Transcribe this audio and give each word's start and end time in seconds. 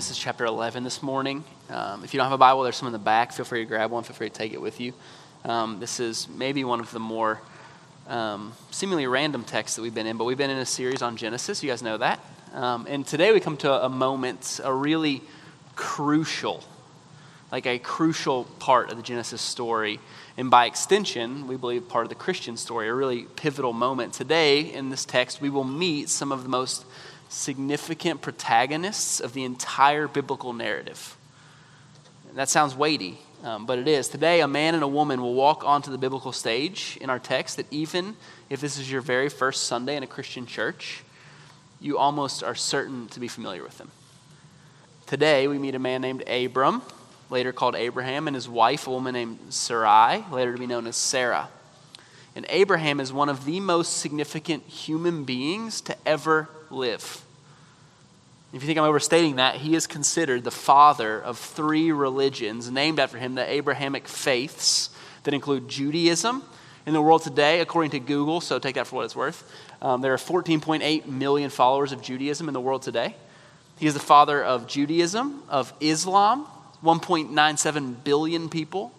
Genesis 0.00 0.16
chapter 0.16 0.46
11 0.46 0.82
this 0.82 1.02
morning. 1.02 1.44
Um, 1.68 2.02
if 2.04 2.14
you 2.14 2.18
don't 2.18 2.24
have 2.24 2.32
a 2.32 2.38
Bible, 2.38 2.62
there's 2.62 2.76
some 2.76 2.86
in 2.86 2.92
the 2.94 2.98
back. 2.98 3.34
Feel 3.34 3.44
free 3.44 3.60
to 3.60 3.66
grab 3.66 3.90
one. 3.90 4.02
Feel 4.02 4.16
free 4.16 4.30
to 4.30 4.34
take 4.34 4.54
it 4.54 4.60
with 4.62 4.80
you. 4.80 4.94
Um, 5.44 5.78
this 5.78 6.00
is 6.00 6.26
maybe 6.26 6.64
one 6.64 6.80
of 6.80 6.90
the 6.90 6.98
more 6.98 7.38
um, 8.08 8.54
seemingly 8.70 9.06
random 9.06 9.44
texts 9.44 9.76
that 9.76 9.82
we've 9.82 9.94
been 9.94 10.06
in, 10.06 10.16
but 10.16 10.24
we've 10.24 10.38
been 10.38 10.48
in 10.48 10.56
a 10.56 10.64
series 10.64 11.02
on 11.02 11.18
Genesis. 11.18 11.62
You 11.62 11.68
guys 11.68 11.82
know 11.82 11.98
that. 11.98 12.18
Um, 12.54 12.86
and 12.88 13.06
today 13.06 13.30
we 13.30 13.40
come 13.40 13.58
to 13.58 13.70
a 13.84 13.90
moment, 13.90 14.58
a 14.64 14.72
really 14.72 15.20
crucial, 15.76 16.64
like 17.52 17.66
a 17.66 17.78
crucial 17.78 18.44
part 18.58 18.90
of 18.90 18.96
the 18.96 19.02
Genesis 19.02 19.42
story. 19.42 20.00
And 20.38 20.50
by 20.50 20.64
extension, 20.64 21.46
we 21.46 21.56
believe 21.56 21.90
part 21.90 22.06
of 22.06 22.08
the 22.08 22.14
Christian 22.14 22.56
story, 22.56 22.88
a 22.88 22.94
really 22.94 23.24
pivotal 23.36 23.74
moment. 23.74 24.14
Today, 24.14 24.60
in 24.60 24.88
this 24.88 25.04
text, 25.04 25.42
we 25.42 25.50
will 25.50 25.62
meet 25.62 26.08
some 26.08 26.32
of 26.32 26.42
the 26.42 26.48
most 26.48 26.86
significant 27.30 28.20
protagonists 28.20 29.20
of 29.20 29.32
the 29.32 29.44
entire 29.44 30.08
biblical 30.08 30.52
narrative. 30.52 31.16
That 32.34 32.48
sounds 32.48 32.74
weighty, 32.74 33.18
um, 33.44 33.66
but 33.66 33.78
it 33.78 33.86
is. 33.86 34.08
Today, 34.08 34.40
a 34.40 34.48
man 34.48 34.74
and 34.74 34.82
a 34.82 34.88
woman 34.88 35.22
will 35.22 35.34
walk 35.34 35.64
onto 35.64 35.90
the 35.92 35.98
biblical 35.98 36.32
stage 36.32 36.98
in 37.00 37.08
our 37.08 37.20
text 37.20 37.56
that 37.56 37.66
even 37.70 38.16
if 38.50 38.60
this 38.60 38.78
is 38.78 38.90
your 38.90 39.00
very 39.00 39.28
first 39.28 39.64
Sunday 39.64 39.96
in 39.96 40.02
a 40.02 40.08
Christian 40.08 40.44
church, 40.44 41.04
you 41.80 41.98
almost 41.98 42.42
are 42.42 42.54
certain 42.54 43.06
to 43.08 43.20
be 43.20 43.28
familiar 43.28 43.62
with 43.62 43.78
them. 43.78 43.90
Today, 45.06 45.46
we 45.46 45.58
meet 45.58 45.76
a 45.76 45.78
man 45.78 46.02
named 46.02 46.28
Abram, 46.28 46.82
later 47.30 47.52
called 47.52 47.76
Abraham, 47.76 48.26
and 48.26 48.34
his 48.34 48.48
wife, 48.48 48.88
a 48.88 48.90
woman 48.90 49.14
named 49.14 49.38
Sarai, 49.50 50.24
later 50.32 50.52
to 50.52 50.58
be 50.58 50.66
known 50.66 50.88
as 50.88 50.96
Sarah. 50.96 51.48
And 52.34 52.44
Abraham 52.48 52.98
is 52.98 53.12
one 53.12 53.28
of 53.28 53.44
the 53.44 53.60
most 53.60 53.98
significant 53.98 54.64
human 54.64 55.24
beings 55.24 55.80
to 55.82 55.96
ever 56.06 56.48
live. 56.70 57.24
If 58.52 58.62
you 58.62 58.66
think 58.66 58.78
I'm 58.78 58.84
overstating 58.84 59.36
that, 59.36 59.56
he 59.56 59.74
is 59.76 59.86
considered 59.86 60.42
the 60.42 60.50
father 60.50 61.20
of 61.20 61.38
three 61.38 61.92
religions 61.92 62.70
named 62.70 62.98
after 62.98 63.16
him, 63.16 63.36
the 63.36 63.48
Abrahamic 63.48 64.08
faiths 64.08 64.90
that 65.22 65.34
include 65.34 65.68
Judaism. 65.68 66.42
In 66.86 66.94
the 66.94 67.02
world 67.02 67.22
today, 67.22 67.60
according 67.60 67.92
to 67.92 68.00
Google, 68.00 68.40
so 68.40 68.58
take 68.58 68.74
that 68.74 68.86
for 68.86 68.96
what 68.96 69.04
it's 69.04 69.14
worth, 69.14 69.48
um, 69.82 70.00
there 70.00 70.12
are 70.12 70.18
14.8 70.18 71.06
million 71.06 71.50
followers 71.50 71.92
of 71.92 72.02
Judaism 72.02 72.48
in 72.48 72.54
the 72.54 72.60
world 72.60 72.82
today. 72.82 73.14
He 73.78 73.86
is 73.86 73.94
the 73.94 74.00
father 74.00 74.42
of 74.42 74.66
Judaism, 74.66 75.42
of 75.48 75.72
Islam, 75.80 76.46
1.97 76.82 78.02
billion 78.02 78.48
people 78.48 78.92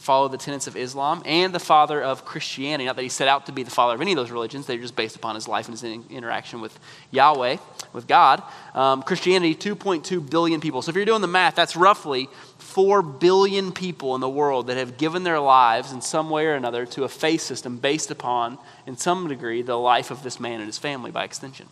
follow 0.00 0.28
the 0.28 0.38
tenets 0.38 0.66
of 0.66 0.78
Islam, 0.78 1.22
and 1.26 1.54
the 1.54 1.60
father 1.60 2.02
of 2.02 2.24
Christianity. 2.24 2.86
Not 2.86 2.96
that 2.96 3.02
he 3.02 3.10
set 3.10 3.28
out 3.28 3.44
to 3.46 3.52
be 3.52 3.62
the 3.62 3.70
father 3.70 3.94
of 3.94 4.00
any 4.00 4.12
of 4.12 4.16
those 4.16 4.30
religions, 4.30 4.64
they're 4.64 4.78
just 4.78 4.96
based 4.96 5.14
upon 5.14 5.34
his 5.34 5.46
life 5.46 5.68
and 5.68 5.78
his 5.78 5.84
interaction 6.10 6.62
with 6.62 6.78
Yahweh, 7.10 7.58
with 7.92 8.06
God. 8.06 8.42
Um, 8.74 9.02
Christianity, 9.02 9.54
2.2 9.54 10.30
billion 10.30 10.62
people. 10.62 10.80
So 10.80 10.88
if 10.88 10.96
you're 10.96 11.04
doing 11.04 11.20
the 11.20 11.28
math, 11.28 11.54
that's 11.54 11.76
roughly 11.76 12.30
4 12.56 13.02
billion 13.02 13.72
people 13.72 14.14
in 14.14 14.22
the 14.22 14.28
world 14.28 14.68
that 14.68 14.78
have 14.78 14.96
given 14.96 15.22
their 15.22 15.38
lives 15.38 15.92
in 15.92 16.00
some 16.00 16.30
way 16.30 16.46
or 16.46 16.54
another 16.54 16.86
to 16.86 17.04
a 17.04 17.08
faith 17.08 17.42
system 17.42 17.76
based 17.76 18.10
upon, 18.10 18.56
in 18.86 18.96
some 18.96 19.28
degree, 19.28 19.60
the 19.60 19.76
life 19.76 20.10
of 20.10 20.22
this 20.22 20.40
man 20.40 20.60
and 20.60 20.66
his 20.66 20.78
family 20.78 21.10
by 21.10 21.24
extension. 21.24 21.68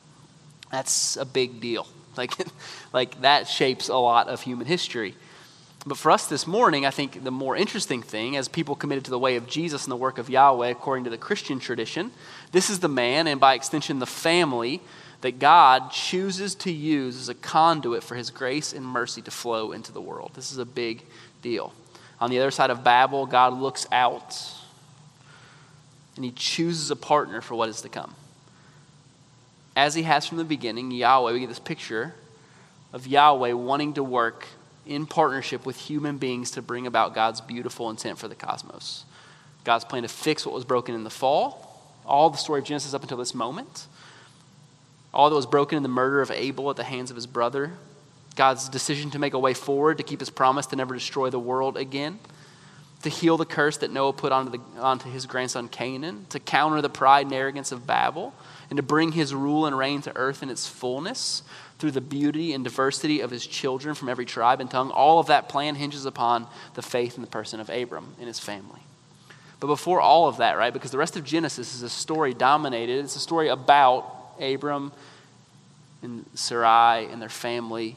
That's 0.71 1.17
a 1.17 1.25
big 1.25 1.61
deal. 1.61 1.87
Like, 2.19 2.34
like 2.93 3.23
that 3.23 3.49
shapes 3.49 3.89
a 3.89 3.97
lot 3.97 4.29
of 4.29 4.43
human 4.43 4.67
history. 4.67 5.15
But 5.87 5.97
for 5.97 6.11
us 6.11 6.27
this 6.27 6.47
morning, 6.47 6.84
I 6.84 6.91
think 6.91 7.23
the 7.25 7.31
more 7.31 7.57
interesting 7.57 8.03
thing, 8.03 8.37
as 8.37 8.48
people 8.48 8.75
committed 8.75 9.05
to 9.05 9.11
the 9.11 9.19
way 9.19 9.37
of 9.37 9.47
Jesus 9.47 9.84
and 9.84 9.93
the 9.93 9.97
work 9.97 10.19
of 10.19 10.29
Yahweh 10.29 10.69
according 10.69 11.05
to 11.05 11.11
the 11.11 11.19
Christian 11.19 11.61
tradition, 11.61 12.11
this 12.53 12.69
is 12.69 12.81
the 12.81 12.89
man, 12.89 13.27
and 13.27 13.41
by 13.41 13.55
extension, 13.55 13.99
the 13.99 14.06
family, 14.06 14.81
that 15.21 15.39
God 15.39 15.91
chooses 15.91 16.55
to 16.56 16.73
use 16.73 17.17
as 17.17 17.29
a 17.29 17.34
conduit 17.34 18.03
for 18.03 18.17
his 18.17 18.31
grace 18.31 18.73
and 18.73 18.84
mercy 18.84 19.23
to 19.23 19.31
flow 19.31 19.73
into 19.73 19.93
the 19.93 20.00
world. 20.00 20.33
This 20.34 20.53
is 20.53 20.59
a 20.59 20.66
big 20.66 21.05
deal. 21.43 21.72
On 22.21 22.31
the 22.31 22.39
other 22.39 22.50
side 22.50 22.71
of 22.71 22.84
Babel, 22.84 23.27
God 23.27 23.53
looks 23.55 23.87
out 23.93 24.53
and 26.16 26.25
he 26.25 26.33
chooses 26.33 26.91
a 26.91 26.97
partner 26.97 27.41
for 27.41 27.55
what 27.55 27.69
is 27.69 27.81
to 27.83 27.89
come. 27.89 28.15
As 29.77 29.95
he 29.95 30.03
has 30.03 30.27
from 30.27 30.39
the 30.39 30.45
beginning, 30.45 30.91
Yahweh, 30.91 31.33
we 31.33 31.39
get 31.41 31.49
this 31.49 31.60
picture 31.60 32.15
of 32.93 33.06
Yahweh 33.06 33.53
wanting 33.53 33.95
to 33.95 34.03
work 34.03 34.47
in 34.88 35.06
partnership 35.06 35.66
with 35.66 35.76
human 35.76 36.16
beings 36.16 36.50
to 36.53 36.62
bring 36.62 36.87
about 36.87 37.15
God's 37.15 37.41
beautiful 37.41 37.91
intent 37.91 38.19
for 38.19 38.26
the 38.26 38.34
cosmos. 38.34 39.04
God's 39.65 39.84
plan 39.84 40.03
to 40.03 40.09
fix 40.09 40.47
what 40.47 40.54
was 40.54 40.65
broken 40.65 40.94
in 40.94 41.04
the 41.04 41.10
fall, 41.10 41.84
all 42.06 42.31
the 42.31 42.38
story 42.38 42.60
of 42.60 42.65
Genesis 42.65 42.94
up 42.94 43.03
until 43.03 43.19
this 43.19 43.34
moment, 43.34 43.87
all 45.12 45.28
that 45.28 45.37
was 45.37 45.47
broken 45.47 45.77
in 45.77 45.82
the 45.82 45.88
murder 45.88 46.22
of 46.22 46.31
Abel 46.31 46.71
at 46.71 46.77
the 46.77 46.84
hands 46.84 47.10
of 47.10 47.16
his 47.16 47.27
brother, 47.27 47.72
God's 48.34 48.69
decision 48.69 49.10
to 49.10 49.19
make 49.19 49.34
a 49.34 49.38
way 49.38 49.53
forward 49.53 49.98
to 49.98 50.04
keep 50.04 50.21
his 50.21 50.31
promise 50.31 50.66
to 50.66 50.77
never 50.77 50.94
destroy 50.94 51.28
the 51.28 51.38
world 51.38 51.77
again, 51.77 52.19
to 53.03 53.10
heal 53.10 53.37
the 53.37 53.44
curse 53.44 53.77
that 53.78 53.93
Noah 53.93 54.15
put 54.15 54.32
onto, 54.32 54.53
the, 54.53 54.81
onto 54.81 55.10
his 55.10 55.27
grandson 55.27 55.69
Canaan, 55.69 56.27
to 56.31 56.41
counter 56.41 56.81
the 56.81 56.88
pride 56.88 57.27
and 57.27 57.34
arrogance 57.34 57.72
of 57.72 57.87
Babel, 57.87 58.32
and 58.71 58.77
to 58.77 58.83
bring 58.83 59.12
his 59.12 59.34
rule 59.34 59.67
and 59.67 59.77
reign 59.77 60.03
to 60.03 60.17
earth 60.17 60.43
in 60.43 60.51
its 60.51 60.67
fullness 60.67 61.43
through 61.79 61.93
the 61.93 62.01
beauty 62.01 62.53
and 62.53 62.65
diversity 62.65 63.21
of 63.21 63.31
his 63.31 63.47
children 63.47 63.95
from 63.95 64.09
every 64.09 64.27
tribe 64.27 64.61
and 64.61 64.71
tongue. 64.71 64.91
All 64.91 65.19
of 65.19 65.29
that 65.29 65.49
plan 65.49 65.75
hinges 65.75 66.05
upon 66.05 66.47
the 66.75 66.83
faith 66.83 67.17
in 67.17 67.23
the 67.23 67.28
person 67.28 67.61
of 67.61 67.71
Abram 67.71 68.15
and 68.19 68.27
his 68.27 68.41
family. 68.41 68.81
But 69.61 69.69
before 69.69 70.01
all 70.01 70.28
of 70.28 70.37
that, 70.39 70.57
right, 70.57 70.73
because 70.73 70.91
the 70.91 70.99
rest 70.99 71.17
of 71.17 71.25
Genesis 71.25 71.75
is 71.75 71.83
a 71.83 71.89
story 71.89 72.34
dominated, 72.34 73.05
it's 73.05 73.17
a 73.17 73.21
story 73.21 73.49
about 73.49 74.05
Abram 74.41 74.93
and 76.03 76.25
Sarai 76.34 77.07
and 77.07 77.21
their 77.21 77.28
family 77.28 77.97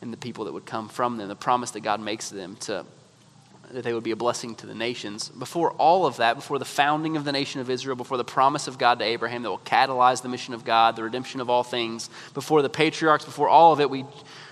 and 0.00 0.12
the 0.12 0.16
people 0.16 0.44
that 0.44 0.52
would 0.52 0.66
come 0.66 0.88
from 0.88 1.16
them, 1.16 1.28
the 1.28 1.34
promise 1.34 1.72
that 1.72 1.80
God 1.80 2.00
makes 2.00 2.28
to 2.28 2.36
them 2.36 2.56
to 2.60 2.84
that 3.72 3.84
they 3.84 3.92
would 3.92 4.02
be 4.02 4.10
a 4.10 4.16
blessing 4.16 4.54
to 4.56 4.66
the 4.66 4.74
nations. 4.74 5.28
Before 5.28 5.72
all 5.72 6.06
of 6.06 6.16
that, 6.16 6.36
before 6.36 6.58
the 6.58 6.64
founding 6.64 7.16
of 7.16 7.24
the 7.24 7.32
nation 7.32 7.60
of 7.60 7.68
Israel, 7.68 7.96
before 7.96 8.16
the 8.16 8.24
promise 8.24 8.66
of 8.66 8.78
God 8.78 8.98
to 8.98 9.04
Abraham 9.04 9.42
that 9.42 9.50
will 9.50 9.58
catalyze 9.58 10.22
the 10.22 10.28
mission 10.28 10.54
of 10.54 10.64
God, 10.64 10.96
the 10.96 11.02
redemption 11.02 11.40
of 11.40 11.50
all 11.50 11.62
things, 11.62 12.08
before 12.34 12.62
the 12.62 12.70
patriarchs, 12.70 13.24
before 13.24 13.48
all 13.48 13.72
of 13.72 13.80
it, 13.80 13.90
we, 13.90 14.04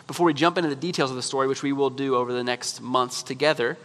before 0.07 0.27
we 0.27 0.35
jump 0.35 0.59
into 0.59 0.69
the 0.69 0.77
details 0.77 1.11
of 1.11 1.17
the 1.17 1.23
story, 1.23 1.49
which 1.49 1.63
we 1.63 1.73
will 1.73 1.91
do 1.91 2.15
over 2.15 2.33
the 2.33 2.45
next 2.45 2.81
months 2.81 3.23
together, 3.23 3.79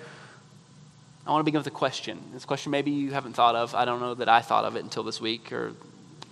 I 1.25 1.31
want 1.31 1.41
to 1.41 1.45
begin 1.45 1.59
with 1.59 1.67
a 1.67 1.71
question. 1.71 2.19
This 2.33 2.45
question 2.45 2.71
maybe 2.71 2.91
you 2.91 3.11
haven't 3.11 3.33
thought 3.33 3.55
of. 3.55 3.75
I 3.75 3.85
don't 3.85 4.01
know 4.01 4.15
that 4.15 4.27
I 4.27 4.41
thought 4.41 4.65
of 4.65 4.75
it 4.75 4.83
until 4.83 5.03
this 5.03 5.21
week 5.21 5.51
or 5.51 5.73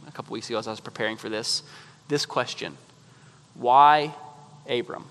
a 0.08 0.12
couple 0.12 0.34
weeks 0.34 0.50
ago 0.50 0.58
as 0.58 0.68
I 0.68 0.72
was 0.72 0.80
preparing 0.80 1.16
for 1.16 1.30
this. 1.30 1.64
This 2.08 2.26
question 2.26 2.76
Why 3.54 4.14
Abram? 4.68 5.06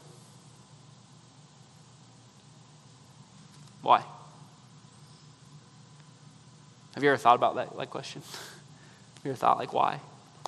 Why? 3.83 4.03
Have 6.95 7.05
you 7.05 7.11
ever 7.11 7.19
thought 7.19 7.37
about 7.37 7.57
that 7.57 7.77
like 7.77 7.91
question? 7.91 8.23
Have 9.17 9.25
you 9.25 9.31
ever 9.31 9.39
thought 9.39 9.59
like 9.59 9.73
why? 9.73 10.01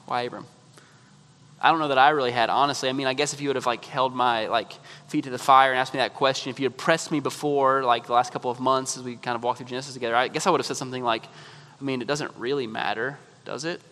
Why 0.07 0.23
Abram? 0.23 0.47
I 1.63 1.71
don't 1.71 1.79
know 1.79 1.89
that 1.89 1.99
I 1.99 2.11
really 2.11 2.31
had, 2.31 2.49
honestly. 2.49 2.89
I 2.89 2.93
mean, 2.93 3.07
I 3.07 3.13
guess 3.13 3.35
if 3.35 3.41
you 3.41 3.51
would 3.51 3.57
have 3.57 3.67
like 3.67 3.85
held 3.85 4.15
my 4.15 4.47
like 4.47 4.73
feet 5.09 5.25
to 5.25 5.31
the 5.31 5.39
fire 5.39 5.71
and 5.71 5.79
asked 5.79 5.93
me 5.93 5.99
that 6.01 6.15
question, 6.15 6.51
if 6.51 6.59
you 6.59 6.65
had 6.65 6.79
pressed 6.79 7.11
me 7.11 7.21
before, 7.21 7.83
like 7.85 8.07
the 8.07 8.15
last 8.15 8.33
couple 8.33 8.51
of 8.51 8.61
months 8.61 8.97
as 8.97 9.03
we 9.03 9.17
kind 9.17 9.37
of 9.37 9.43
walked 9.43 9.59
through 9.59 9.67
Genesis 9.67 9.93
together, 9.93 10.17
I 10.17 10.29
guess 10.29 10.47
I 10.47 10.51
would 10.51 10.61
have 10.61 10.67
said 10.67 10.79
something 10.79 11.05
like, 11.05 11.25
I 11.25 11.85
mean, 11.85 12.01
it 12.01 12.09
doesn't 12.09 12.35
really 12.37 12.67
matter, 12.67 13.19
does 13.45 13.67
it? 13.67 13.83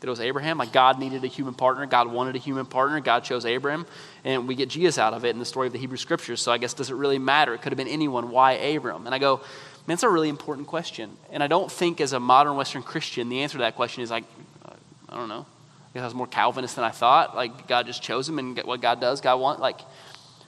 That 0.00 0.08
it 0.08 0.10
was 0.10 0.20
Abraham. 0.20 0.58
Like 0.58 0.72
God 0.72 0.98
needed 0.98 1.24
a 1.24 1.26
human 1.26 1.54
partner. 1.54 1.86
God 1.86 2.12
wanted 2.12 2.36
a 2.36 2.38
human 2.38 2.66
partner. 2.66 3.00
God 3.00 3.24
chose 3.24 3.46
Abraham. 3.46 3.86
And 4.24 4.46
we 4.46 4.54
get 4.54 4.68
Jesus 4.68 4.98
out 4.98 5.14
of 5.14 5.24
it 5.24 5.30
in 5.30 5.38
the 5.38 5.44
story 5.44 5.66
of 5.66 5.72
the 5.72 5.78
Hebrew 5.78 5.96
Scriptures. 5.96 6.42
So 6.42 6.52
I 6.52 6.58
guess 6.58 6.74
does 6.74 6.90
it 6.90 6.94
really 6.94 7.18
matter? 7.18 7.54
It 7.54 7.62
could 7.62 7.72
have 7.72 7.78
been 7.78 7.88
anyone. 7.88 8.30
Why 8.30 8.52
Abram? 8.52 9.06
And 9.06 9.14
I 9.14 9.18
go, 9.18 9.40
man, 9.86 9.94
it's 9.94 10.02
a 10.02 10.08
really 10.08 10.28
important 10.28 10.66
question. 10.66 11.16
And 11.30 11.42
I 11.42 11.46
don't 11.46 11.72
think 11.72 12.00
as 12.00 12.12
a 12.12 12.20
modern 12.20 12.56
Western 12.56 12.82
Christian, 12.82 13.28
the 13.28 13.40
answer 13.40 13.58
to 13.58 13.62
that 13.62 13.76
question 13.76 14.02
is 14.02 14.10
like, 14.10 14.24
uh, 14.64 14.72
I 15.08 15.16
don't 15.16 15.28
know. 15.28 15.46
I 15.46 15.92
guess 15.94 16.02
I 16.02 16.04
was 16.04 16.14
more 16.14 16.26
Calvinist 16.26 16.76
than 16.76 16.84
I 16.84 16.90
thought. 16.90 17.34
Like 17.34 17.66
God 17.66 17.86
just 17.86 18.02
chose 18.02 18.28
him 18.28 18.38
and 18.38 18.58
what 18.64 18.82
God 18.82 19.00
does, 19.00 19.20
God 19.22 19.40
wants. 19.40 19.62
Like, 19.62 19.80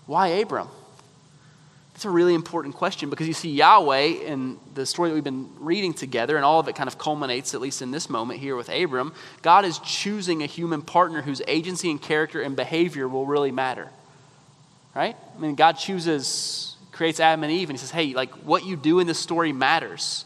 why 0.05 0.29
Abram? 0.29 0.69
That's 1.99 2.05
a 2.05 2.11
really 2.11 2.35
important 2.35 2.77
question 2.77 3.11
because 3.11 3.27
you 3.27 3.33
see 3.33 3.51
Yahweh 3.51 4.23
in 4.25 4.57
the 4.73 4.87
story 4.87 5.09
that 5.09 5.17
we've 5.17 5.25
been 5.25 5.51
reading 5.59 5.93
together, 5.93 6.37
and 6.37 6.45
all 6.45 6.61
of 6.61 6.69
it 6.69 6.77
kind 6.77 6.87
of 6.87 6.97
culminates, 6.97 7.55
at 7.55 7.61
least 7.61 7.83
in 7.83 7.91
this 7.91 8.09
moment 8.09 8.39
here 8.39 8.55
with 8.55 8.69
Abram. 8.69 9.13
God 9.43 9.65
is 9.65 9.81
choosing 9.81 10.45
a 10.45 10.47
human 10.47 10.81
partner 10.81 11.23
whose 11.23 11.43
agency 11.49 11.91
and 11.91 12.01
character 12.01 12.41
and 12.41 12.55
behavior 12.55 13.09
will 13.09 13.27
really 13.27 13.51
matter. 13.51 13.89
Right? 14.95 15.17
I 15.37 15.41
mean, 15.41 15.57
God 15.57 15.73
chooses, 15.73 16.77
creates 16.93 17.19
Adam 17.19 17.43
and 17.43 17.53
Eve, 17.53 17.69
and 17.69 17.77
He 17.77 17.81
says, 17.81 17.91
hey, 17.91 18.15
like 18.15 18.31
what 18.45 18.65
you 18.65 18.77
do 18.77 19.01
in 19.01 19.09
this 19.09 19.19
story 19.19 19.53
matters. 19.53 20.25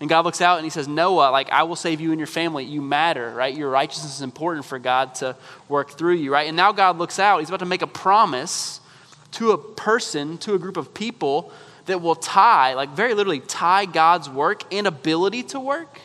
And 0.00 0.08
God 0.08 0.24
looks 0.24 0.40
out 0.40 0.56
and 0.56 0.64
He 0.64 0.70
says, 0.70 0.88
Noah, 0.88 1.30
like 1.30 1.50
I 1.50 1.64
will 1.64 1.76
save 1.76 2.00
you 2.00 2.12
and 2.12 2.18
your 2.18 2.28
family. 2.28 2.64
You 2.64 2.80
matter, 2.80 3.30
right? 3.34 3.54
Your 3.54 3.68
righteousness 3.68 4.14
is 4.14 4.22
important 4.22 4.64
for 4.64 4.78
God 4.78 5.16
to 5.16 5.36
work 5.68 5.98
through 5.98 6.14
you, 6.14 6.32
right? 6.32 6.48
And 6.48 6.56
now 6.56 6.72
God 6.72 6.96
looks 6.96 7.18
out, 7.18 7.40
He's 7.40 7.50
about 7.50 7.60
to 7.60 7.66
make 7.66 7.82
a 7.82 7.86
promise 7.86 8.79
to 9.32 9.52
a 9.52 9.58
person, 9.58 10.38
to 10.38 10.54
a 10.54 10.58
group 10.58 10.76
of 10.76 10.92
people 10.94 11.52
that 11.86 12.00
will 12.00 12.14
tie, 12.14 12.74
like 12.74 12.90
very 12.90 13.14
literally 13.14 13.40
tie 13.40 13.84
God's 13.84 14.28
work 14.28 14.62
and 14.72 14.86
ability 14.86 15.42
to 15.44 15.60
work 15.60 16.00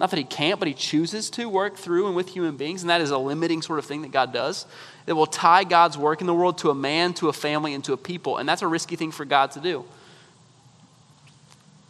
Not 0.00 0.10
that 0.10 0.16
he 0.16 0.24
can't, 0.24 0.58
but 0.58 0.66
he 0.66 0.72
chooses 0.72 1.28
to 1.30 1.46
work 1.46 1.76
through 1.76 2.06
and 2.06 2.16
with 2.16 2.30
human 2.30 2.56
beings, 2.56 2.82
and 2.82 2.88
that 2.88 3.02
is 3.02 3.10
a 3.10 3.18
limiting 3.18 3.60
sort 3.60 3.78
of 3.78 3.84
thing 3.84 4.00
that 4.00 4.10
God 4.10 4.32
does. 4.32 4.64
That 5.04 5.14
will 5.14 5.26
tie 5.26 5.62
God's 5.62 5.98
work 5.98 6.22
in 6.22 6.26
the 6.26 6.34
world 6.34 6.56
to 6.58 6.70
a 6.70 6.74
man, 6.74 7.12
to 7.14 7.28
a 7.28 7.34
family, 7.34 7.74
and 7.74 7.84
to 7.84 7.92
a 7.92 7.98
people. 7.98 8.38
And 8.38 8.48
that's 8.48 8.62
a 8.62 8.66
risky 8.66 8.96
thing 8.96 9.12
for 9.12 9.26
God 9.26 9.50
to 9.52 9.60
do. 9.60 9.84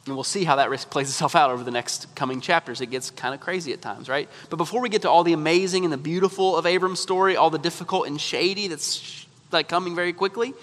And 0.06 0.16
we'll 0.16 0.24
see 0.24 0.42
how 0.42 0.56
that 0.56 0.70
risk 0.70 0.90
plays 0.90 1.08
itself 1.08 1.36
out 1.36 1.50
over 1.50 1.62
the 1.62 1.70
next 1.70 2.12
coming 2.16 2.40
chapters. 2.40 2.80
It 2.80 2.86
gets 2.86 3.12
kind 3.12 3.32
of 3.32 3.40
crazy 3.40 3.72
at 3.72 3.80
times, 3.80 4.08
right? 4.08 4.28
But 4.48 4.56
before 4.56 4.80
we 4.80 4.88
get 4.88 5.02
to 5.02 5.10
all 5.10 5.22
the 5.22 5.34
amazing 5.34 5.84
and 5.84 5.92
the 5.92 5.98
beautiful 5.98 6.56
of 6.56 6.66
Abram's 6.66 6.98
story, 6.98 7.36
all 7.36 7.50
the 7.50 7.58
difficult 7.58 8.08
and 8.08 8.20
shady 8.20 8.66
that's 8.66 9.24
like 9.52 9.68
coming 9.68 9.94
very 9.94 10.12
quickly, 10.12 10.54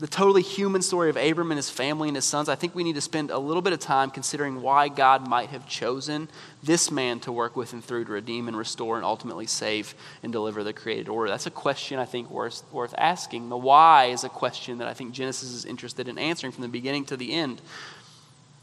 the 0.00 0.06
totally 0.06 0.40
human 0.40 0.80
story 0.80 1.10
of 1.10 1.18
Abram 1.18 1.50
and 1.50 1.58
his 1.58 1.68
family 1.68 2.08
and 2.08 2.16
his 2.16 2.24
sons, 2.24 2.48
I 2.48 2.54
think 2.54 2.74
we 2.74 2.84
need 2.84 2.94
to 2.94 3.02
spend 3.02 3.30
a 3.30 3.38
little 3.38 3.60
bit 3.60 3.74
of 3.74 3.80
time 3.80 4.10
considering 4.10 4.62
why 4.62 4.88
God 4.88 5.28
might 5.28 5.50
have 5.50 5.68
chosen 5.68 6.28
this 6.62 6.90
man 6.90 7.20
to 7.20 7.32
work 7.32 7.54
with 7.54 7.74
and 7.74 7.84
through 7.84 8.06
to 8.06 8.12
redeem 8.12 8.48
and 8.48 8.56
restore 8.56 8.96
and 8.96 9.04
ultimately 9.04 9.46
save 9.46 9.94
and 10.22 10.32
deliver 10.32 10.64
the 10.64 10.72
created 10.72 11.10
order. 11.10 11.28
That's 11.28 11.46
a 11.46 11.50
question 11.50 11.98
I 11.98 12.06
think 12.06 12.30
worth, 12.30 12.62
worth 12.72 12.94
asking. 12.96 13.50
The 13.50 13.58
why 13.58 14.06
is 14.06 14.24
a 14.24 14.30
question 14.30 14.78
that 14.78 14.88
I 14.88 14.94
think 14.94 15.12
Genesis 15.12 15.50
is 15.50 15.66
interested 15.66 16.08
in 16.08 16.16
answering 16.16 16.52
from 16.52 16.62
the 16.62 16.68
beginning 16.68 17.04
to 17.06 17.16
the 17.18 17.34
end. 17.34 17.60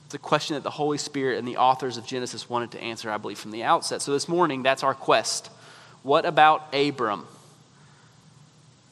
It's 0.07 0.15
a 0.15 0.19
question 0.19 0.55
that 0.55 0.63
the 0.63 0.71
Holy 0.71 0.97
Spirit 0.97 1.37
and 1.37 1.47
the 1.47 1.57
authors 1.57 1.97
of 1.97 2.07
Genesis 2.07 2.49
wanted 2.49 2.71
to 2.71 2.81
answer, 2.81 3.11
I 3.11 3.17
believe, 3.17 3.37
from 3.37 3.51
the 3.51 3.61
outset. 3.61 4.01
So 4.01 4.11
this 4.11 4.27
morning, 4.27 4.63
that's 4.63 4.81
our 4.81 4.95
quest. 4.95 5.51
What 6.01 6.25
about 6.25 6.73
Abram 6.73 7.27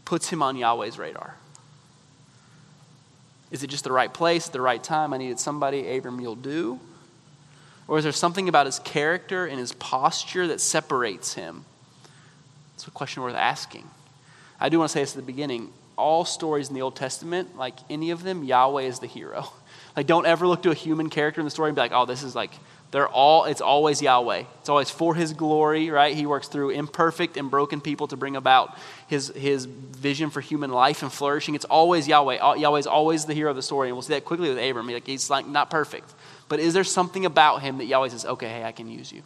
puts 0.06 0.30
him 0.30 0.42
on 0.42 0.56
Yahweh's 0.56 0.98
radar? 0.98 1.36
Is 3.52 3.64
it 3.64 3.68
just 3.68 3.84
the 3.84 3.92
right 3.92 4.14
place, 4.14 4.48
at 4.48 4.54
the 4.54 4.62
right 4.62 4.84
time? 4.84 5.14
I 5.14 5.18
needed 5.18 5.40
somebody, 5.40 5.98
Abram, 5.98 6.20
you'll 6.20 6.36
do? 6.36 6.80
Or 7.88 7.98
is 7.98 8.04
there 8.04 8.14
something 8.14 8.50
about 8.50 8.66
his 8.66 8.80
character 8.80 9.46
and 9.46 9.60
his 9.60 9.72
posture 9.74 10.48
that 10.48 10.60
separates 10.60 11.34
him? 11.36 11.66
It's 12.74 12.88
a 12.88 12.92
question 12.92 13.24
worth 13.24 13.36
asking. 13.36 13.88
I 14.60 14.70
do 14.70 14.80
want 14.80 14.90
to 14.90 14.94
say 14.94 15.02
this 15.02 15.12
at 15.12 15.18
the 15.18 15.26
beginning. 15.26 15.72
All 15.98 16.26
stories 16.26 16.68
in 16.68 16.76
the 16.76 16.82
Old 16.82 16.96
Testament, 16.96 17.56
like 17.58 17.76
any 17.90 18.12
of 18.12 18.24
them, 18.24 18.44
Yahweh 18.44 18.84
is 18.84 19.00
the 19.00 19.08
hero. 19.08 19.50
Like, 19.96 20.08
don't 20.08 20.26
ever 20.26 20.46
look 20.46 20.64
to 20.64 20.72
a 20.72 20.74
human 20.74 21.10
character 21.10 21.40
in 21.40 21.46
the 21.46 21.52
story 21.52 21.70
and 21.70 21.76
be 21.76 21.80
like, 21.80 21.94
oh, 21.94 22.06
this 22.06 22.22
is 22.22 22.36
like 22.36 22.52
they're 22.96 23.10
all, 23.10 23.44
it's 23.44 23.60
always 23.60 24.02
Yahweh. 24.02 24.46
It's 24.62 24.70
always 24.70 24.90
for 24.90 25.14
his 25.16 25.34
glory, 25.34 25.90
right? 25.90 26.16
He 26.16 26.26
works 26.26 26.48
through 26.48 26.70
imperfect 26.70 27.36
and 27.36 27.52
broken 27.52 27.82
people 27.82 28.08
to 28.08 28.16
bring 28.16 28.38
about 28.38 28.78
his, 29.10 29.34
his 29.36 29.66
vision 29.66 30.30
for 30.30 30.40
human 30.40 30.72
life 30.72 31.04
and 31.04 31.12
flourishing. 31.12 31.56
It's 31.56 31.66
always 31.66 32.08
Yahweh. 32.08 32.56
Yahweh 32.56 32.80
is 32.80 32.88
always 32.88 33.26
the 33.26 33.34
hero 33.34 33.50
of 33.50 33.58
the 33.58 33.62
story. 33.62 33.90
And 33.90 33.98
we'll 33.98 34.02
see 34.04 34.14
that 34.14 34.24
quickly 34.24 34.48
with 34.48 34.58
Abram. 34.58 34.88
Like, 34.88 35.06
he's 35.06 35.30
like 35.30 35.46
not 35.46 35.70
perfect. 35.70 36.14
But 36.48 36.62
is 36.62 36.74
there 36.74 36.86
something 36.86 37.26
about 37.26 37.62
him 37.62 37.80
that 37.80 37.86
Yahweh 37.86 38.08
says, 38.08 38.26
okay, 38.26 38.48
hey, 38.48 38.64
I 38.64 38.72
can 38.72 38.90
use 38.90 39.12
you? 39.12 39.24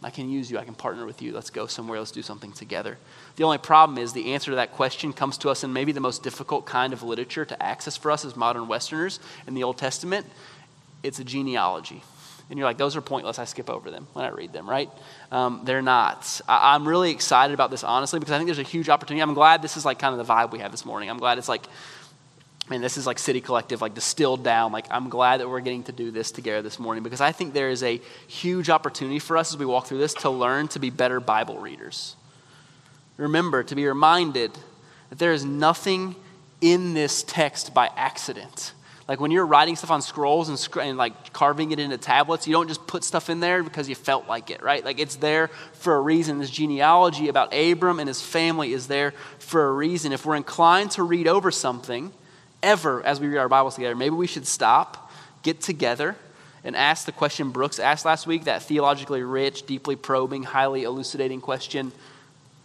I 0.00 0.10
can 0.10 0.30
use 0.30 0.48
you. 0.48 0.56
I 0.56 0.64
can 0.64 0.74
partner 0.74 1.04
with 1.06 1.20
you. 1.22 1.32
Let's 1.32 1.50
go 1.50 1.66
somewhere. 1.66 1.98
Let's 1.98 2.12
do 2.12 2.22
something 2.22 2.52
together. 2.52 2.98
The 3.34 3.42
only 3.42 3.58
problem 3.58 3.98
is 3.98 4.12
the 4.12 4.32
answer 4.32 4.52
to 4.52 4.56
that 4.58 4.74
question 4.74 5.12
comes 5.12 5.38
to 5.38 5.50
us 5.50 5.64
in 5.64 5.72
maybe 5.72 5.90
the 5.90 5.98
most 5.98 6.22
difficult 6.22 6.66
kind 6.66 6.92
of 6.92 7.02
literature 7.02 7.44
to 7.44 7.60
access 7.60 7.96
for 7.96 8.12
us 8.12 8.24
as 8.24 8.36
modern 8.36 8.68
Westerners 8.68 9.18
in 9.48 9.54
the 9.54 9.64
Old 9.64 9.76
Testament. 9.76 10.24
It's 11.02 11.18
a 11.18 11.24
genealogy 11.24 12.04
and 12.50 12.58
you're 12.58 12.66
like, 12.66 12.78
those 12.78 12.96
are 12.96 13.00
pointless. 13.00 13.38
I 13.38 13.44
skip 13.44 13.70
over 13.70 13.92
them 13.92 14.08
when 14.12 14.24
I 14.24 14.28
read 14.28 14.52
them, 14.52 14.68
right? 14.68 14.90
Um, 15.30 15.60
they're 15.64 15.82
not. 15.82 16.40
I, 16.48 16.74
am 16.74 16.86
really 16.86 17.12
excited 17.12 17.54
about 17.54 17.70
this, 17.70 17.84
honestly, 17.84 18.18
because 18.18 18.32
I 18.32 18.38
think 18.38 18.48
there's 18.48 18.58
a 18.58 18.64
huge 18.64 18.88
opportunity. 18.88 19.22
I'm 19.22 19.34
glad 19.34 19.62
this 19.62 19.76
is 19.76 19.84
like 19.84 20.00
kind 20.00 20.18
of 20.18 20.26
the 20.26 20.30
vibe 20.30 20.50
we 20.50 20.58
have 20.58 20.72
this 20.72 20.84
morning. 20.84 21.08
I'm 21.08 21.18
glad 21.18 21.38
it's 21.38 21.48
like, 21.48 21.64
I 22.66 22.70
mean, 22.70 22.80
this 22.80 22.96
is 22.96 23.06
like 23.06 23.20
City 23.20 23.40
Collective, 23.40 23.80
like 23.80 23.94
distilled 23.94 24.42
down. 24.42 24.72
Like, 24.72 24.86
I'm 24.90 25.08
glad 25.08 25.38
that 25.38 25.48
we're 25.48 25.60
getting 25.60 25.84
to 25.84 25.92
do 25.92 26.10
this 26.10 26.32
together 26.32 26.60
this 26.60 26.80
morning 26.80 27.04
because 27.04 27.20
I 27.20 27.30
think 27.30 27.54
there 27.54 27.70
is 27.70 27.84
a 27.84 28.00
huge 28.26 28.68
opportunity 28.68 29.20
for 29.20 29.36
us 29.36 29.52
as 29.52 29.58
we 29.58 29.64
walk 29.64 29.86
through 29.86 29.98
this 29.98 30.14
to 30.14 30.30
learn 30.30 30.66
to 30.68 30.80
be 30.80 30.90
better 30.90 31.20
Bible 31.20 31.58
readers. 31.58 32.16
Remember, 33.16 33.62
to 33.62 33.74
be 33.76 33.86
reminded 33.86 34.52
that 35.10 35.20
there 35.20 35.32
is 35.32 35.44
nothing 35.44 36.16
in 36.60 36.94
this 36.94 37.22
text 37.22 37.72
by 37.74 37.90
accident. 37.96 38.72
Like 39.10 39.18
when 39.18 39.32
you're 39.32 39.44
writing 39.44 39.74
stuff 39.74 39.90
on 39.90 40.02
scrolls 40.02 40.48
and, 40.48 40.56
sc- 40.56 40.76
and 40.76 40.96
like 40.96 41.32
carving 41.32 41.72
it 41.72 41.80
into 41.80 41.98
tablets, 41.98 42.46
you 42.46 42.52
don't 42.52 42.68
just 42.68 42.86
put 42.86 43.02
stuff 43.02 43.28
in 43.28 43.40
there 43.40 43.60
because 43.64 43.88
you 43.88 43.96
felt 43.96 44.28
like 44.28 44.52
it, 44.52 44.62
right? 44.62 44.84
Like 44.84 45.00
it's 45.00 45.16
there 45.16 45.48
for 45.72 45.96
a 45.96 46.00
reason. 46.00 46.38
This 46.38 46.48
genealogy 46.48 47.26
about 47.26 47.52
Abram 47.52 47.98
and 47.98 48.06
his 48.06 48.22
family 48.22 48.72
is 48.72 48.86
there 48.86 49.10
for 49.40 49.66
a 49.66 49.72
reason. 49.72 50.12
If 50.12 50.24
we're 50.24 50.36
inclined 50.36 50.92
to 50.92 51.02
read 51.02 51.26
over 51.26 51.50
something 51.50 52.12
ever 52.62 53.04
as 53.04 53.18
we 53.18 53.26
read 53.26 53.38
our 53.38 53.48
Bibles 53.48 53.74
together, 53.74 53.96
maybe 53.96 54.14
we 54.14 54.28
should 54.28 54.46
stop, 54.46 55.10
get 55.42 55.60
together, 55.60 56.14
and 56.62 56.76
ask 56.76 57.04
the 57.04 57.10
question 57.10 57.50
Brooks 57.50 57.80
asked 57.80 58.04
last 58.04 58.28
week 58.28 58.44
that 58.44 58.62
theologically 58.62 59.24
rich, 59.24 59.66
deeply 59.66 59.96
probing, 59.96 60.44
highly 60.44 60.84
elucidating 60.84 61.40
question 61.40 61.90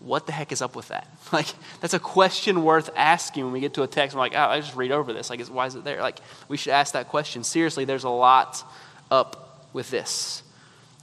what 0.06 0.28
the 0.28 0.31
heck 0.31 0.52
is 0.52 0.62
up 0.62 0.75
with 0.75 0.88
that? 0.90 1.07
Like, 1.34 1.48
that's 1.81 1.94
a 1.94 2.00
question 2.00 2.63
worth 2.63 2.90
asking 2.96 3.44
when 3.44 3.52
we 3.52 3.60
get 3.60 3.74
to 3.74 3.84
a 3.84 3.88
text. 3.88 4.16
We're 4.16 4.22
like, 4.22 4.36
oh, 4.36 4.40
I 4.40 4.62
just 4.62 4.75
read 4.75 4.92
over 4.92 5.12
this. 5.12 5.30
Like, 5.30 5.46
why 5.48 5.66
is 5.66 5.75
it 5.75 5.84
there? 5.84 6.00
Like, 6.00 6.19
we 6.48 6.56
should 6.56 6.72
ask 6.72 6.94
that 6.94 7.10
question. 7.10 7.44
Seriously, 7.44 7.84
there's 7.84 8.06
a 8.06 8.10
lot 8.10 8.63
up 9.12 9.68
with 9.74 9.90
this. 9.90 10.44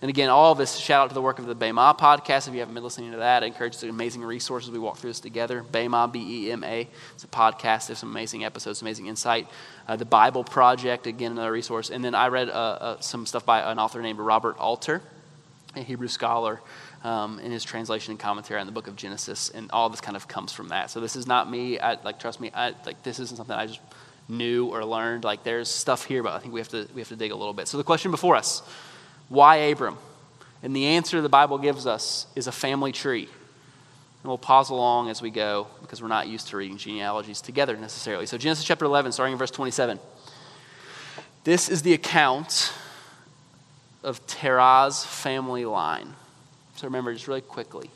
And 0.00 0.08
again, 0.08 0.30
all 0.30 0.50
of 0.50 0.58
this, 0.58 0.76
shout 0.76 1.04
out 1.04 1.08
to 1.10 1.14
the 1.14 1.22
work 1.22 1.38
of 1.38 1.46
the 1.46 1.54
Bema 1.54 1.94
podcast. 1.98 2.48
If 2.48 2.54
you 2.54 2.60
haven't 2.60 2.74
been 2.74 2.82
listening 2.82 3.12
to 3.12 3.18
that, 3.18 3.44
I 3.44 3.46
encourage 3.46 3.76
to 3.78 3.88
amazing 3.88 4.22
resources. 4.22 4.70
We 4.70 4.80
walk 4.80 4.96
through 4.96 5.10
this 5.10 5.20
together. 5.20 5.62
Bema, 5.62 6.08
B 6.08 6.46
E 6.46 6.52
M 6.52 6.64
A. 6.64 6.88
It's 7.14 7.22
a 7.22 7.28
podcast. 7.28 7.86
There's 7.86 8.00
some 8.00 8.10
amazing 8.10 8.44
episodes, 8.44 8.82
amazing 8.82 9.06
insight. 9.06 9.46
Uh, 9.86 9.94
the 9.94 10.04
Bible 10.04 10.42
Project, 10.42 11.06
again, 11.06 11.32
another 11.32 11.52
resource. 11.52 11.90
And 11.90 12.04
then 12.04 12.16
I 12.16 12.28
read 12.28 12.48
uh, 12.48 12.52
uh, 12.52 13.00
some 13.00 13.26
stuff 13.26 13.46
by 13.46 13.60
an 13.60 13.78
author 13.78 14.02
named 14.02 14.18
Robert 14.18 14.58
Alter, 14.58 15.02
a 15.74 15.80
Hebrew 15.80 16.08
scholar 16.08 16.60
um, 17.04 17.38
in 17.38 17.50
his 17.50 17.64
translation 17.64 18.12
and 18.12 18.20
commentary 18.20 18.60
on 18.60 18.66
the 18.66 18.72
book 18.72 18.88
of 18.88 18.96
Genesis, 18.96 19.50
and 19.50 19.70
all 19.70 19.88
this 19.88 20.00
kind 20.00 20.16
of 20.16 20.28
comes 20.28 20.52
from 20.52 20.68
that. 20.68 20.90
So 20.90 21.00
this 21.00 21.16
is 21.16 21.26
not 21.26 21.50
me. 21.50 21.78
I, 21.78 21.94
like, 22.02 22.18
trust 22.18 22.40
me. 22.40 22.50
I, 22.54 22.74
like, 22.84 23.02
this 23.02 23.18
isn't 23.18 23.36
something 23.36 23.54
I 23.54 23.66
just 23.66 23.80
knew 24.28 24.66
or 24.66 24.84
learned. 24.84 25.24
Like, 25.24 25.44
there's 25.44 25.68
stuff 25.68 26.04
here, 26.04 26.22
but 26.22 26.32
I 26.32 26.38
think 26.38 26.52
we 26.52 26.60
have 26.60 26.68
to 26.70 26.88
we 26.94 27.00
have 27.00 27.08
to 27.08 27.16
dig 27.16 27.30
a 27.30 27.36
little 27.36 27.54
bit. 27.54 27.68
So 27.68 27.78
the 27.78 27.84
question 27.84 28.10
before 28.10 28.36
us: 28.36 28.62
Why 29.28 29.56
Abram? 29.56 29.98
And 30.62 30.76
the 30.76 30.86
answer 30.86 31.20
the 31.20 31.28
Bible 31.28 31.58
gives 31.58 31.86
us 31.86 32.26
is 32.36 32.46
a 32.46 32.52
family 32.52 32.92
tree. 32.92 33.24
And 33.24 34.28
we'll 34.28 34.38
pause 34.38 34.70
along 34.70 35.10
as 35.10 35.20
we 35.20 35.30
go 35.30 35.66
because 35.80 36.00
we're 36.00 36.06
not 36.06 36.28
used 36.28 36.48
to 36.48 36.56
reading 36.56 36.76
genealogies 36.76 37.40
together 37.40 37.76
necessarily. 37.76 38.26
So 38.26 38.38
Genesis 38.38 38.64
chapter 38.64 38.84
11, 38.84 39.10
starting 39.10 39.32
in 39.32 39.38
verse 39.38 39.50
27. 39.50 39.98
This 41.42 41.68
is 41.68 41.82
the 41.82 41.92
account 41.92 42.72
of 44.02 44.26
Terah's 44.26 45.04
family 45.04 45.64
line. 45.64 46.14
So 46.76 46.86
remember, 46.86 47.12
just 47.12 47.28
really 47.28 47.40
quickly 47.40 47.90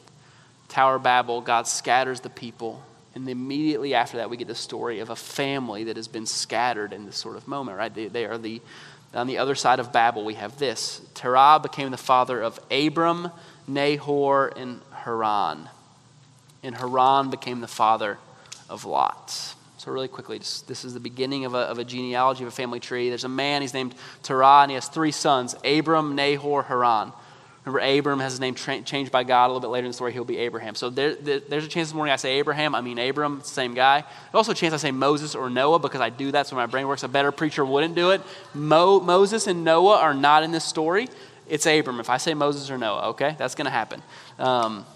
Tower 0.69 0.99
Babel, 0.99 1.41
God 1.41 1.67
scatters 1.67 2.21
the 2.21 2.31
people. 2.31 2.83
And 3.15 3.29
immediately 3.29 3.95
after 3.95 4.19
that, 4.19 4.29
we 4.29 4.37
get 4.37 4.49
the 4.49 4.55
story 4.55 5.01
of 5.01 5.09
a 5.09 5.17
family 5.17 5.85
that 5.85 5.97
has 5.97 6.07
been 6.07 6.27
scattered 6.27 6.93
in 6.93 7.07
this 7.07 7.17
sort 7.17 7.37
of 7.37 7.49
moment, 7.49 7.79
right? 7.79 7.95
They, 7.95 8.09
they 8.09 8.27
are 8.27 8.37
the, 8.37 8.61
on 9.15 9.27
the 9.27 9.39
other 9.39 9.55
side 9.55 9.81
of 9.81 9.91
Babel, 9.91 10.25
we 10.25 10.35
have 10.35 10.59
this. 10.59 11.01
Terah 11.15 11.59
became 11.63 11.91
the 11.91 11.97
father 11.97 12.43
of 12.43 12.61
Abram, 12.71 13.31
Nahor, 13.67 14.53
and 14.55 14.81
Haran. 14.93 15.71
And 16.63 16.75
Haran 16.75 17.31
became 17.31 17.61
the 17.61 17.69
father 17.69 18.19
of 18.69 18.85
Lot. 18.85 19.55
So, 19.79 19.93
really 19.93 20.09
quickly, 20.09 20.39
just, 20.39 20.67
this 20.67 20.85
is 20.85 20.95
the 20.95 21.01
beginning 21.01 21.45
of 21.45 21.55
a, 21.55 21.59
of 21.59 21.79
a 21.79 21.85
genealogy 21.85 22.45
of 22.45 22.49
a 22.49 22.53
family 22.53 22.81
tree. 22.81 23.09
There's 23.09 23.25
a 23.25 23.29
man, 23.29 23.61
he's 23.61 23.75
named 23.75 23.95
Terah, 24.23 24.63
and 24.63 24.71
he 24.71 24.75
has 24.75 24.89
three 24.89 25.13
sons 25.13 25.55
Abram, 25.65 26.15
Nahor, 26.15 26.63
Haran. 26.63 27.13
Remember, 27.67 27.81
Abram 27.81 28.21
has 28.21 28.35
his 28.35 28.41
name 28.41 28.55
tra- 28.55 28.81
changed 28.83 29.11
by 29.11 29.25
God 29.25 29.47
a 29.47 29.49
little 29.49 29.61
bit 29.61 29.67
later 29.69 29.87
in 29.87 29.91
the 29.91 29.95
story. 29.95 30.13
He'll 30.13 30.25
be 30.25 30.39
Abraham. 30.39 30.77
So 30.77 30.89
there, 30.89 31.17
there, 31.17 31.41
there's 31.41 31.65
a 31.65 31.69
chance 31.69 31.89
this 31.89 31.95
morning 31.95 32.13
I 32.13 32.17
say 32.17 32.39
Abraham, 32.39 32.77
I 32.77 32.81
mean 32.81 32.97
Abram, 32.97 33.41
same 33.43 33.75
guy. 33.75 34.03
There's 34.03 34.35
also 34.35 34.53
a 34.53 34.55
chance 34.55 34.73
I 34.73 34.77
say 34.77 34.93
Moses 34.93 35.35
or 35.35 35.51
Noah 35.51 35.81
because 35.81 36.01
I 36.01 36.09
do 36.09 36.31
that 36.31 36.47
so 36.47 36.55
my 36.55 36.67
brain 36.67 36.87
works. 36.87 37.03
A 37.03 37.09
better 37.09 37.33
preacher 37.33 37.65
wouldn't 37.65 37.97
do 37.97 38.13
it. 38.13 38.23
Mo, 38.55 39.01
Moses 39.01 39.49
and 39.49 39.65
Noah 39.65 39.99
are 39.99 40.15
not 40.15 40.45
in 40.45 40.53
this 40.53 40.65
story. 40.65 41.09
It's 41.49 41.67
Abram. 41.67 41.99
If 41.99 42.09
I 42.09 42.19
say 42.19 42.35
Moses 42.35 42.71
or 42.71 42.79
Noah, 42.79 43.09
okay, 43.11 43.35
that's 43.37 43.57
going 43.57 43.67
to 43.67 43.73
happen. 43.73 44.01
Um, 44.39 44.87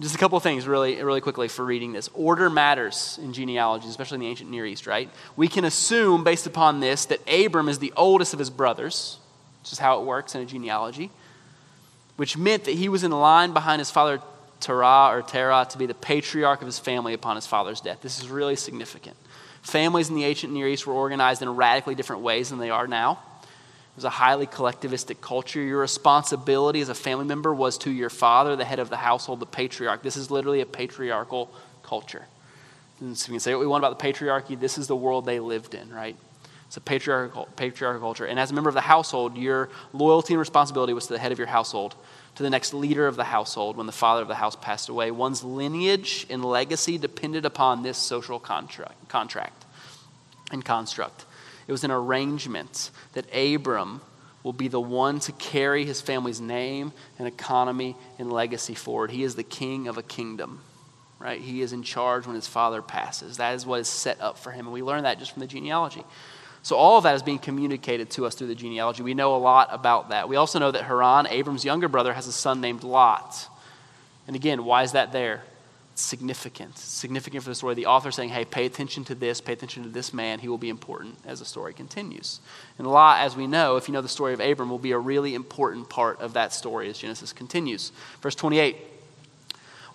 just 0.00 0.14
a 0.14 0.18
couple 0.18 0.36
of 0.36 0.42
things 0.42 0.66
really, 0.66 1.02
really 1.02 1.20
quickly 1.20 1.48
for 1.48 1.64
reading 1.64 1.92
this. 1.92 2.08
Order 2.12 2.50
matters 2.50 3.18
in 3.22 3.32
genealogies, 3.32 3.90
especially 3.90 4.16
in 4.16 4.20
the 4.20 4.28
ancient 4.28 4.50
Near 4.50 4.66
East, 4.66 4.86
right? 4.86 5.08
We 5.36 5.48
can 5.48 5.64
assume, 5.64 6.22
based 6.24 6.46
upon 6.46 6.80
this, 6.80 7.06
that 7.06 7.20
Abram 7.28 7.68
is 7.68 7.78
the 7.78 7.92
oldest 7.96 8.32
of 8.32 8.38
his 8.38 8.50
brothers, 8.50 9.18
which 9.62 9.72
is 9.72 9.78
how 9.78 10.00
it 10.00 10.04
works 10.04 10.34
in 10.34 10.42
a 10.42 10.46
genealogy 10.46 11.10
which 12.16 12.36
meant 12.36 12.64
that 12.64 12.74
he 12.74 12.88
was 12.88 13.04
in 13.04 13.10
line 13.10 13.52
behind 13.52 13.78
his 13.80 13.90
father 13.90 14.20
Terah 14.60 15.10
or 15.12 15.22
Terah 15.22 15.66
to 15.70 15.78
be 15.78 15.86
the 15.86 15.94
patriarch 15.94 16.60
of 16.62 16.66
his 16.66 16.78
family 16.78 17.12
upon 17.12 17.36
his 17.36 17.46
father's 17.46 17.80
death. 17.80 18.00
This 18.00 18.18
is 18.18 18.28
really 18.28 18.56
significant. 18.56 19.16
Families 19.62 20.08
in 20.08 20.14
the 20.14 20.24
ancient 20.24 20.52
Near 20.52 20.68
East 20.68 20.86
were 20.86 20.94
organized 20.94 21.42
in 21.42 21.50
radically 21.50 21.94
different 21.94 22.22
ways 22.22 22.50
than 22.50 22.58
they 22.58 22.70
are 22.70 22.86
now. 22.86 23.18
It 23.96 24.00
was 24.00 24.04
a 24.04 24.10
highly 24.10 24.46
collectivistic 24.46 25.22
culture. 25.22 25.58
Your 25.58 25.80
responsibility 25.80 26.82
as 26.82 26.90
a 26.90 26.94
family 26.94 27.24
member 27.24 27.54
was 27.54 27.78
to 27.78 27.90
your 27.90 28.10
father, 28.10 28.54
the 28.54 28.66
head 28.66 28.78
of 28.78 28.90
the 28.90 28.98
household, 28.98 29.40
the 29.40 29.46
patriarch. 29.46 30.02
This 30.02 30.18
is 30.18 30.30
literally 30.30 30.60
a 30.60 30.66
patriarchal 30.66 31.50
culture. 31.82 32.26
And 33.00 33.16
so 33.16 33.30
we 33.30 33.36
can 33.36 33.40
say 33.40 33.54
what 33.54 33.60
we 33.60 33.66
want 33.66 33.82
about 33.82 33.98
the 33.98 34.04
patriarchy. 34.04 34.60
This 34.60 34.76
is 34.76 34.86
the 34.86 34.94
world 34.94 35.24
they 35.24 35.40
lived 35.40 35.74
in, 35.74 35.90
right? 35.90 36.14
It's 36.66 36.76
a 36.76 36.80
patriarchal, 36.82 37.48
patriarchal 37.56 38.02
culture. 38.02 38.26
And 38.26 38.38
as 38.38 38.50
a 38.50 38.54
member 38.54 38.68
of 38.68 38.74
the 38.74 38.82
household, 38.82 39.38
your 39.38 39.70
loyalty 39.94 40.34
and 40.34 40.40
responsibility 40.40 40.92
was 40.92 41.06
to 41.06 41.14
the 41.14 41.18
head 41.18 41.32
of 41.32 41.38
your 41.38 41.46
household, 41.46 41.94
to 42.34 42.42
the 42.42 42.50
next 42.50 42.74
leader 42.74 43.06
of 43.06 43.16
the 43.16 43.24
household 43.24 43.78
when 43.78 43.86
the 43.86 43.92
father 43.92 44.20
of 44.20 44.28
the 44.28 44.34
house 44.34 44.56
passed 44.56 44.90
away. 44.90 45.10
One's 45.10 45.42
lineage 45.42 46.26
and 46.28 46.44
legacy 46.44 46.98
depended 46.98 47.46
upon 47.46 47.82
this 47.82 47.96
social 47.96 48.38
contract, 48.38 49.08
contract 49.08 49.64
and 50.50 50.64
construct. 50.64 51.24
It 51.66 51.72
was 51.72 51.84
an 51.84 51.90
arrangement 51.90 52.90
that 53.14 53.26
Abram 53.34 54.00
will 54.42 54.52
be 54.52 54.68
the 54.68 54.80
one 54.80 55.18
to 55.18 55.32
carry 55.32 55.84
his 55.84 56.00
family's 56.00 56.40
name 56.40 56.92
and 57.18 57.26
economy 57.26 57.96
and 58.18 58.32
legacy 58.32 58.74
forward. 58.74 59.10
He 59.10 59.24
is 59.24 59.34
the 59.34 59.42
king 59.42 59.88
of 59.88 59.98
a 59.98 60.02
kingdom, 60.02 60.60
right? 61.18 61.40
He 61.40 61.62
is 61.62 61.72
in 61.72 61.82
charge 61.82 62.26
when 62.26 62.36
his 62.36 62.46
father 62.46 62.80
passes. 62.80 63.38
That 63.38 63.54
is 63.54 63.66
what 63.66 63.80
is 63.80 63.88
set 63.88 64.20
up 64.20 64.38
for 64.38 64.52
him. 64.52 64.66
And 64.66 64.72
we 64.72 64.82
learn 64.82 65.02
that 65.02 65.18
just 65.18 65.32
from 65.32 65.40
the 65.40 65.48
genealogy. 65.48 66.04
So 66.62 66.76
all 66.76 66.96
of 66.96 67.04
that 67.04 67.16
is 67.16 67.22
being 67.22 67.40
communicated 67.40 68.10
to 68.10 68.26
us 68.26 68.36
through 68.36 68.46
the 68.48 68.54
genealogy. 68.54 69.02
We 69.02 69.14
know 69.14 69.34
a 69.34 69.38
lot 69.38 69.68
about 69.72 70.10
that. 70.10 70.28
We 70.28 70.36
also 70.36 70.60
know 70.60 70.70
that 70.70 70.84
Haran, 70.84 71.26
Abram's 71.26 71.64
younger 71.64 71.88
brother, 71.88 72.12
has 72.12 72.28
a 72.28 72.32
son 72.32 72.60
named 72.60 72.84
Lot. 72.84 73.48
And 74.28 74.36
again, 74.36 74.64
why 74.64 74.84
is 74.84 74.92
that 74.92 75.12
there? 75.12 75.42
Significant. 75.98 76.76
significant 76.78 77.42
for 77.42 77.48
the 77.48 77.54
story. 77.54 77.74
The 77.74 77.86
author 77.86 78.10
saying, 78.10 78.30
hey, 78.30 78.44
pay 78.44 78.66
attention 78.66 79.04
to 79.04 79.14
this, 79.14 79.40
pay 79.40 79.52
attention 79.52 79.82
to 79.82 79.88
this 79.88 80.12
man. 80.12 80.38
He 80.38 80.48
will 80.48 80.58
be 80.58 80.68
important 80.68 81.16
as 81.24 81.38
the 81.38 81.44
story 81.44 81.72
continues. 81.72 82.40
And 82.78 82.86
Lot, 82.86 83.20
as 83.20 83.36
we 83.36 83.46
know, 83.46 83.76
if 83.76 83.88
you 83.88 83.94
know 83.94 84.02
the 84.02 84.08
story 84.08 84.34
of 84.34 84.40
Abram, 84.40 84.70
will 84.70 84.78
be 84.78 84.92
a 84.92 84.98
really 84.98 85.34
important 85.34 85.88
part 85.88 86.20
of 86.20 86.34
that 86.34 86.52
story 86.52 86.88
as 86.90 86.98
Genesis 86.98 87.32
continues. 87.32 87.92
Verse 88.20 88.34
28. 88.34 88.76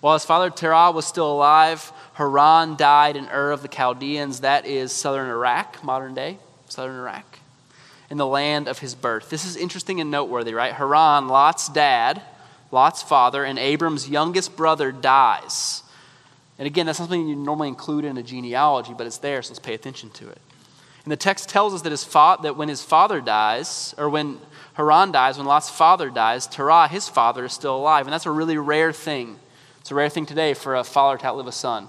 While 0.00 0.14
his 0.14 0.24
father 0.24 0.50
Terah 0.50 0.90
was 0.90 1.06
still 1.06 1.30
alive, 1.30 1.92
Haran 2.14 2.74
died 2.76 3.16
in 3.16 3.28
Ur 3.28 3.52
of 3.52 3.62
the 3.62 3.68
Chaldeans. 3.68 4.40
That 4.40 4.66
is 4.66 4.90
southern 4.90 5.30
Iraq, 5.30 5.84
modern 5.84 6.14
day, 6.14 6.38
southern 6.68 6.96
Iraq, 6.96 7.38
in 8.10 8.16
the 8.16 8.26
land 8.26 8.66
of 8.66 8.80
his 8.80 8.96
birth. 8.96 9.30
This 9.30 9.44
is 9.44 9.56
interesting 9.56 10.00
and 10.00 10.10
noteworthy, 10.10 10.54
right? 10.54 10.72
Haran, 10.72 11.28
Lot's 11.28 11.68
dad, 11.68 12.20
Lot's 12.72 13.02
father, 13.02 13.44
and 13.44 13.60
Abram's 13.60 14.08
youngest 14.08 14.56
brother 14.56 14.90
dies. 14.90 15.81
And 16.62 16.68
again, 16.68 16.86
that's 16.86 16.98
something 16.98 17.26
you 17.26 17.34
normally 17.34 17.66
include 17.66 18.04
in 18.04 18.16
a 18.16 18.22
genealogy, 18.22 18.94
but 18.96 19.04
it's 19.04 19.18
there, 19.18 19.42
so 19.42 19.50
let's 19.50 19.58
pay 19.58 19.74
attention 19.74 20.10
to 20.10 20.28
it. 20.28 20.38
And 21.02 21.10
the 21.10 21.16
text 21.16 21.48
tells 21.48 21.74
us 21.74 21.82
that, 21.82 21.90
his 21.90 22.04
fa- 22.04 22.36
that 22.44 22.56
when 22.56 22.68
his 22.68 22.84
father 22.84 23.20
dies, 23.20 23.96
or 23.98 24.08
when 24.08 24.38
Haran 24.74 25.10
dies, 25.10 25.38
when 25.38 25.46
Lot's 25.48 25.68
father 25.68 26.08
dies, 26.08 26.46
Terah, 26.46 26.86
his 26.86 27.08
father, 27.08 27.46
is 27.46 27.52
still 27.52 27.74
alive. 27.74 28.06
And 28.06 28.12
that's 28.12 28.26
a 28.26 28.30
really 28.30 28.58
rare 28.58 28.92
thing. 28.92 29.40
It's 29.80 29.90
a 29.90 29.96
rare 29.96 30.08
thing 30.08 30.24
today 30.24 30.54
for 30.54 30.76
a 30.76 30.84
father 30.84 31.18
to 31.18 31.26
outlive 31.26 31.48
a 31.48 31.52
son. 31.52 31.88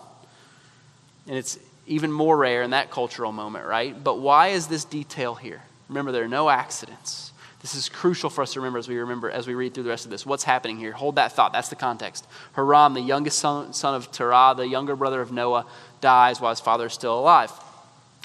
And 1.28 1.38
it's 1.38 1.60
even 1.86 2.12
more 2.12 2.36
rare 2.36 2.64
in 2.64 2.72
that 2.72 2.90
cultural 2.90 3.32
moment, 3.32 3.68
right? 3.68 4.04
But 4.04 4.22
why 4.22 4.48
is 4.48 4.66
this 4.66 4.86
detail 4.86 5.36
here? 5.36 5.62
Remember, 5.88 6.12
there 6.12 6.24
are 6.24 6.28
no 6.28 6.50
accidents. 6.50 7.32
This 7.64 7.76
is 7.76 7.88
crucial 7.88 8.30
for 8.30 8.42
us 8.42 8.52
to 8.54 8.60
remember 8.60 8.78
as 8.78 8.90
we 8.90 8.98
remember 8.98 9.32
as 9.32 9.48
we 9.48 9.56
read 9.56 9.74
through 9.74 9.84
the 9.84 9.90
rest 9.90 10.04
of 10.04 10.12
this. 10.12 10.26
What's 10.26 10.44
happening 10.44 10.78
here? 10.78 10.92
Hold 10.92 11.16
that 11.16 11.32
thought. 11.32 11.54
That's 11.54 11.70
the 11.70 11.78
context. 11.78 12.28
Haran, 12.52 12.94
the 12.94 13.00
youngest 13.00 13.40
son, 13.40 13.72
son 13.72 13.96
of 13.96 14.12
Terah, 14.12 14.54
the 14.58 14.68
younger 14.68 14.98
brother 14.98 15.22
of 15.22 15.32
Noah, 15.32 15.66
dies 16.02 16.42
while 16.42 16.50
his 16.52 16.60
father 16.60 16.88
is 16.88 16.94
still 16.94 17.18
alive. 17.18 17.54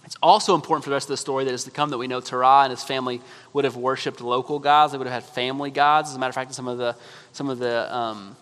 It's 0.05 0.17
also 0.21 0.57
important 0.57 0.83
for 0.83 0.91
the 0.91 0.97
rest 0.97 1.07
of 1.07 1.11
the 1.11 1.19
story 1.19 1.45
that 1.45 1.55
is 1.55 1.63
to 1.65 1.71
come 1.71 1.91
that 1.91 1.99
we 1.99 2.09
know 2.09 2.21
Terah 2.21 2.63
and 2.65 2.73
his 2.73 2.83
family 2.83 3.21
would 3.53 3.65
have 3.65 3.77
worshipped 3.77 4.21
local 4.21 4.59
gods. 4.59 4.91
They 4.91 4.99
would 4.99 5.07
have 5.07 5.23
had 5.23 5.33
family 5.33 5.71
gods. 5.71 6.11
As 6.11 6.17
a 6.17 6.19
matter 6.19 6.31
of 6.31 6.35
fact, 6.35 6.53
some 6.53 6.67
of 6.67 6.79
the 6.79 6.97
some 7.31 7.49
of 7.49 7.61
the 7.61 7.95
um, 7.95 8.37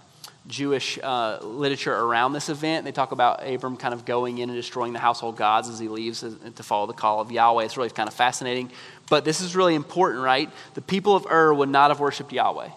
Jewish 0.49 0.99
uh, 1.03 1.39
literature 1.43 1.95
around 1.95 2.33
this 2.33 2.49
event. 2.49 2.85
They 2.85 2.93
talk 2.93 3.13
about 3.13 3.47
Abram 3.47 3.77
kind 3.77 3.93
of 3.93 4.05
going 4.05 4.39
in 4.39 4.49
and 4.49 4.57
destroying 4.57 4.93
the 4.93 4.99
household 4.99 5.37
gods 5.37 5.69
as 5.69 5.79
he 5.79 5.89
leaves 5.89 6.21
to 6.21 6.63
follow 6.63 6.87
the 6.87 6.93
call 6.93 7.21
of 7.21 7.33
Yahweh. 7.33 7.65
It's 7.65 7.77
really 7.77 7.91
kind 7.91 8.09
of 8.09 8.15
fascinating. 8.15 8.71
But 9.09 9.25
this 9.25 9.41
is 9.41 9.55
really 9.55 9.75
important, 9.75 10.23
right? 10.23 10.51
The 10.75 10.81
people 10.81 11.15
of 11.15 11.27
Ur 11.27 11.55
would 11.55 11.69
not 11.69 11.91
have 11.91 12.01
worshiped 12.01 12.33
Yahweh. 12.33 12.71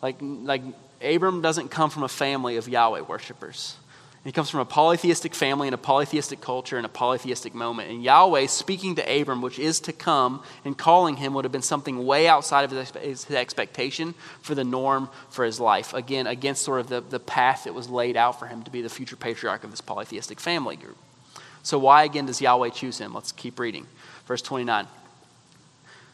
Like, 0.00 0.16
like 0.20 0.62
Abram 1.02 1.42
doesn't 1.42 1.70
come 1.70 1.90
from 1.90 2.02
a 2.04 2.08
family 2.08 2.56
of 2.56 2.68
Yahweh 2.68 3.02
worshipers. 3.02 3.76
He 4.24 4.32
comes 4.32 4.50
from 4.50 4.60
a 4.60 4.64
polytheistic 4.64 5.34
family 5.34 5.68
and 5.68 5.74
a 5.74 5.78
polytheistic 5.78 6.40
culture 6.40 6.76
and 6.76 6.84
a 6.84 6.88
polytheistic 6.90 7.54
moment. 7.54 7.90
And 7.90 8.02
Yahweh 8.02 8.46
speaking 8.46 8.96
to 8.96 9.20
Abram, 9.20 9.40
which 9.40 9.58
is 9.58 9.80
to 9.80 9.92
come, 9.92 10.42
and 10.64 10.76
calling 10.76 11.16
him 11.16 11.34
would 11.34 11.44
have 11.44 11.52
been 11.52 11.62
something 11.62 12.04
way 12.04 12.28
outside 12.28 12.64
of 12.64 12.70
his, 12.72 12.90
his 13.24 13.30
expectation 13.30 14.14
for 14.42 14.54
the 14.54 14.64
norm 14.64 15.08
for 15.30 15.44
his 15.44 15.60
life. 15.60 15.94
Again, 15.94 16.26
against 16.26 16.62
sort 16.62 16.80
of 16.80 16.88
the, 16.88 17.00
the 17.00 17.20
path 17.20 17.64
that 17.64 17.74
was 17.74 17.88
laid 17.88 18.16
out 18.16 18.38
for 18.38 18.46
him 18.46 18.62
to 18.64 18.70
be 18.70 18.82
the 18.82 18.90
future 18.90 19.16
patriarch 19.16 19.64
of 19.64 19.70
this 19.70 19.80
polytheistic 19.80 20.40
family 20.40 20.76
group. 20.76 20.98
So, 21.62 21.78
why 21.78 22.04
again 22.04 22.26
does 22.26 22.40
Yahweh 22.40 22.70
choose 22.70 22.98
him? 22.98 23.14
Let's 23.14 23.32
keep 23.32 23.58
reading. 23.58 23.86
Verse 24.26 24.42
29. 24.42 24.86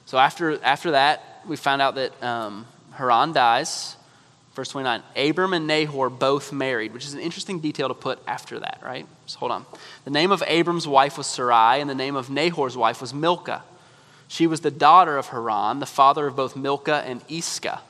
So, 0.07 0.19
after, 0.19 0.63
after 0.63 0.93
that, 0.93 1.43
we 1.47 1.57
found 1.57 1.83
out 1.83 1.95
that 1.97 2.23
um, 2.23 2.67
Haran 2.93 3.33
dies. 3.33 3.97
Verse 4.55 4.69
29 4.69 5.03
Abram 5.17 5.53
and 5.53 5.67
Nahor 5.67 6.09
both 6.09 6.53
married, 6.53 6.95
which 6.95 7.05
is 7.05 7.15
an 7.15 7.21
interesting 7.21 7.59
detail 7.59 7.89
to 7.89 7.95
put 7.95 8.21
after 8.27 8.61
that, 8.61 8.79
right? 8.85 9.07
So 9.27 9.41
hold 9.41 9.51
on. 9.51 9.67
The 10.05 10.11
name 10.11 10.31
of 10.31 10.43
Abram's 10.47 10.87
wife 10.87 11.19
was 11.19 11.27
Sarai, 11.27 11.81
and 11.81 11.91
the 11.91 11.95
name 11.95 12.15
of 12.15 12.31
Nahor's 12.31 12.77
wife 12.77 13.01
was 13.01 13.13
Milcah. 13.13 13.65
She 14.29 14.47
was 14.47 14.61
the 14.61 14.71
daughter 14.71 15.19
of 15.19 15.29
Haran, 15.29 15.81
the 15.81 15.87
father 15.87 16.27
of 16.27 16.37
both 16.37 16.57
Milcah 16.57 17.03
and 17.05 17.21
Iscah. 17.29 17.81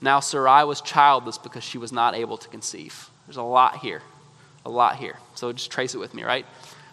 Now 0.00 0.20
Sarai 0.20 0.64
was 0.64 0.80
childless 0.80 1.38
because 1.38 1.64
she 1.64 1.78
was 1.78 1.92
not 1.92 2.14
able 2.14 2.38
to 2.38 2.48
conceive. 2.48 3.10
There's 3.26 3.36
a 3.36 3.42
lot 3.42 3.78
here. 3.78 4.02
A 4.66 4.70
lot 4.70 4.96
here. 4.96 5.18
So 5.34 5.52
just 5.52 5.70
trace 5.70 5.94
it 5.94 5.98
with 5.98 6.14
me, 6.14 6.22
right? 6.22 6.46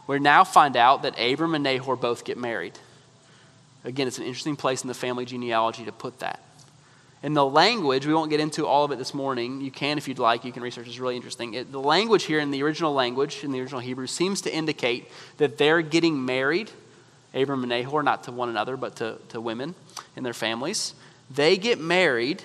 We 0.05 0.19
now 0.19 0.43
find 0.43 0.75
out 0.75 1.03
that 1.03 1.19
Abram 1.19 1.55
and 1.55 1.63
Nahor 1.63 1.95
both 1.95 2.25
get 2.25 2.37
married. 2.37 2.77
Again, 3.83 4.07
it's 4.07 4.17
an 4.17 4.25
interesting 4.25 4.55
place 4.55 4.83
in 4.83 4.87
the 4.87 4.93
family 4.93 5.25
genealogy 5.25 5.85
to 5.85 5.91
put 5.91 6.19
that. 6.19 6.39
And 7.23 7.35
the 7.35 7.45
language, 7.45 8.07
we 8.07 8.13
won't 8.13 8.31
get 8.31 8.39
into 8.39 8.65
all 8.65 8.83
of 8.83 8.91
it 8.91 8.97
this 8.97 9.13
morning. 9.13 9.61
You 9.61 9.69
can 9.69 9.97
if 9.97 10.07
you'd 10.07 10.17
like. 10.17 10.43
You 10.43 10.51
can 10.51 10.63
research. 10.63 10.87
It's 10.87 10.99
really 10.99 11.15
interesting. 11.15 11.53
It, 11.53 11.71
the 11.71 11.79
language 11.79 12.23
here 12.23 12.39
in 12.39 12.49
the 12.49 12.63
original 12.63 12.93
language, 12.93 13.43
in 13.43 13.51
the 13.51 13.61
original 13.61 13.79
Hebrew, 13.79 14.07
seems 14.07 14.41
to 14.41 14.53
indicate 14.53 15.07
that 15.37 15.57
they're 15.57 15.83
getting 15.83 16.25
married, 16.25 16.71
Abram 17.33 17.61
and 17.61 17.69
Nahor, 17.69 18.01
not 18.01 18.23
to 18.23 18.31
one 18.31 18.49
another, 18.49 18.75
but 18.75 18.95
to, 18.97 19.17
to 19.29 19.39
women 19.39 19.75
and 20.15 20.25
their 20.25 20.33
families. 20.33 20.95
They 21.29 21.57
get 21.57 21.79
married, 21.79 22.43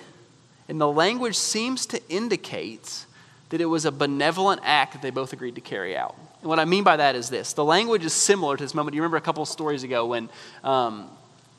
and 0.68 0.78
the 0.78 0.90
language 0.90 1.36
seems 1.36 1.86
to 1.86 2.00
indicate 2.10 3.06
that 3.48 3.60
it 3.60 3.66
was 3.66 3.84
a 3.84 3.92
benevolent 3.92 4.60
act 4.62 4.92
that 4.92 5.02
they 5.02 5.10
both 5.10 5.32
agreed 5.32 5.54
to 5.54 5.60
carry 5.60 5.96
out. 5.96 6.16
And 6.42 6.48
what 6.48 6.58
I 6.58 6.64
mean 6.64 6.84
by 6.84 6.96
that 6.96 7.14
is 7.16 7.30
this 7.30 7.54
the 7.54 7.64
language 7.64 8.04
is 8.04 8.12
similar 8.12 8.56
to 8.56 8.64
this 8.64 8.74
moment. 8.74 8.94
You 8.94 9.00
remember 9.00 9.16
a 9.16 9.22
couple 9.22 9.44
stories 9.46 9.84
ago 9.84 10.06
when, 10.06 10.28
um, 10.62 11.08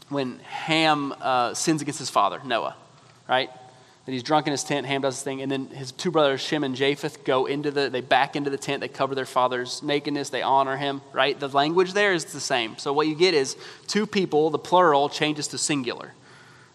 when 0.10 0.40
Ham 0.40 1.14
uh, 1.22 1.54
sins 1.54 1.82
against 1.82 2.00
his 2.00 2.10
father, 2.10 2.42
Noah 2.46 2.76
right? 3.28 3.50
That 4.06 4.12
he's 4.12 4.24
drunk 4.24 4.48
in 4.48 4.52
his 4.52 4.64
tent, 4.64 4.88
Ham 4.88 5.02
does 5.02 5.16
his 5.16 5.24
thing, 5.24 5.42
and 5.42 5.52
then 5.52 5.68
his 5.68 5.92
two 5.92 6.12
brothers, 6.12 6.40
Shem 6.42 6.64
and 6.64 6.76
Japheth, 6.76 7.24
go 7.24 7.46
into 7.46 7.72
the, 7.72 7.90
they 7.90 8.02
back 8.02 8.36
into 8.36 8.50
the 8.50 8.58
tent, 8.58 8.82
they 8.82 8.88
cover 8.88 9.16
their 9.16 9.26
father's 9.26 9.84
nakedness, 9.84 10.30
they 10.30 10.42
honor 10.42 10.78
him, 10.78 11.02
right? 11.12 11.38
The 11.38 11.50
language 11.50 11.94
there 11.94 12.14
is 12.14 12.26
the 12.26 12.40
same. 12.40 12.78
So 12.78 12.94
what 12.94 13.08
you 13.08 13.16
get 13.16 13.34
is 13.34 13.58
two 13.88 14.08
people, 14.08 14.50
the 14.50 14.60
plural 14.60 15.10
changes 15.10 15.48
to 15.50 15.58
singular, 15.58 16.14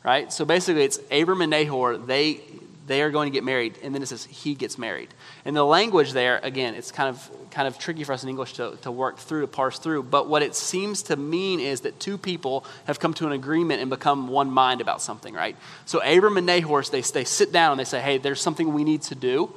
right? 0.04 0.32
So 0.32 0.44
basically 0.44 0.84
it's 0.84 1.00
Abram 1.10 1.40
and 1.40 1.50
Nahor, 1.50 1.96
they, 1.96 2.40
they 2.92 3.02
are 3.02 3.10
going 3.10 3.30
to 3.30 3.34
get 3.34 3.42
married, 3.42 3.78
and 3.82 3.94
then 3.94 4.02
it 4.02 4.06
says 4.06 4.24
he 4.24 4.54
gets 4.54 4.76
married. 4.76 5.08
And 5.44 5.56
the 5.56 5.64
language 5.64 6.12
there, 6.12 6.38
again, 6.42 6.74
it's 6.74 6.92
kind 6.92 7.08
of 7.08 7.30
kind 7.50 7.66
of 7.68 7.78
tricky 7.78 8.04
for 8.04 8.12
us 8.12 8.22
in 8.22 8.28
English 8.28 8.54
to, 8.54 8.76
to 8.82 8.90
work 8.90 9.18
through, 9.18 9.42
to 9.42 9.46
parse 9.46 9.78
through. 9.78 10.02
But 10.02 10.28
what 10.28 10.42
it 10.42 10.54
seems 10.54 11.02
to 11.04 11.16
mean 11.16 11.60
is 11.60 11.82
that 11.82 12.00
two 12.00 12.18
people 12.18 12.64
have 12.86 12.98
come 12.98 13.14
to 13.14 13.26
an 13.26 13.32
agreement 13.32 13.80
and 13.80 13.90
become 13.90 14.28
one 14.28 14.50
mind 14.50 14.80
about 14.80 15.02
something, 15.02 15.34
right? 15.34 15.56
So 15.84 16.00
Abram 16.00 16.36
and 16.38 16.46
Nahor, 16.46 16.82
they, 16.82 17.02
they 17.02 17.24
sit 17.24 17.52
down 17.52 17.72
and 17.72 17.80
they 17.80 17.84
say, 17.84 18.00
hey, 18.00 18.18
there's 18.18 18.40
something 18.40 18.72
we 18.72 18.84
need 18.84 19.02
to 19.02 19.14
do. 19.14 19.52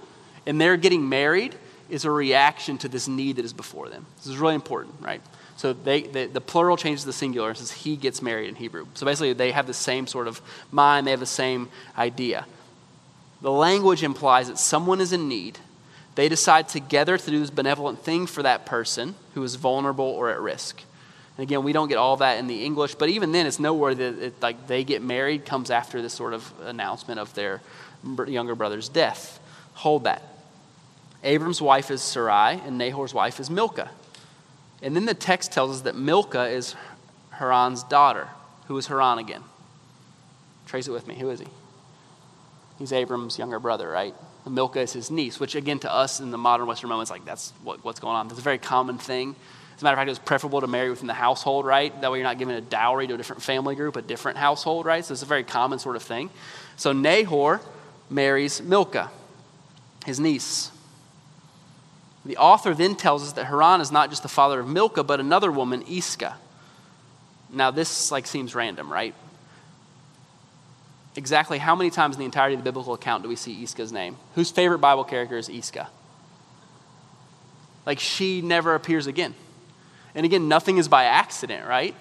And 0.46 0.60
they're 0.60 0.78
getting 0.78 1.08
married 1.08 1.56
is 1.90 2.06
a 2.06 2.12
reaction 2.12 2.78
to 2.80 2.90
this 2.90 3.08
need 3.08 3.38
that 3.38 3.46
is 3.46 3.54
before 3.54 3.90
them. 3.90 4.06
This 4.18 4.28
is 4.28 4.38
really 4.38 4.56
important, 4.56 4.96
right? 5.00 5.22
So 5.58 5.72
they, 5.74 6.02
they, 6.02 6.26
the 6.28 6.42
plural 6.42 6.78
changes 6.78 7.06
the 7.06 7.14
singular 7.14 7.50
and 7.50 7.58
says 7.58 7.72
he 7.72 7.96
gets 7.96 8.22
married 8.22 8.50
in 8.50 8.56
Hebrew. 8.56 8.88
So 8.96 9.06
basically, 9.06 9.34
they 9.34 9.52
have 9.52 9.68
the 9.68 9.74
same 9.74 10.08
sort 10.08 10.28
of 10.28 10.42
mind, 10.72 11.08
they 11.08 11.12
have 11.12 11.20
the 11.20 11.26
same 11.26 11.70
idea. 11.98 12.46
The 13.46 13.52
language 13.52 14.02
implies 14.02 14.48
that 14.48 14.58
someone 14.58 15.00
is 15.00 15.14
in 15.14 15.28
need 15.28 15.60
they 16.16 16.30
decide 16.30 16.68
together 16.68 17.16
to 17.16 17.30
do 17.30 17.40
this 17.40 17.52
benevolent 17.52 18.00
thing 18.00 18.26
for 18.26 18.42
that 18.42 18.66
person 18.66 19.14
who 19.36 19.44
is 19.44 19.54
vulnerable 19.54 20.06
or 20.06 20.32
at 20.32 20.40
risk. 20.40 20.82
And 21.38 21.44
again, 21.44 21.64
we 21.64 21.72
don't 21.72 21.88
get 21.88 22.00
all 22.00 22.18
that 22.18 22.40
in 22.40 22.48
the 22.48 22.64
English, 22.66 22.96
but 22.96 23.10
even 23.10 23.34
then, 23.34 23.46
it's 23.46 23.60
nowhere 23.60 23.94
that 23.94 24.18
it, 24.18 24.42
like 24.42 24.66
they 24.66 24.84
get 24.84 25.04
married 25.04 25.46
comes 25.46 25.70
after 25.70 26.02
this 26.02 26.12
sort 26.12 26.34
of 26.34 26.52
announcement 26.64 27.20
of 27.20 27.36
their 27.36 27.62
younger 28.26 28.56
brother's 28.56 28.90
death. 28.90 29.40
Hold 29.76 30.06
that. 30.06 30.24
Abram's 31.24 31.62
wife 31.62 31.92
is 31.92 32.02
Sarai, 32.02 32.60
and 32.66 32.80
Nahor's 32.80 33.14
wife 33.14 33.40
is 33.40 33.52
Milcah. 33.52 33.92
And 34.82 34.96
then 34.96 35.06
the 35.06 35.14
text 35.14 35.52
tells 35.52 35.70
us 35.70 35.82
that 35.82 35.96
Milcah 35.96 36.48
is 36.48 36.76
Haran's 37.30 37.84
daughter. 37.84 38.28
Who 38.70 38.78
is 38.80 38.88
Haran 38.88 39.20
again? 39.20 39.44
Trace 40.66 40.88
it 40.88 40.92
with 40.92 41.06
me. 41.06 41.14
Who 41.20 41.30
is 41.30 41.42
he? 41.42 41.48
He's 42.78 42.92
Abram's 42.92 43.38
younger 43.38 43.60
brother, 43.60 43.90
right? 43.90 44.14
Milcah 44.48 44.82
is 44.82 44.94
his 44.94 45.10
niece, 45.10 45.40
which 45.40 45.56
again 45.56 45.80
to 45.80 45.92
us 45.92 46.20
in 46.20 46.32
the 46.32 46.38
modern 46.38 46.68
Western 46.68 46.90
moment 46.90 47.08
is 47.08 47.12
like 47.12 47.26
that's 47.26 47.52
what, 47.64 47.84
what's 47.84 48.00
going 48.00 48.16
on. 48.16 48.28
That's 48.28 48.40
a 48.40 48.44
very 48.44 48.58
common 48.58 48.98
thing. 48.98 49.36
As 49.76 49.82
a 49.82 49.86
matter 49.86 49.94
of 49.96 50.00
fact, 50.00 50.08
it 50.08 50.12
was 50.12 50.20
preferable 50.20 50.62
to 50.62 50.68
marry 50.68 50.90
within 50.90 51.08
the 51.08 51.14
household, 51.14 51.66
right? 51.66 52.00
That 52.00 52.12
way 52.12 52.20
you're 52.20 52.28
not 52.28 52.38
giving 52.38 52.56
a 52.56 52.62
dowry 52.62 53.08
to 53.08 53.16
a 53.16 53.18
different 53.18 53.42
family 53.42 53.76
group, 53.76 53.96
a 53.96 54.02
different 54.02 54.38
household, 54.38 54.86
right? 54.86 55.04
So 55.04 55.14
it's 55.14 55.24
a 55.24 55.26
very 55.26 55.44
common 55.44 55.80
sort 55.80 55.96
of 55.96 56.04
thing. 56.04 56.30
So 56.78 56.94
Nahor 56.94 57.60
marries 58.10 58.62
Milcah, 58.62 59.12
his 60.06 60.20
niece. 60.20 60.72
The 62.24 62.38
author 62.38 62.74
then 62.74 62.96
tells 62.96 63.24
us 63.24 63.34
that 63.34 63.46
Haran 63.46 63.82
is 63.82 63.92
not 63.92 64.10
just 64.10 64.24
the 64.24 64.30
father 64.30 64.60
of 64.62 64.68
Milcah, 64.68 65.04
but 65.04 65.20
another 65.20 65.52
woman, 65.52 65.84
Iscah. 65.90 66.38
Now, 67.52 67.72
this 67.72 68.12
like 68.12 68.28
seems 68.28 68.56
random, 68.56 68.92
right? 68.92 69.14
Exactly 71.16 71.58
how 71.58 71.76
many 71.76 71.90
times 71.90 72.16
in 72.16 72.20
the 72.20 72.26
entirety 72.26 72.56
of 72.56 72.60
the 72.60 72.64
biblical 72.64 72.94
account 72.94 73.24
do 73.24 73.30
we 73.30 73.36
see 73.36 73.64
Iscah's 73.64 73.92
name? 73.92 74.18
Whose 74.36 74.52
favorite 74.52 74.80
Bible 74.80 75.04
character 75.04 75.38
is 75.38 75.48
Iscah? 75.48 75.90
Like, 77.86 78.00
she 78.00 78.42
never 78.42 78.76
appears 78.76 79.08
again. 79.08 79.36
And 80.14 80.26
again, 80.26 80.48
nothing 80.48 80.78
is 80.78 80.88
by 80.88 81.06
accident, 81.06 81.68
right? 81.68 81.96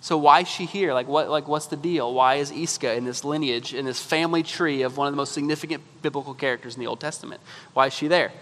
So 0.00 0.16
why 0.16 0.40
is 0.40 0.48
she 0.48 0.66
here? 0.66 0.92
Like, 0.92 1.08
what, 1.08 1.28
like 1.28 1.48
what's 1.48 1.66
the 1.66 1.76
deal? 1.76 2.12
Why 2.14 2.36
is 2.36 2.52
Iscah 2.52 2.94
in 2.94 3.04
this 3.04 3.24
lineage, 3.24 3.74
in 3.74 3.84
this 3.84 4.00
family 4.00 4.42
tree 4.42 4.82
of 4.82 4.96
one 4.96 5.08
of 5.08 5.12
the 5.12 5.16
most 5.16 5.32
significant 5.32 5.82
biblical 6.02 6.34
characters 6.34 6.74
in 6.74 6.80
the 6.80 6.86
Old 6.86 7.00
Testament? 7.00 7.40
Why 7.72 7.86
is 7.86 7.92
she 7.92 8.06
there? 8.06 8.32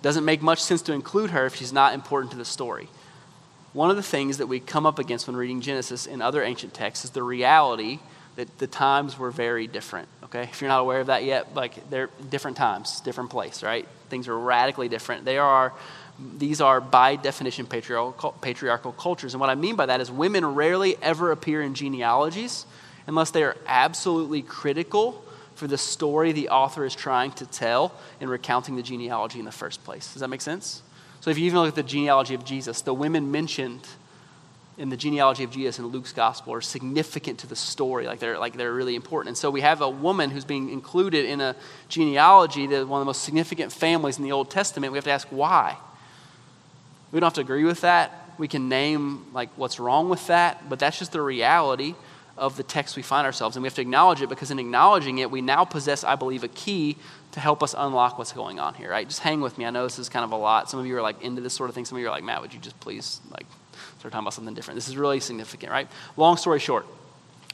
Doesn't 0.00 0.24
make 0.24 0.42
much 0.42 0.60
sense 0.60 0.82
to 0.82 0.92
include 0.92 1.30
her 1.30 1.46
if 1.46 1.54
she's 1.54 1.72
not 1.72 1.94
important 1.94 2.32
to 2.32 2.36
the 2.36 2.44
story. 2.44 2.88
One 3.72 3.88
of 3.88 3.96
the 3.96 4.02
things 4.02 4.38
that 4.38 4.48
we 4.48 4.58
come 4.58 4.84
up 4.84 4.98
against 4.98 5.26
when 5.26 5.36
reading 5.36 5.60
Genesis 5.60 6.06
and 6.06 6.22
other 6.22 6.42
ancient 6.42 6.74
texts 6.74 7.04
is 7.04 7.12
the 7.12 7.22
reality 7.22 8.00
that 8.36 8.58
the 8.58 8.66
times 8.66 9.18
were 9.18 9.30
very 9.30 9.66
different. 9.66 10.08
Okay, 10.24 10.42
if 10.44 10.60
you're 10.60 10.68
not 10.68 10.80
aware 10.80 11.00
of 11.00 11.08
that 11.08 11.24
yet, 11.24 11.54
like 11.54 11.88
they're 11.90 12.08
different 12.30 12.56
times, 12.56 13.00
different 13.00 13.30
place, 13.30 13.62
right? 13.62 13.86
Things 14.08 14.28
are 14.28 14.38
radically 14.38 14.88
different. 14.88 15.24
They 15.24 15.38
are, 15.38 15.72
these 16.38 16.60
are 16.60 16.80
by 16.80 17.16
definition 17.16 17.66
patriarchal, 17.66 18.32
patriarchal 18.40 18.92
cultures, 18.92 19.34
and 19.34 19.40
what 19.40 19.50
I 19.50 19.54
mean 19.54 19.76
by 19.76 19.86
that 19.86 20.00
is 20.00 20.10
women 20.10 20.44
rarely 20.54 20.96
ever 21.02 21.32
appear 21.32 21.62
in 21.62 21.74
genealogies 21.74 22.64
unless 23.06 23.30
they 23.30 23.42
are 23.42 23.56
absolutely 23.66 24.42
critical 24.42 25.24
for 25.54 25.66
the 25.66 25.78
story 25.78 26.32
the 26.32 26.48
author 26.48 26.84
is 26.84 26.94
trying 26.94 27.32
to 27.32 27.46
tell 27.46 27.92
in 28.20 28.28
recounting 28.28 28.76
the 28.76 28.82
genealogy 28.82 29.38
in 29.38 29.44
the 29.44 29.52
first 29.52 29.84
place. 29.84 30.12
Does 30.12 30.20
that 30.20 30.28
make 30.28 30.40
sense? 30.40 30.82
So 31.20 31.30
if 31.30 31.38
you 31.38 31.46
even 31.46 31.60
look 31.60 31.68
at 31.68 31.74
the 31.74 31.82
genealogy 31.82 32.34
of 32.34 32.44
Jesus, 32.44 32.80
the 32.80 32.94
women 32.94 33.30
mentioned 33.30 33.86
in 34.78 34.88
the 34.88 34.96
genealogy 34.96 35.44
of 35.44 35.50
Jesus 35.50 35.78
in 35.78 35.86
Luke's 35.86 36.12
gospel 36.12 36.54
are 36.54 36.60
significant 36.60 37.40
to 37.40 37.46
the 37.46 37.56
story. 37.56 38.06
Like 38.06 38.20
they're, 38.20 38.38
like 38.38 38.54
they're 38.54 38.72
really 38.72 38.94
important. 38.94 39.28
And 39.28 39.36
so 39.36 39.50
we 39.50 39.60
have 39.60 39.80
a 39.80 39.88
woman 39.88 40.30
who's 40.30 40.44
being 40.44 40.70
included 40.70 41.26
in 41.26 41.40
a 41.40 41.54
genealogy 41.88 42.66
that 42.68 42.88
one 42.88 43.00
of 43.00 43.02
the 43.02 43.08
most 43.08 43.22
significant 43.22 43.72
families 43.72 44.18
in 44.18 44.24
the 44.24 44.32
Old 44.32 44.50
Testament. 44.50 44.92
We 44.92 44.96
have 44.96 45.04
to 45.04 45.10
ask 45.10 45.28
why. 45.28 45.76
We 47.12 47.20
don't 47.20 47.26
have 47.26 47.34
to 47.34 47.42
agree 47.42 47.64
with 47.64 47.82
that. 47.82 48.30
We 48.38 48.48
can 48.48 48.70
name 48.70 49.26
like 49.34 49.50
what's 49.56 49.78
wrong 49.78 50.08
with 50.08 50.26
that, 50.28 50.68
but 50.68 50.78
that's 50.78 50.98
just 50.98 51.12
the 51.12 51.20
reality 51.20 51.94
of 52.38 52.56
the 52.56 52.62
text 52.62 52.96
we 52.96 53.02
find 53.02 53.26
ourselves. 53.26 53.56
And 53.56 53.62
we 53.62 53.66
have 53.66 53.74
to 53.74 53.82
acknowledge 53.82 54.22
it 54.22 54.30
because 54.30 54.50
in 54.50 54.58
acknowledging 54.58 55.18
it, 55.18 55.30
we 55.30 55.42
now 55.42 55.66
possess, 55.66 56.02
I 56.02 56.16
believe, 56.16 56.42
a 56.42 56.48
key 56.48 56.96
to 57.32 57.40
help 57.40 57.62
us 57.62 57.74
unlock 57.76 58.16
what's 58.18 58.32
going 58.32 58.58
on 58.58 58.72
here, 58.72 58.90
right? 58.90 59.06
Just 59.06 59.20
hang 59.20 59.42
with 59.42 59.58
me. 59.58 59.66
I 59.66 59.70
know 59.70 59.84
this 59.84 59.98
is 59.98 60.08
kind 60.08 60.24
of 60.24 60.32
a 60.32 60.36
lot. 60.36 60.70
Some 60.70 60.80
of 60.80 60.86
you 60.86 60.96
are 60.96 61.02
like 61.02 61.20
into 61.22 61.42
this 61.42 61.52
sort 61.52 61.68
of 61.68 61.74
thing. 61.74 61.84
Some 61.84 61.96
of 61.98 62.02
you 62.02 62.08
are 62.08 62.10
like, 62.10 62.24
Matt, 62.24 62.40
would 62.40 62.54
you 62.54 62.60
just 62.60 62.80
please 62.80 63.20
like 63.30 63.46
start 64.02 64.10
talking 64.10 64.24
about 64.24 64.34
something 64.34 64.54
different? 64.54 64.76
This 64.76 64.88
is 64.88 64.96
really 64.96 65.20
significant, 65.20 65.70
right? 65.70 65.86
Long 66.16 66.36
story 66.36 66.58
short, 66.58 66.86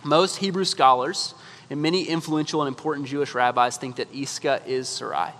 most 0.03 0.37
Hebrew 0.37 0.65
scholars 0.65 1.35
and 1.69 1.83
many 1.83 2.05
influential 2.05 2.63
and 2.63 2.69
important 2.69 3.07
Jewish 3.07 3.35
rabbis 3.35 3.77
think 3.77 3.97
that 3.97 4.09
Iscah 4.15 4.63
is 4.67 4.89
Sarai. 4.89 5.33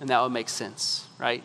And 0.00 0.08
that 0.08 0.22
would 0.22 0.32
make 0.32 0.48
sense, 0.48 1.06
right? 1.18 1.42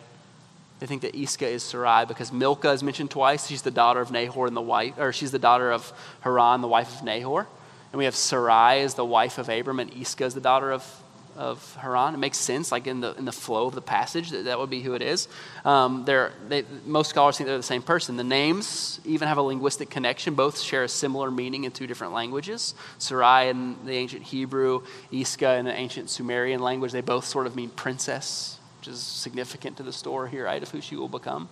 They 0.80 0.86
think 0.86 1.02
that 1.02 1.14
Iscah 1.14 1.46
is 1.46 1.62
Sarai 1.62 2.06
because 2.06 2.32
Milcah 2.32 2.70
is 2.70 2.82
mentioned 2.82 3.10
twice. 3.10 3.46
She's 3.46 3.60
the 3.60 3.70
daughter 3.70 4.00
of 4.00 4.10
Nahor 4.10 4.46
and 4.46 4.56
the 4.56 4.62
wife, 4.62 4.94
or 4.96 5.12
she's 5.12 5.30
the 5.30 5.38
daughter 5.38 5.70
of 5.70 5.92
Haran, 6.22 6.62
the 6.62 6.68
wife 6.68 6.94
of 6.96 7.04
Nahor. 7.04 7.46
And 7.92 7.98
we 7.98 8.06
have 8.06 8.16
Sarai 8.16 8.80
as 8.80 8.94
the 8.94 9.04
wife 9.04 9.36
of 9.36 9.50
Abram, 9.50 9.80
and 9.80 9.92
Iscah 9.92 10.24
is 10.24 10.32
the 10.32 10.40
daughter 10.40 10.72
of, 10.72 11.02
of 11.36 11.76
Haran. 11.76 12.14
It 12.14 12.18
makes 12.18 12.38
sense, 12.38 12.72
like 12.72 12.86
in 12.86 13.00
the, 13.00 13.14
in 13.14 13.24
the 13.24 13.32
flow 13.32 13.66
of 13.66 13.74
the 13.74 13.82
passage, 13.82 14.30
that, 14.30 14.44
that 14.44 14.58
would 14.58 14.70
be 14.70 14.80
who 14.80 14.94
it 14.94 15.02
is. 15.02 15.28
Um, 15.64 16.04
they, 16.04 16.64
most 16.86 17.10
scholars 17.10 17.36
think 17.36 17.48
they're 17.48 17.56
the 17.56 17.62
same 17.62 17.82
person. 17.82 18.16
The 18.16 18.24
names 18.24 19.00
even 19.04 19.28
have 19.28 19.38
a 19.38 19.42
linguistic 19.42 19.90
connection. 19.90 20.34
Both 20.34 20.60
share 20.60 20.84
a 20.84 20.88
similar 20.88 21.30
meaning 21.30 21.64
in 21.64 21.72
two 21.72 21.86
different 21.86 22.12
languages. 22.12 22.74
Sarai 22.98 23.48
in 23.48 23.76
the 23.84 23.92
ancient 23.92 24.22
Hebrew, 24.22 24.82
Iscah 25.12 25.54
in 25.54 25.64
the 25.64 25.74
ancient 25.74 26.10
Sumerian 26.10 26.60
language, 26.60 26.92
they 26.92 27.00
both 27.00 27.24
sort 27.24 27.46
of 27.46 27.56
mean 27.56 27.70
princess 27.70 28.58
which 28.84 28.92
is 28.92 29.00
significant 29.00 29.78
to 29.78 29.82
the 29.82 29.92
story 29.94 30.30
here, 30.30 30.44
right, 30.44 30.62
of 30.62 30.70
who 30.70 30.78
she 30.82 30.94
will 30.94 31.08
become. 31.08 31.48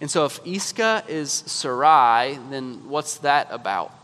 And 0.00 0.10
so 0.10 0.24
if 0.24 0.40
Iscah 0.44 1.04
is 1.06 1.30
Sarai, 1.30 2.36
then 2.50 2.88
what's 2.88 3.18
that 3.18 3.46
about? 3.50 3.94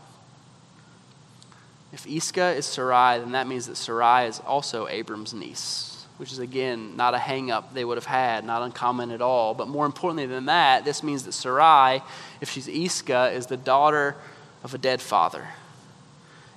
If 1.93 2.05
Iscah 2.05 2.51
is 2.51 2.65
Sarai, 2.65 3.19
then 3.19 3.31
that 3.31 3.47
means 3.47 3.67
that 3.67 3.77
Sarai 3.77 4.27
is 4.27 4.41
also 4.45 4.87
Abram's 4.87 5.33
niece, 5.33 6.05
which 6.17 6.31
is 6.31 6.39
again 6.39 6.97
not 6.97 7.13
a 7.13 7.17
hang 7.17 7.49
up 7.49 7.73
they 7.73 7.85
would 7.85 7.97
have 7.97 8.05
had, 8.05 8.43
not 8.45 8.61
uncommon 8.61 9.11
at 9.11 9.21
all. 9.21 9.53
But 9.53 9.67
more 9.67 9.85
importantly 9.85 10.25
than 10.25 10.45
that, 10.45 10.83
this 10.83 11.01
means 11.01 11.23
that 11.23 11.31
Sarai, 11.31 12.01
if 12.41 12.49
she's 12.49 12.67
Iscah, 12.67 13.31
is 13.31 13.47
the 13.47 13.57
daughter 13.57 14.15
of 14.63 14.73
a 14.73 14.77
dead 14.77 15.01
father. 15.01 15.47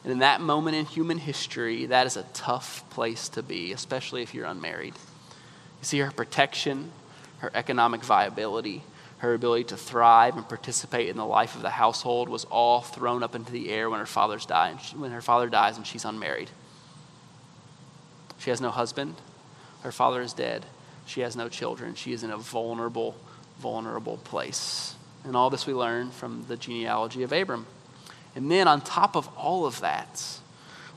And 0.03 0.13
in 0.13 0.19
that 0.21 0.41
moment 0.41 0.77
in 0.77 0.87
human 0.87 1.19
history, 1.19 1.87
that 1.87 2.07
is 2.07 2.17
a 2.17 2.25
tough 2.33 2.89
place 2.91 3.29
to 3.31 3.43
be, 3.43 3.73
especially 3.73 4.23
if 4.23 4.35
you're 4.35 4.47
unmarried. 4.47 4.95
You 4.95 5.85
see, 5.85 5.99
her 5.99 6.11
protection, 6.11 6.91
her 7.39 7.51
economic 7.55 8.03
viability, 8.03 8.83
her 9.21 9.35
ability 9.35 9.65
to 9.65 9.77
thrive 9.77 10.37
and 10.37 10.49
participate 10.49 11.11
in 11.11 11.17
the 11.17 11.27
life 11.27 11.55
of 11.55 11.61
the 11.61 11.71
household 11.71 12.31
was 12.31 12.45
all 12.47 12.81
thrown 12.81 13.23
up 13.23 13.35
into 13.35 13.53
the 13.53 13.71
air 13.71 13.91
when 13.91 14.01
her 14.01 14.07
father's 14.07 14.47
die, 14.47 14.73
when 14.97 15.11
her 15.11 15.21
father 15.21 15.49
dies 15.49 15.77
and 15.77 15.87
she's 15.87 16.07
unmarried. 16.07 16.51
She 18.39 18.49
has 18.49 18.63
no 18.63 18.71
husband. 18.71 19.17
Her 19.83 19.93
father 19.93 20.23
is 20.23 20.33
dead. 20.33 20.65
She 21.05 21.21
has 21.21 21.37
no 21.37 21.51
children. 21.51 21.95
She 21.95 22.15
is 22.15 22.23
in 22.23 22.31
a 22.31 22.39
vulnerable, 22.39 23.15
vulnerable 23.59 24.17
place. 24.17 24.95
And 25.25 25.37
all 25.37 25.51
this 25.51 25.67
we 25.67 25.75
learn 25.75 26.11
from 26.11 26.47
the 26.49 26.57
genealogy 26.57 27.23
of 27.23 27.31
Abram. 27.31 27.67
And 28.35 28.51
then 28.51 28.69
on 28.69 28.81
top 28.81 29.17
of 29.17 29.29
all 29.37 29.67
of 29.67 29.81
that, 29.81 30.39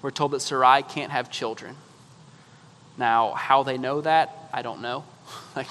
we're 0.02 0.12
told 0.12 0.32
that 0.32 0.40
Sarai 0.40 0.82
can't 0.84 1.12
have 1.12 1.30
children. 1.30 1.76
Now, 2.98 3.34
how 3.34 3.64
they 3.64 3.78
know 3.78 4.00
that, 4.00 4.50
I 4.54 4.62
don't 4.62 4.82
know. 4.82 5.04
like, 5.58 5.68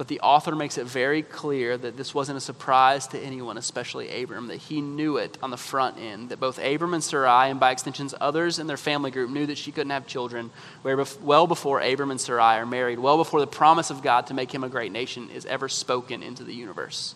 but 0.00 0.08
the 0.08 0.20
author 0.20 0.56
makes 0.56 0.78
it 0.78 0.86
very 0.86 1.20
clear 1.20 1.76
that 1.76 1.94
this 1.98 2.14
wasn't 2.14 2.38
a 2.38 2.40
surprise 2.40 3.06
to 3.08 3.20
anyone, 3.20 3.58
especially 3.58 4.22
Abram, 4.22 4.46
that 4.46 4.56
he 4.56 4.80
knew 4.80 5.18
it 5.18 5.36
on 5.42 5.50
the 5.50 5.58
front 5.58 5.98
end, 5.98 6.30
that 6.30 6.40
both 6.40 6.58
Abram 6.58 6.94
and 6.94 7.04
Sarai, 7.04 7.50
and 7.50 7.60
by 7.60 7.70
extensions 7.70 8.14
others 8.18 8.58
in 8.58 8.66
their 8.66 8.78
family 8.78 9.10
group, 9.10 9.28
knew 9.28 9.44
that 9.44 9.58
she 9.58 9.70
couldn't 9.70 9.90
have 9.90 10.06
children 10.06 10.52
well 10.82 11.46
before 11.46 11.82
Abram 11.82 12.10
and 12.10 12.18
Sarai 12.18 12.56
are 12.56 12.64
married, 12.64 12.98
well 12.98 13.18
before 13.18 13.40
the 13.40 13.46
promise 13.46 13.90
of 13.90 14.02
God 14.02 14.28
to 14.28 14.32
make 14.32 14.54
him 14.54 14.64
a 14.64 14.70
great 14.70 14.90
nation 14.90 15.28
is 15.28 15.44
ever 15.44 15.68
spoken 15.68 16.22
into 16.22 16.44
the 16.44 16.54
universe. 16.54 17.14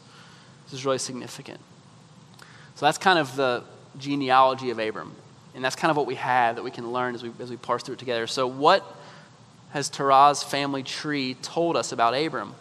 This 0.65 0.75
is 0.75 0.85
really 0.85 0.99
significant. 0.99 1.61
So 2.75 2.85
that's 2.85 2.99
kind 2.99 3.19
of 3.19 3.35
the 3.35 3.65
genealogy 3.97 4.69
of 4.69 4.79
Abram. 4.79 5.17
And 5.55 5.65
that's 5.65 5.75
kind 5.75 5.91
of 5.91 5.97
what 5.97 6.05
we 6.05 6.17
have 6.17 6.57
that 6.57 6.63
we 6.63 6.71
can 6.71 6.93
learn 6.93 7.15
as 7.15 7.23
we, 7.23 7.33
as 7.41 7.49
we 7.49 7.57
parse 7.57 7.83
through 7.83 7.95
it 7.95 7.99
together. 7.99 8.27
So, 8.27 8.47
what 8.47 8.85
has 9.71 9.89
Terah's 9.89 10.43
family 10.43 10.83
tree 10.83 11.33
told 11.41 11.79
us 11.79 11.91
about 11.91 12.13
Abram? 12.13 12.55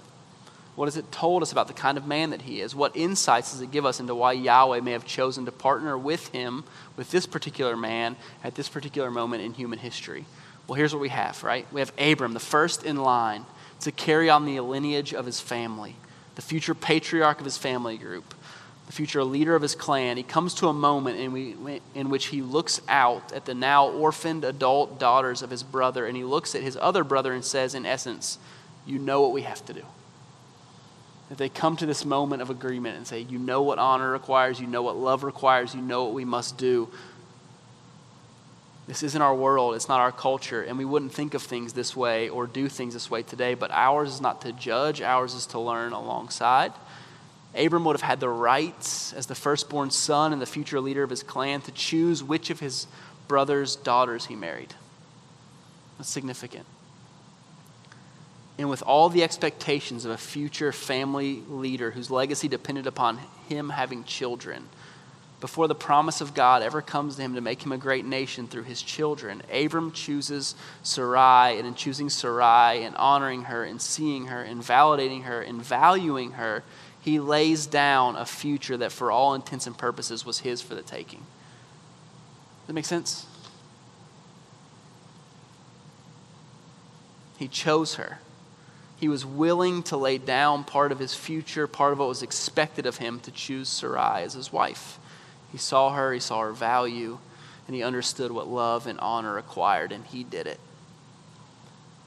What 0.76 0.86
has 0.86 0.98
it 0.98 1.12
told 1.12 1.44
us 1.44 1.52
about 1.52 1.68
the 1.68 1.74
kind 1.74 1.98
of 1.98 2.08
man 2.08 2.32
that 2.32 2.44
he 2.44 2.62
is? 2.62 2.74
What 2.76 2.96
insights 2.96 3.52
does 3.52 3.62
it 3.62 3.72
give 3.72 3.86
us 3.86 4.00
into 4.00 4.16
why 4.16 4.34
Yahweh 4.34 4.80
may 4.80 4.92
have 4.92 5.06
chosen 5.06 5.46
to 5.46 5.52
partner 5.52 5.98
with 5.98 6.30
him, 6.30 6.64
with 6.98 7.12
this 7.12 7.28
particular 7.28 7.78
man, 7.78 8.16
at 8.44 8.56
this 8.56 8.70
particular 8.70 9.12
moment 9.12 9.44
in 9.44 9.54
human 9.54 9.80
history? 9.80 10.26
Well, 10.68 10.76
here's 10.76 10.94
what 10.94 11.02
we 11.02 11.10
have, 11.10 11.44
right? 11.44 11.68
We 11.72 11.82
have 11.82 11.94
Abram, 12.00 12.34
the 12.34 12.40
first 12.40 12.84
in 12.84 12.98
line 12.98 13.46
to 13.82 13.92
carry 13.92 14.30
on 14.30 14.46
the 14.46 14.60
lineage 14.62 15.14
of 15.14 15.26
his 15.26 15.40
family, 15.40 15.96
the 16.36 16.42
future 16.42 16.74
patriarch 16.74 17.40
of 17.40 17.46
his 17.46 17.58
family 17.58 17.98
group 17.98 18.34
the 18.86 18.92
future 18.92 19.24
leader 19.24 19.56
of 19.56 19.62
his 19.62 19.76
clan, 19.76 20.18
he 20.18 20.24
comes 20.24 20.54
to 20.56 20.68
a 20.68 20.74
moment 20.74 21.18
in, 21.18 21.32
we, 21.32 21.56
in 21.96 22.10
which 22.10 22.28
he 22.28 22.42
looks 22.42 22.82
out 22.88 23.32
at 23.32 23.46
the 23.46 23.54
now 23.54 23.88
orphaned 23.88 24.44
adult 24.44 25.00
daughters 25.00 25.42
of 25.42 25.50
his 25.50 25.64
brother, 25.64 26.06
and 26.06 26.18
he 26.18 26.24
looks 26.24 26.54
at 26.54 26.62
his 26.62 26.78
other 26.78 27.04
brother 27.04 27.34
and 27.34 27.46
says, 27.46 27.76
in 27.76 27.86
essence, 27.86 28.38
You 28.86 29.00
know 29.00 29.22
what 29.22 29.32
we 29.32 29.44
have 29.44 29.66
to 29.66 29.74
do. 29.74 29.84
That 31.34 31.40
they 31.40 31.50
come 31.50 31.76
to 31.78 31.88
this 31.88 32.06
moment 32.06 32.44
of 32.44 32.52
agreement 32.52 32.96
and 32.96 33.08
say, 33.08 33.22
You 33.22 33.40
know 33.40 33.64
what 33.64 33.80
honor 33.80 34.12
requires, 34.12 34.60
you 34.60 34.68
know 34.68 34.84
what 34.84 34.98
love 34.98 35.24
requires, 35.24 35.74
you 35.74 35.82
know 35.82 36.04
what 36.04 36.14
we 36.14 36.26
must 36.26 36.60
do. 36.60 36.90
This 38.86 39.02
isn't 39.02 39.20
our 39.20 39.34
world, 39.34 39.74
it's 39.74 39.90
not 39.90 40.00
our 40.00 40.12
culture, 40.12 40.62
and 40.62 40.78
we 40.78 40.86
wouldn't 40.86 41.12
think 41.12 41.34
of 41.34 41.42
things 41.42 41.74
this 41.74 41.96
way 41.96 42.30
or 42.30 42.46
do 42.46 42.70
things 42.70 42.94
this 42.94 43.10
way 43.10 43.24
today, 43.24 43.56
but 43.56 43.72
ours 43.72 44.14
is 44.14 44.22
not 44.22 44.42
to 44.42 44.52
judge, 44.52 45.02
ours 45.02 45.34
is 45.34 45.48
to 45.48 45.60
learn 45.60 45.92
alongside. 45.92 46.72
Abram 47.56 47.84
would 47.86 47.96
have 47.96 48.08
had 48.08 48.20
the 48.20 48.30
right, 48.30 48.78
as 49.16 49.26
the 49.26 49.34
firstborn 49.34 49.90
son 49.90 50.34
and 50.34 50.42
the 50.42 50.46
future 50.46 50.80
leader 50.80 51.02
of 51.02 51.10
his 51.10 51.24
clan, 51.24 51.62
to 51.62 51.72
choose 51.72 52.24
which 52.24 52.52
of 52.52 52.60
his 52.60 52.86
brother's 53.28 53.76
daughters 53.76 54.28
he 54.28 54.36
married. 54.36 54.76
That's 55.98 56.12
significant. 56.12 56.68
And 58.58 58.70
with 58.70 58.84
all 58.84 59.10
the 59.10 59.24
expectations 59.24 60.06
of 60.06 60.12
a 60.12 60.18
future 60.18 60.72
family 60.72 61.42
leader 61.48 61.92
whose 61.92 62.12
legacy 62.12 62.48
depended 62.48 62.86
upon 62.86 63.20
him 63.48 63.70
having 63.70 64.04
children, 64.04 64.68
before 65.44 65.68
the 65.68 65.76
promise 65.76 66.22
of 66.22 66.34
God 66.34 66.62
ever 66.62 66.82
comes 66.82 67.18
to 67.18 67.22
him 67.22 67.36
to 67.36 67.42
make 67.42 67.66
him 67.66 67.74
a 67.74 67.78
great 67.78 68.06
nation 68.06 68.48
through 68.48 68.64
his 68.64 68.82
children, 68.82 69.42
Abram 69.52 69.92
chooses 69.92 70.56
Sarai, 70.84 71.58
and 71.58 71.68
in 71.68 71.76
choosing 71.76 72.10
Sarai 72.10 72.84
and 72.84 72.96
honoring 72.96 73.44
her 73.44 73.66
and 73.66 73.82
seeing 73.82 74.28
her 74.28 74.42
and 74.42 74.62
validating 74.62 75.24
her 75.24 75.42
and 75.42 75.62
valuing 75.62 76.32
her, 76.32 76.64
he 77.02 77.20
lays 77.20 77.66
down 77.66 78.16
a 78.16 78.26
future 78.26 78.78
that, 78.78 78.94
for 78.94 79.12
all 79.12 79.34
intents 79.34 79.68
and 79.68 79.78
purposes, 79.78 80.26
was 80.26 80.40
his 80.40 80.62
for 80.62 80.76
the 80.76 80.82
taking. 80.82 81.20
Does 81.20 82.68
that 82.68 82.74
make 82.74 82.86
sense? 82.86 83.26
He 87.38 87.50
chose 87.50 87.96
her. 87.96 88.20
He 89.04 89.10
was 89.10 89.26
willing 89.26 89.84
to 89.84 89.98
lay 89.98 90.18
down 90.18 90.64
part 90.64 90.94
of 90.94 91.00
his 91.00 91.14
future, 91.14 91.68
part 91.68 91.92
of 91.92 92.00
what 92.00 92.08
was 92.08 92.24
expected 92.24 92.86
of 92.86 93.00
him, 93.00 93.20
to 93.20 93.32
choose 93.32 93.68
Sarai 93.68 94.24
as 94.24 94.32
his 94.32 94.54
wife. 94.54 94.98
He 95.52 95.58
saw 95.58 95.94
her, 95.94 96.14
he 96.14 96.22
saw 96.22 96.40
her 96.40 96.54
value, 96.54 97.18
and 97.68 97.76
he 97.76 97.84
understood 97.84 98.32
what 98.32 98.48
love 98.48 98.88
and 98.88 98.98
honor 99.02 99.34
required, 99.34 99.92
and 99.92 100.06
he 100.06 100.24
did 100.24 100.48
it. 100.48 100.58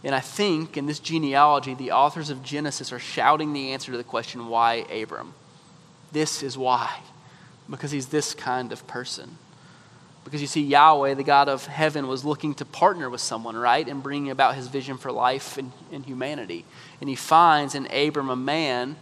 And 0.05 0.15
I 0.15 0.21
think 0.21 0.79
in 0.79 0.87
this 0.87 0.99
genealogy, 0.99 1.75
the 1.75 1.91
authors 1.91 2.31
of 2.31 2.43
Genesis 2.43 2.91
are 2.95 2.99
shouting 2.99 3.53
the 3.53 3.73
answer 3.73 3.93
to 3.93 3.99
the 3.99 4.03
question, 4.03 4.49
why 4.49 4.77
Abram? 4.91 5.35
This 6.13 6.43
is 6.43 6.57
why. 6.57 7.01
Because 7.69 7.91
he's 7.91 8.07
this 8.07 8.33
kind 8.33 8.73
of 8.73 8.87
person. 8.87 9.37
Because 10.27 10.43
you 10.43 10.47
see, 10.47 10.61
Yahweh, 10.61 11.15
the 11.15 11.23
God 11.23 11.49
of 11.49 11.67
heaven, 11.67 12.07
was 12.07 12.25
looking 12.25 12.53
to 12.57 12.67
partner 12.67 13.09
with 13.09 13.23
someone, 13.23 13.57
right? 13.57 13.89
And 13.89 14.03
bringing 14.03 14.31
about 14.31 14.57
his 14.57 14.69
vision 14.69 14.99
for 14.99 15.11
life 15.11 15.57
and, 15.57 15.73
and 15.91 16.05
humanity. 16.05 16.67
And 17.01 17.09
he 17.09 17.17
finds 17.17 17.75
in 17.75 17.87
Abram 17.87 18.29
a 18.29 18.37
man 18.37 18.97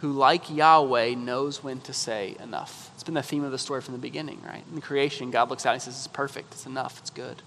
who, 0.00 0.12
like 0.12 0.50
Yahweh, 0.50 1.14
knows 1.14 1.64
when 1.64 1.80
to 1.82 1.92
say 1.92 2.36
enough. 2.42 2.90
It's 2.94 3.04
been 3.04 3.14
the 3.14 3.22
theme 3.22 3.44
of 3.44 3.52
the 3.52 3.58
story 3.58 3.80
from 3.80 3.92
the 3.92 3.98
beginning, 3.98 4.42
right? 4.44 4.64
In 4.74 4.80
creation, 4.82 5.30
God 5.30 5.48
looks 5.48 5.64
out 5.64 5.74
and 5.74 5.80
he 5.80 5.84
says, 5.84 5.94
It's 5.94 6.06
perfect, 6.08 6.52
it's 6.52 6.66
enough, 6.66 6.98
it's 6.98 7.10
good 7.10 7.42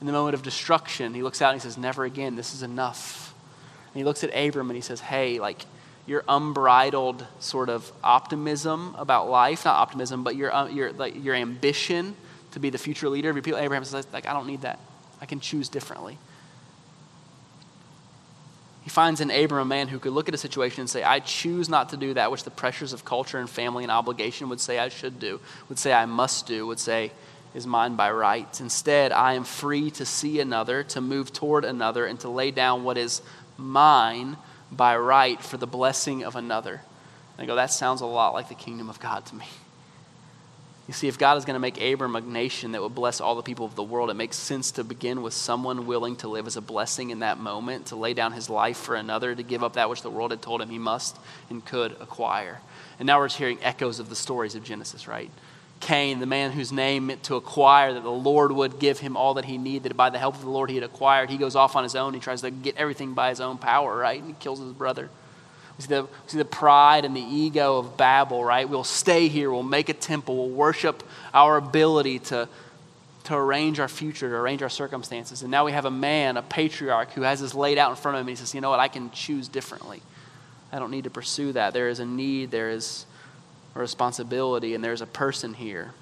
in 0.00 0.06
the 0.06 0.12
moment 0.12 0.34
of 0.34 0.42
destruction, 0.42 1.14
he 1.14 1.22
looks 1.22 1.42
out 1.42 1.52
and 1.52 1.60
he 1.60 1.62
says, 1.62 1.76
Never 1.76 2.04
again, 2.04 2.36
this 2.36 2.54
is 2.54 2.62
enough. 2.62 3.34
And 3.92 4.00
he 4.00 4.04
looks 4.04 4.24
at 4.24 4.30
Abram 4.34 4.70
and 4.70 4.76
he 4.76 4.80
says, 4.80 5.00
Hey, 5.00 5.38
like 5.38 5.66
your 6.10 6.24
unbridled 6.26 7.24
sort 7.38 7.68
of 7.68 7.92
optimism 8.02 8.96
about 8.98 9.30
life, 9.30 9.64
not 9.64 9.76
optimism, 9.76 10.24
but 10.24 10.34
your, 10.34 10.52
uh, 10.52 10.66
your, 10.66 10.90
like, 10.94 11.22
your 11.22 11.36
ambition 11.36 12.16
to 12.50 12.58
be 12.58 12.68
the 12.68 12.78
future 12.78 13.08
leader 13.08 13.30
of 13.30 13.36
your 13.36 13.44
people, 13.44 13.60
Abraham 13.60 13.84
says, 13.84 14.08
like, 14.12 14.26
I 14.26 14.32
don't 14.32 14.48
need 14.48 14.62
that. 14.62 14.80
I 15.20 15.26
can 15.26 15.38
choose 15.38 15.68
differently. 15.68 16.18
He 18.82 18.90
finds 18.90 19.20
in 19.20 19.30
Abram 19.30 19.62
a 19.62 19.64
man 19.64 19.86
who 19.86 20.00
could 20.00 20.12
look 20.12 20.26
at 20.26 20.34
a 20.34 20.38
situation 20.38 20.80
and 20.80 20.90
say, 20.90 21.04
I 21.04 21.20
choose 21.20 21.68
not 21.68 21.90
to 21.90 21.96
do 21.96 22.12
that 22.14 22.32
which 22.32 22.42
the 22.42 22.50
pressures 22.50 22.92
of 22.92 23.04
culture 23.04 23.38
and 23.38 23.48
family 23.48 23.84
and 23.84 23.92
obligation 23.92 24.48
would 24.48 24.60
say 24.60 24.80
I 24.80 24.88
should 24.88 25.20
do, 25.20 25.38
would 25.68 25.78
say 25.78 25.92
I 25.92 26.06
must 26.06 26.44
do, 26.44 26.66
would 26.66 26.80
say, 26.80 27.12
is 27.54 27.68
mine 27.68 27.94
by 27.94 28.10
right. 28.10 28.60
Instead, 28.60 29.12
I 29.12 29.34
am 29.34 29.44
free 29.44 29.92
to 29.92 30.04
see 30.04 30.40
another, 30.40 30.82
to 30.82 31.00
move 31.00 31.32
toward 31.32 31.64
another, 31.64 32.04
and 32.04 32.18
to 32.18 32.28
lay 32.28 32.50
down 32.50 32.82
what 32.82 32.98
is 32.98 33.22
mine 33.56 34.36
by 34.70 34.96
right 34.96 35.40
for 35.42 35.56
the 35.56 35.66
blessing 35.66 36.24
of 36.24 36.36
another. 36.36 36.80
And 37.36 37.44
I 37.44 37.46
go, 37.46 37.54
that 37.56 37.70
sounds 37.70 38.00
a 38.00 38.06
lot 38.06 38.34
like 38.34 38.48
the 38.48 38.54
kingdom 38.54 38.88
of 38.88 39.00
God 39.00 39.26
to 39.26 39.34
me. 39.34 39.46
You 40.90 40.94
see, 40.94 41.06
if 41.06 41.18
God 41.18 41.38
is 41.38 41.44
going 41.44 41.54
to 41.54 41.60
make 41.60 41.80
Abram 41.80 42.16
a 42.16 42.20
nation 42.20 42.72
that 42.72 42.82
would 42.82 42.96
bless 42.96 43.20
all 43.20 43.36
the 43.36 43.42
people 43.42 43.64
of 43.64 43.76
the 43.76 43.82
world, 43.82 44.10
it 44.10 44.14
makes 44.14 44.36
sense 44.36 44.72
to 44.72 44.82
begin 44.82 45.22
with 45.22 45.32
someone 45.32 45.86
willing 45.86 46.16
to 46.16 46.28
live 46.28 46.48
as 46.48 46.56
a 46.56 46.60
blessing 46.60 47.10
in 47.10 47.20
that 47.20 47.38
moment, 47.38 47.86
to 47.86 47.96
lay 47.96 48.12
down 48.12 48.32
his 48.32 48.50
life 48.50 48.76
for 48.76 48.96
another, 48.96 49.32
to 49.32 49.42
give 49.44 49.62
up 49.62 49.74
that 49.74 49.88
which 49.88 50.02
the 50.02 50.10
world 50.10 50.32
had 50.32 50.42
told 50.42 50.60
him 50.60 50.68
he 50.68 50.80
must 50.80 51.16
and 51.48 51.64
could 51.64 51.92
acquire. 52.00 52.60
And 52.98 53.06
now 53.06 53.20
we're 53.20 53.28
hearing 53.28 53.58
echoes 53.62 54.00
of 54.00 54.08
the 54.08 54.16
stories 54.16 54.56
of 54.56 54.64
Genesis, 54.64 55.06
right? 55.06 55.30
Cain, 55.80 56.20
the 56.20 56.26
man 56.26 56.52
whose 56.52 56.70
name 56.70 57.06
meant 57.06 57.22
to 57.24 57.36
acquire, 57.36 57.94
that 57.94 58.02
the 58.02 58.10
Lord 58.10 58.52
would 58.52 58.78
give 58.78 59.00
him 59.00 59.16
all 59.16 59.34
that 59.34 59.46
he 59.46 59.58
needed. 59.58 59.96
By 59.96 60.10
the 60.10 60.18
help 60.18 60.34
of 60.36 60.42
the 60.42 60.50
Lord, 60.50 60.68
he 60.68 60.76
had 60.76 60.84
acquired. 60.84 61.30
He 61.30 61.38
goes 61.38 61.56
off 61.56 61.74
on 61.74 61.82
his 61.82 61.96
own. 61.96 62.12
He 62.12 62.20
tries 62.20 62.42
to 62.42 62.50
get 62.50 62.76
everything 62.76 63.14
by 63.14 63.30
his 63.30 63.40
own 63.40 63.58
power, 63.58 63.96
right? 63.96 64.20
And 64.20 64.28
he 64.28 64.36
kills 64.38 64.60
his 64.60 64.72
brother. 64.72 65.08
We 65.78 65.82
see, 65.82 65.88
the, 65.88 66.02
we 66.02 66.08
see 66.26 66.38
the 66.38 66.44
pride 66.44 67.06
and 67.06 67.16
the 67.16 67.22
ego 67.22 67.78
of 67.78 67.96
Babel, 67.96 68.44
right? 68.44 68.68
We'll 68.68 68.84
stay 68.84 69.28
here. 69.28 69.50
We'll 69.50 69.62
make 69.62 69.88
a 69.88 69.94
temple. 69.94 70.36
We'll 70.36 70.54
worship 70.54 71.02
our 71.32 71.56
ability 71.56 72.18
to, 72.18 72.46
to 73.24 73.34
arrange 73.34 73.80
our 73.80 73.88
future, 73.88 74.28
to 74.28 74.36
arrange 74.36 74.62
our 74.62 74.68
circumstances. 74.68 75.40
And 75.40 75.50
now 75.50 75.64
we 75.64 75.72
have 75.72 75.86
a 75.86 75.90
man, 75.90 76.36
a 76.36 76.42
patriarch, 76.42 77.12
who 77.12 77.22
has 77.22 77.40
this 77.40 77.54
laid 77.54 77.78
out 77.78 77.88
in 77.88 77.96
front 77.96 78.16
of 78.16 78.20
him. 78.20 78.28
And 78.28 78.36
he 78.36 78.36
says, 78.36 78.54
You 78.54 78.60
know 78.60 78.68
what? 78.68 78.80
I 78.80 78.88
can 78.88 79.10
choose 79.12 79.48
differently. 79.48 80.02
I 80.70 80.78
don't 80.78 80.90
need 80.90 81.04
to 81.04 81.10
pursue 81.10 81.52
that. 81.52 81.72
There 81.72 81.88
is 81.88 81.98
a 81.98 82.04
need. 82.04 82.50
There 82.50 82.68
is 82.68 83.06
a 83.74 83.78
responsibility, 83.78 84.74
and 84.74 84.82
there's 84.82 85.00
a 85.00 85.06
person 85.06 85.54
here 85.54 85.92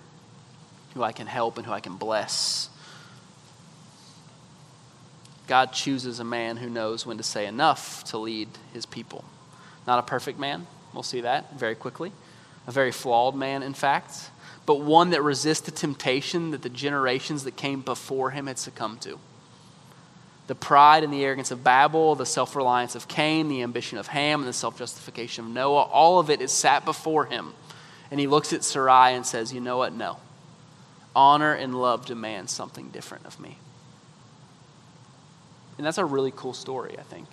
who 0.95 1.03
I 1.03 1.13
can 1.13 1.27
help 1.27 1.59
and 1.59 1.67
who 1.67 1.73
I 1.73 1.81
can 1.81 1.97
bless. 1.97 2.71
God 5.47 5.73
chooses 5.73 6.21
a 6.21 6.25
man 6.25 6.59
who 6.59 6.69
knows 6.69 7.07
when 7.07 7.17
to 7.17 7.23
say 7.23 7.47
enough 7.47 8.05
to 8.05 8.19
lead 8.19 8.49
his 8.73 8.87
people. 8.87 9.25
Not 9.87 9.99
a 9.99 10.03
perfect 10.03 10.39
man, 10.39 10.67
we'll 10.93 11.03
see 11.03 11.23
that 11.23 11.59
very 11.59 11.75
quickly. 11.75 12.13
A 12.67 12.71
very 12.73 12.93
flawed 12.93 13.35
man, 13.35 13.63
in 13.63 13.73
fact, 13.73 14.31
but 14.67 14.81
one 14.81 15.11
that 15.11 15.23
resists 15.23 15.63
the 15.63 15.71
temptation 15.71 16.51
that 16.51 16.61
the 16.61 16.69
generations 16.69 17.45
that 17.45 17.57
came 17.57 17.81
before 17.81 18.31
him 18.31 18.47
had 18.47 18.59
succumbed 18.59 19.01
to. 19.03 19.19
The 20.49 20.55
pride 20.55 21.05
and 21.05 21.13
the 21.13 21.25
arrogance 21.25 21.51
of 21.51 21.63
Babel, 21.63 22.15
the 22.15 22.27
self 22.27 22.57
reliance 22.57 22.95
of 22.95 23.07
Cain, 23.07 23.49
the 23.49 23.63
ambition 23.63 23.99
of 23.99 24.09
Ham, 24.09 24.41
and 24.41 24.49
the 24.49 24.55
self 24.55 24.79
justification 24.79 25.45
of 25.45 25.51
Noah, 25.51 25.83
all 25.83 26.19
of 26.19 26.31
it 26.31 26.41
is 26.41 26.51
sat 26.51 26.85
before 26.85 27.27
him. 27.27 27.53
And 28.11 28.19
he 28.19 28.27
looks 28.27 28.55
at 28.55 28.65
Sarai 28.65 29.15
and 29.15 29.27
says, 29.27 29.53
You 29.53 29.61
know 29.61 29.77
what? 29.77 29.93
No. 29.93 30.17
Honor 31.15 31.53
and 31.53 31.79
love 31.79 32.07
demand 32.07 32.49
something 32.49 32.89
different 32.89 33.27
of 33.27 33.39
me. 33.39 33.59
And 35.77 35.87
that's 35.87 35.99
a 35.99 36.05
really 36.05 36.33
cool 36.35 36.55
story, 36.55 36.97
I 36.99 37.03
think. 37.03 37.29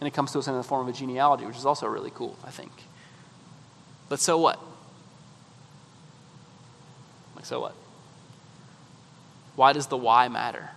And 0.00 0.08
it 0.08 0.14
comes 0.14 0.32
to 0.32 0.38
us 0.38 0.48
in 0.48 0.54
the 0.54 0.62
form 0.62 0.88
of 0.88 0.94
a 0.94 0.96
genealogy, 0.96 1.44
which 1.44 1.56
is 1.56 1.66
also 1.66 1.86
really 1.86 2.10
cool, 2.14 2.36
I 2.44 2.50
think. 2.50 2.72
But 4.08 4.20
so 4.20 4.38
what? 4.38 4.58
Like, 7.36 7.44
so 7.44 7.60
what? 7.60 7.74
Why 9.54 9.74
does 9.74 9.88
the 9.88 9.96
why 9.96 10.28
matter? 10.28 10.70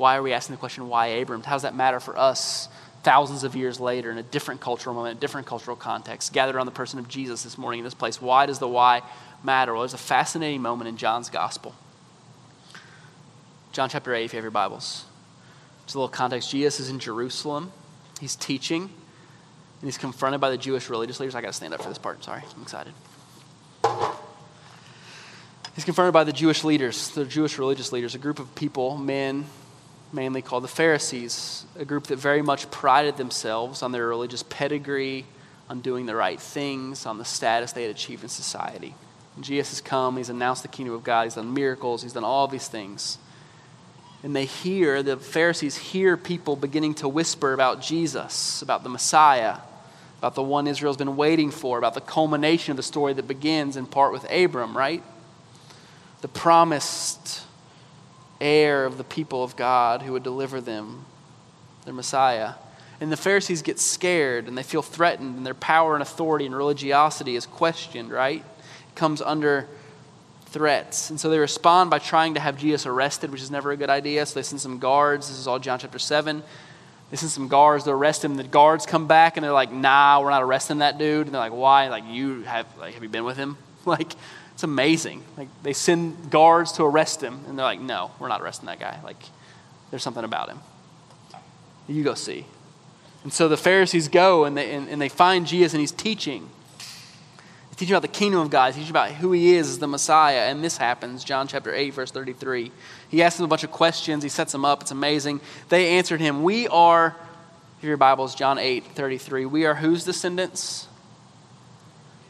Why 0.00 0.16
are 0.16 0.22
we 0.22 0.32
asking 0.32 0.54
the 0.54 0.60
question, 0.60 0.88
why 0.88 1.08
Abram? 1.08 1.42
How 1.42 1.56
does 1.56 1.60
that 1.60 1.76
matter 1.76 2.00
for 2.00 2.16
us 2.16 2.70
thousands 3.02 3.44
of 3.44 3.54
years 3.54 3.78
later 3.78 4.10
in 4.10 4.16
a 4.16 4.22
different 4.22 4.62
cultural 4.62 4.94
moment, 4.94 5.18
a 5.18 5.20
different 5.20 5.46
cultural 5.46 5.76
context, 5.76 6.32
gathered 6.32 6.56
around 6.56 6.64
the 6.64 6.72
person 6.72 6.98
of 6.98 7.06
Jesus 7.06 7.42
this 7.42 7.58
morning 7.58 7.80
in 7.80 7.84
this 7.84 7.92
place? 7.92 8.18
Why 8.18 8.46
does 8.46 8.58
the 8.58 8.66
why 8.66 9.02
matter? 9.44 9.74
Well, 9.74 9.82
there's 9.82 9.92
a 9.92 9.98
fascinating 9.98 10.62
moment 10.62 10.88
in 10.88 10.96
John's 10.96 11.28
gospel. 11.28 11.74
John 13.72 13.90
chapter 13.90 14.14
8, 14.14 14.24
if 14.24 14.32
you 14.32 14.38
have 14.38 14.44
your 14.44 14.50
Bibles. 14.50 15.04
Just 15.84 15.96
a 15.96 15.98
little 15.98 16.08
context. 16.08 16.50
Jesus 16.50 16.80
is 16.80 16.88
in 16.88 16.98
Jerusalem. 16.98 17.70
He's 18.20 18.36
teaching, 18.36 18.84
and 18.84 18.90
he's 19.82 19.98
confronted 19.98 20.40
by 20.40 20.48
the 20.48 20.56
Jewish 20.56 20.88
religious 20.88 21.20
leaders. 21.20 21.34
I 21.34 21.42
got 21.42 21.48
to 21.48 21.52
stand 21.52 21.74
up 21.74 21.82
for 21.82 21.90
this 21.90 21.98
part. 21.98 22.24
Sorry, 22.24 22.42
I'm 22.56 22.62
excited. 22.62 22.94
He's 25.74 25.84
confronted 25.84 26.14
by 26.14 26.24
the 26.24 26.32
Jewish 26.32 26.64
leaders, 26.64 27.10
the 27.10 27.26
Jewish 27.26 27.58
religious 27.58 27.92
leaders, 27.92 28.14
a 28.14 28.18
group 28.18 28.38
of 28.38 28.54
people, 28.54 28.96
men, 28.96 29.44
mainly 30.12 30.42
called 30.42 30.64
the 30.64 30.68
Pharisees, 30.68 31.64
a 31.78 31.84
group 31.84 32.08
that 32.08 32.16
very 32.16 32.42
much 32.42 32.70
prided 32.70 33.16
themselves 33.16 33.82
on 33.82 33.92
their 33.92 34.06
religious 34.06 34.42
pedigree, 34.42 35.24
on 35.68 35.80
doing 35.80 36.06
the 36.06 36.16
right 36.16 36.40
things, 36.40 37.06
on 37.06 37.18
the 37.18 37.24
status 37.24 37.72
they 37.72 37.82
had 37.82 37.90
achieved 37.90 38.22
in 38.22 38.28
society. 38.28 38.94
And 39.36 39.44
Jesus 39.44 39.70
has 39.70 39.80
come, 39.80 40.16
he's 40.16 40.28
announced 40.28 40.62
the 40.62 40.68
kingdom 40.68 40.94
of 40.94 41.04
God, 41.04 41.24
he's 41.24 41.34
done 41.34 41.54
miracles, 41.54 42.02
he's 42.02 42.12
done 42.12 42.24
all 42.24 42.48
these 42.48 42.66
things. 42.66 43.18
And 44.22 44.34
they 44.36 44.44
hear, 44.44 45.02
the 45.02 45.16
Pharisees 45.16 45.76
hear 45.76 46.16
people 46.16 46.56
beginning 46.56 46.94
to 46.94 47.08
whisper 47.08 47.52
about 47.52 47.80
Jesus, 47.80 48.60
about 48.60 48.82
the 48.82 48.90
Messiah, 48.90 49.58
about 50.18 50.34
the 50.34 50.42
one 50.42 50.66
Israel's 50.66 50.98
been 50.98 51.16
waiting 51.16 51.50
for, 51.50 51.78
about 51.78 51.94
the 51.94 52.02
culmination 52.02 52.72
of 52.72 52.76
the 52.76 52.82
story 52.82 53.14
that 53.14 53.26
begins 53.26 53.76
in 53.76 53.86
part 53.86 54.12
with 54.12 54.30
Abram, 54.30 54.76
right? 54.76 55.02
The 56.20 56.28
promised 56.28 57.42
heir 58.40 58.84
of 58.84 58.98
the 58.98 59.04
people 59.04 59.42
of 59.44 59.56
God 59.56 60.02
who 60.02 60.12
would 60.12 60.22
deliver 60.22 60.60
them, 60.60 61.04
their 61.84 61.94
Messiah. 61.94 62.54
And 63.00 63.10
the 63.10 63.16
Pharisees 63.16 63.62
get 63.62 63.78
scared 63.78 64.46
and 64.46 64.56
they 64.56 64.62
feel 64.62 64.82
threatened, 64.82 65.36
and 65.36 65.46
their 65.46 65.54
power 65.54 65.94
and 65.94 66.02
authority 66.02 66.46
and 66.46 66.54
religiosity 66.54 67.36
is 67.36 67.46
questioned, 67.46 68.10
right? 68.10 68.40
It 68.42 68.94
comes 68.94 69.22
under 69.22 69.68
threats. 70.46 71.10
And 71.10 71.18
so 71.18 71.30
they 71.30 71.38
respond 71.38 71.90
by 71.90 71.98
trying 71.98 72.34
to 72.34 72.40
have 72.40 72.58
Jesus 72.58 72.86
arrested, 72.86 73.30
which 73.30 73.40
is 73.40 73.50
never 73.50 73.70
a 73.70 73.76
good 73.76 73.90
idea. 73.90 74.26
So 74.26 74.34
they 74.34 74.42
send 74.42 74.60
some 74.60 74.78
guards. 74.78 75.28
This 75.28 75.38
is 75.38 75.46
all 75.46 75.58
John 75.58 75.78
chapter 75.78 75.98
7. 75.98 76.42
They 77.10 77.16
send 77.16 77.30
some 77.30 77.48
guards 77.48 77.84
to 77.84 77.90
arrest 77.90 78.24
him. 78.24 78.36
The 78.36 78.44
guards 78.44 78.86
come 78.86 79.06
back 79.06 79.36
and 79.36 79.44
they're 79.44 79.52
like, 79.52 79.72
nah, 79.72 80.20
we're 80.20 80.30
not 80.30 80.42
arresting 80.42 80.78
that 80.78 80.98
dude. 80.98 81.26
And 81.26 81.34
they're 81.34 81.40
like, 81.40 81.52
why? 81.52 81.88
Like, 81.88 82.04
you 82.06 82.42
have, 82.42 82.66
like, 82.78 82.94
have 82.94 83.02
you 83.02 83.08
been 83.08 83.24
with 83.24 83.36
him? 83.36 83.56
Like, 83.86 84.12
it's 84.60 84.64
amazing. 84.64 85.22
Like 85.38 85.48
they 85.62 85.72
send 85.72 86.30
guards 86.30 86.72
to 86.72 86.84
arrest 86.84 87.22
him, 87.22 87.40
and 87.48 87.58
they're 87.58 87.64
like, 87.64 87.80
"No, 87.80 88.10
we're 88.18 88.28
not 88.28 88.42
arresting 88.42 88.66
that 88.66 88.78
guy. 88.78 88.98
Like, 89.02 89.16
there's 89.90 90.02
something 90.02 90.22
about 90.22 90.50
him. 90.50 90.58
You 91.88 92.04
go 92.04 92.12
see." 92.12 92.44
And 93.22 93.32
so 93.32 93.48
the 93.48 93.56
Pharisees 93.56 94.08
go 94.08 94.44
and 94.44 94.54
they, 94.54 94.74
and, 94.74 94.86
and 94.90 95.00
they 95.00 95.08
find 95.08 95.46
Jesus 95.46 95.72
and 95.72 95.80
he's 95.80 95.92
teaching. 95.92 96.46
He's 97.68 97.76
teaching 97.76 97.94
about 97.94 98.02
the 98.02 98.08
kingdom 98.08 98.40
of 98.40 98.50
God. 98.50 98.66
He's 98.66 98.76
teaching 98.76 98.90
about 98.90 99.12
who 99.12 99.32
he 99.32 99.54
is 99.54 99.70
as 99.70 99.78
the 99.78 99.86
Messiah. 99.86 100.50
And 100.50 100.62
this 100.62 100.76
happens, 100.76 101.24
John 101.24 101.48
chapter 101.48 101.74
8, 101.74 101.94
verse 101.94 102.10
33. 102.10 102.70
He 103.08 103.22
asks 103.22 103.38
them 103.38 103.46
a 103.46 103.48
bunch 103.48 103.64
of 103.64 103.70
questions. 103.70 104.22
He 104.22 104.28
sets 104.28 104.52
them 104.52 104.66
up. 104.66 104.82
It's 104.82 104.90
amazing. 104.90 105.40
They 105.70 105.96
answered 105.98 106.20
him, 106.20 106.42
We 106.42 106.68
are, 106.68 107.16
if 107.78 107.84
your 107.84 107.96
Bibles, 107.96 108.34
John 108.34 108.58
8, 108.58 108.84
33. 108.94 109.46
We 109.46 109.64
are 109.64 109.76
whose 109.76 110.04
descendants? 110.04 110.86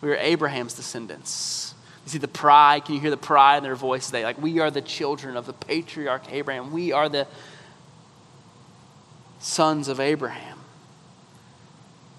We 0.01 0.11
are 0.11 0.17
Abraham's 0.17 0.75
descendants. 0.75 1.75
You 2.05 2.11
see 2.11 2.19
the 2.19 2.29
pride. 2.29 2.85
Can 2.85 2.95
you 2.95 3.01
hear 3.01 3.11
the 3.11 3.17
pride 3.17 3.59
in 3.59 3.63
their 3.63 3.77
voice 3.77 4.07
today? 4.07 4.25
Like, 4.25 4.41
we 4.41 4.59
are 4.59 4.71
the 4.71 4.83
children 4.83 5.37
of 5.37 5.47
the 5.47 5.53
patriarch 5.53 6.33
Abraham. 6.33 6.73
We 6.73 6.93
are 6.93 7.09
the 7.09 7.27
sons 9.39 9.89
of 9.89 10.01
Abraham. 10.01 10.59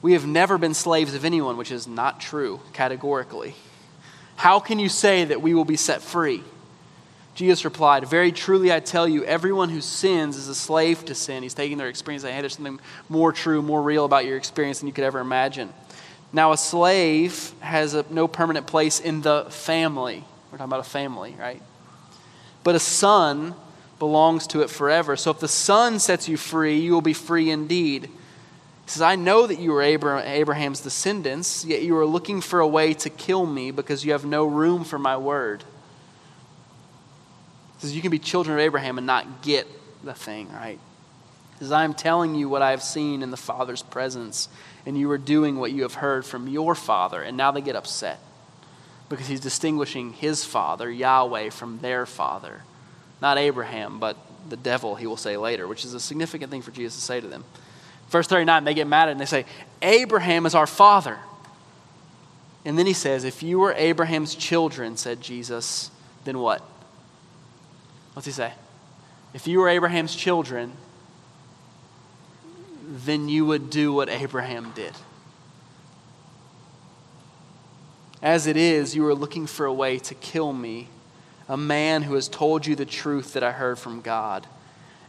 We 0.02 0.13
have 0.13 0.26
never 0.26 0.58
been 0.58 0.74
slaves 0.74 1.13
of 1.13 1.26
anyone, 1.26 1.58
which 1.58 1.72
is 1.72 1.88
not 1.88 2.20
true 2.20 2.60
categorically. 2.74 3.56
How 4.36 4.60
can 4.60 4.80
you 4.80 4.89
say 4.89 5.26
that 5.26 5.41
we 5.41 5.54
will 5.54 5.65
be 5.65 5.76
set 5.76 6.02
free? 6.02 6.44
Jesus 7.36 7.63
replied, 7.63 8.08
Very 8.08 8.32
truly 8.32 8.74
I 8.74 8.80
tell 8.80 9.08
you, 9.08 9.24
everyone 9.24 9.70
who 9.70 9.82
sins 9.82 10.36
is 10.36 10.48
a 10.48 10.56
slave 10.56 11.06
to 11.06 11.15
sin. 11.15 11.44
He's 11.44 11.54
taking 11.54 11.78
their 11.78 11.88
experience 11.88 12.24
and 12.24 12.34
hey, 12.34 12.41
there's 12.41 12.56
something 12.56 12.80
more 13.08 13.32
true, 13.32 13.62
more 13.62 13.82
real 13.82 14.04
about 14.04 14.26
your 14.26 14.38
experience 14.38 14.80
than 14.80 14.88
you 14.88 14.94
could 14.94 15.04
ever 15.04 15.20
imagine. 15.20 15.72
Now, 16.34 16.54
a 16.54 16.58
slave 16.58 17.52
has 17.60 17.94
a, 17.94 18.06
no 18.10 18.28
permanent 18.28 18.67
place 18.67 19.00
in 19.00 19.22
the 19.22 19.48
family. 19.50 20.24
We're 20.52 20.58
talking 20.58 20.70
about 20.70 20.80
a 20.80 20.89
family, 20.89 21.36
right? 21.38 21.62
But 22.63 22.76
a 22.76 22.80
son 22.80 23.56
belongs 24.00 24.48
to 24.48 24.62
it 24.62 24.70
forever. 24.70 25.15
So 25.15 25.32
if 25.32 25.39
the 25.39 25.48
son 25.48 26.00
sets 26.00 26.28
you 26.28 26.38
free, 26.38 26.80
you 26.80 26.94
will 26.94 27.02
be 27.02 27.13
free 27.13 27.50
indeed. 27.50 28.06
He 28.06 28.10
says, 28.86 29.02
I 29.02 29.15
know 29.15 29.46
that 29.46 29.60
you 29.60 29.74
are 29.76 29.82
Abraham's 29.84 30.82
descendants, 30.82 31.63
yet 31.65 31.84
you 31.84 31.96
are 31.98 32.06
looking 32.06 32.41
for 32.41 32.60
a 32.60 32.67
way 32.67 32.94
to 32.96 33.10
kill 33.10 33.46
me 33.46 33.72
because 33.72 34.04
you 34.04 34.13
have 34.13 34.26
no 34.26 34.46
room 34.46 34.84
for 34.84 34.98
my 34.98 35.17
word. 35.17 35.63
He 37.76 37.82
says, 37.82 37.96
You 37.96 38.02
can 38.02 38.12
be 38.12 38.20
children 38.20 38.58
of 38.58 38.60
Abraham 38.60 38.98
and 38.98 39.06
not 39.06 39.41
get 39.44 39.67
the 40.04 40.13
thing, 40.13 40.52
right? 40.52 40.80
He 41.54 41.60
says, 41.60 41.72
I 41.72 41.84
am 41.84 41.94
telling 41.94 42.36
you 42.36 42.50
what 42.50 42.62
I 42.62 42.72
have 42.72 42.84
seen 42.84 43.22
in 43.22 43.32
the 43.32 43.38
Father's 43.38 43.84
presence, 43.84 44.50
and 44.86 44.98
you 44.98 45.10
are 45.12 45.17
doing 45.17 45.58
what 45.58 45.72
you 45.72 45.84
have 45.84 45.96
heard 45.96 46.26
from 46.26 46.48
your 46.48 46.76
Father. 46.76 47.22
And 47.22 47.38
now 47.38 47.52
they 47.52 47.62
get 47.62 47.76
upset 47.76 48.20
because 49.10 49.28
he's 49.28 49.39
distinguishing 49.39 50.13
his 50.13 50.46
Father, 50.46 50.89
Yahweh, 50.89 51.50
from 51.50 51.80
their 51.80 52.06
Father. 52.06 52.63
Not 53.22 53.38
Abraham, 53.38 54.00
but 54.00 54.17
the 54.50 54.58
devil, 54.58 54.96
he 54.96 55.06
will 55.06 55.17
say 55.17 55.38
later, 55.38 55.67
which 55.67 55.86
is 55.86 55.94
a 55.94 56.00
significant 56.00 56.50
thing 56.50 56.62
for 56.62 56.72
Jesus 56.72 56.96
to 56.96 57.02
say 57.02 57.22
to 57.22 57.28
them. 57.28 57.44
Verse 58.10 58.28
39, 58.28 58.63
they 58.63 58.74
get 58.74 58.88
mad 58.88 59.10
and 59.10 59.20
they 59.20 59.26
say, 59.26 59.46
Abraham 59.82 60.46
is 60.46 60.56
our 60.56 60.67
father. 60.67 61.20
And 62.65 62.78
then 62.78 62.86
he 62.86 62.94
says, 62.94 63.24
If 63.24 63.41
you 63.41 63.60
were 63.60 63.74
Abraham's 63.74 64.36
children, 64.36 64.98
said 64.98 65.22
Jesus, 65.22 65.91
then 66.26 66.39
what? 66.39 66.62
What's 68.13 68.26
he 68.26 68.32
say? 68.32 68.54
If 69.34 69.48
you 69.48 69.60
were 69.60 69.70
Abraham's 69.70 70.15
children, 70.15 70.74
then 72.91 73.30
you 73.30 73.45
would 73.45 73.69
do 73.69 73.93
what 73.93 74.10
Abraham 74.10 74.71
did. 74.75 74.93
As 78.21 78.45
it 78.45 78.58
is, 78.58 78.95
you 78.95 79.06
are 79.08 79.15
looking 79.15 79.47
for 79.47 79.65
a 79.65 79.73
way 79.73 79.97
to 79.99 80.13
kill 80.13 80.54
me, 80.54 80.89
a 81.47 81.58
man 81.58 82.04
who 82.04 82.13
has 82.15 82.27
told 82.27 82.65
you 82.65 82.75
the 82.75 82.86
truth 82.86 83.34
that 83.34 83.43
I 83.43 83.51
heard 83.51 83.80
from 83.80 84.01
God. 84.01 84.45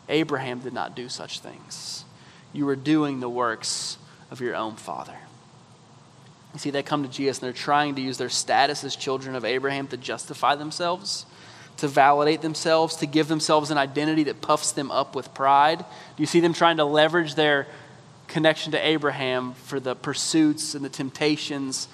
Abraham 0.09 0.61
did 0.61 0.73
not 0.73 0.97
do 0.97 1.09
such 1.09 1.41
things 1.41 2.05
you 2.53 2.69
are 2.69 2.77
doing 2.77 3.21
the 3.21 3.31
works 3.31 3.97
of 4.31 4.41
your 4.41 4.55
own 4.55 4.77
father. 4.77 5.17
You 6.53 6.59
see, 6.59 6.71
they 6.71 6.83
come 6.83 7.03
to 7.03 7.09
Jesus 7.09 7.39
and 7.39 7.47
they're 7.47 7.53
trying 7.55 7.95
to 7.95 8.03
use 8.03 8.19
their 8.19 8.29
status 8.29 8.85
as 8.85 8.95
children 8.95 9.35
of 9.35 9.45
Abraham 9.45 9.87
to 9.89 9.97
justify 9.97 10.55
themselves, 10.55 11.25
to 11.79 11.89
validate 11.89 12.43
themselves, 12.43 12.97
to 12.97 13.07
give 13.07 13.29
themselves 13.29 13.71
an 13.71 13.79
identity 13.79 14.25
that 14.25 14.41
puffs 14.41 14.73
them 14.73 14.91
up 14.91 15.17
with 15.17 15.35
pride. 15.35 15.79
Do 15.79 16.23
you 16.23 16.27
see 16.27 16.41
them 16.41 16.53
trying 16.53 16.77
to 16.77 16.85
leverage 16.85 17.35
their 17.35 17.67
connection 18.29 18.73
to 18.73 18.87
Abraham 18.87 19.55
for 19.55 19.81
the 19.81 19.95
pursuits 19.95 20.75
and 20.75 20.85
the 20.85 20.89
temptations 20.89 21.89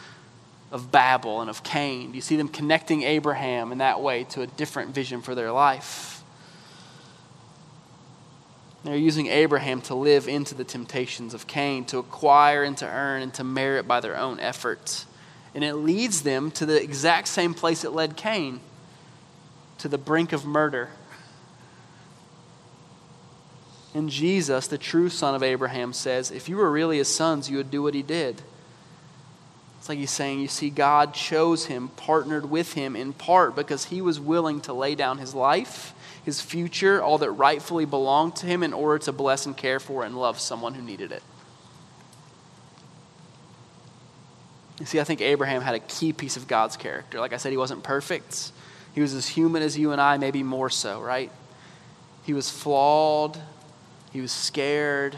of 0.70 0.92
Babel 0.92 1.40
and 1.40 1.48
of 1.48 1.62
Cain? 1.62 2.10
Do 2.10 2.16
you 2.16 2.22
see 2.22 2.36
them 2.36 2.48
connecting 2.48 3.02
Abraham 3.02 3.72
in 3.72 3.78
that 3.78 4.00
way 4.00 4.24
to 4.24 4.42
a 4.42 4.46
different 4.46 4.94
vision 4.94 5.22
for 5.22 5.34
their 5.34 5.50
life? 5.50 6.22
They're 8.84 8.96
using 8.96 9.26
Abraham 9.26 9.80
to 9.82 9.94
live 9.94 10.28
into 10.28 10.54
the 10.54 10.64
temptations 10.64 11.34
of 11.34 11.46
Cain, 11.46 11.84
to 11.86 11.98
acquire 11.98 12.62
and 12.62 12.76
to 12.78 12.86
earn 12.86 13.22
and 13.22 13.34
to 13.34 13.44
merit 13.44 13.88
by 13.88 14.00
their 14.00 14.16
own 14.16 14.38
efforts. 14.38 15.06
And 15.54 15.64
it 15.64 15.74
leads 15.74 16.22
them 16.22 16.50
to 16.52 16.66
the 16.66 16.80
exact 16.80 17.28
same 17.28 17.54
place 17.54 17.84
it 17.84 17.90
led 17.90 18.16
Cain 18.16 18.60
to 19.78 19.88
the 19.88 19.98
brink 19.98 20.32
of 20.32 20.44
murder. 20.44 20.90
And 23.94 24.10
Jesus, 24.10 24.66
the 24.66 24.78
true 24.78 25.08
son 25.08 25.34
of 25.34 25.42
Abraham, 25.42 25.92
says, 25.92 26.30
If 26.30 26.48
you 26.48 26.56
were 26.56 26.70
really 26.70 26.98
his 26.98 27.12
sons, 27.12 27.50
you 27.50 27.56
would 27.56 27.70
do 27.70 27.82
what 27.82 27.94
he 27.94 28.02
did. 28.02 28.42
It's 29.78 29.88
like 29.88 29.98
he's 29.98 30.10
saying, 30.10 30.40
You 30.40 30.48
see, 30.48 30.70
God 30.70 31.14
chose 31.14 31.66
him, 31.66 31.88
partnered 31.88 32.50
with 32.50 32.74
him 32.74 32.94
in 32.94 33.12
part 33.12 33.56
because 33.56 33.86
he 33.86 34.00
was 34.00 34.20
willing 34.20 34.60
to 34.62 34.72
lay 34.72 34.94
down 34.94 35.18
his 35.18 35.34
life 35.34 35.94
his 36.28 36.42
future, 36.42 37.02
all 37.02 37.16
that 37.16 37.30
rightfully 37.30 37.86
belonged 37.86 38.36
to 38.36 38.46
him, 38.46 38.62
in 38.62 38.74
order 38.74 38.98
to 38.98 39.12
bless 39.12 39.46
and 39.46 39.56
care 39.56 39.80
for 39.80 40.04
and 40.04 40.14
love 40.14 40.38
someone 40.38 40.74
who 40.74 40.82
needed 40.82 41.10
it. 41.10 41.22
You 44.78 44.84
see, 44.84 45.00
I 45.00 45.04
think 45.04 45.22
Abraham 45.22 45.62
had 45.62 45.74
a 45.74 45.80
key 45.80 46.12
piece 46.12 46.36
of 46.36 46.46
God's 46.46 46.76
character. 46.76 47.18
Like 47.18 47.32
I 47.32 47.38
said, 47.38 47.50
he 47.50 47.56
wasn't 47.56 47.82
perfect. 47.82 48.52
He 48.98 49.02
was 49.02 49.14
as 49.14 49.28
human 49.28 49.62
as 49.62 49.78
you 49.78 49.92
and 49.92 50.00
I, 50.00 50.16
maybe 50.16 50.42
more 50.42 50.68
so, 50.68 51.00
right? 51.00 51.30
He 52.24 52.32
was 52.32 52.50
flawed. 52.50 53.40
He 54.10 54.20
was 54.20 54.32
scared. 54.32 55.16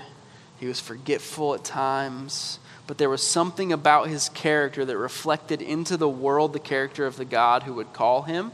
He 0.58 0.66
was 0.66 0.78
forgetful 0.78 1.54
at 1.54 1.64
times. 1.64 2.58
But 2.86 2.98
there 2.98 3.08
was 3.08 3.26
something 3.26 3.72
about 3.72 4.08
his 4.08 4.28
character 4.28 4.84
that 4.84 4.98
reflected 4.98 5.62
into 5.62 5.96
the 5.96 6.10
world 6.10 6.52
the 6.52 6.58
character 6.58 7.06
of 7.06 7.16
the 7.16 7.24
God 7.24 7.62
who 7.62 7.72
would 7.72 7.94
call 7.94 8.20
him 8.20 8.52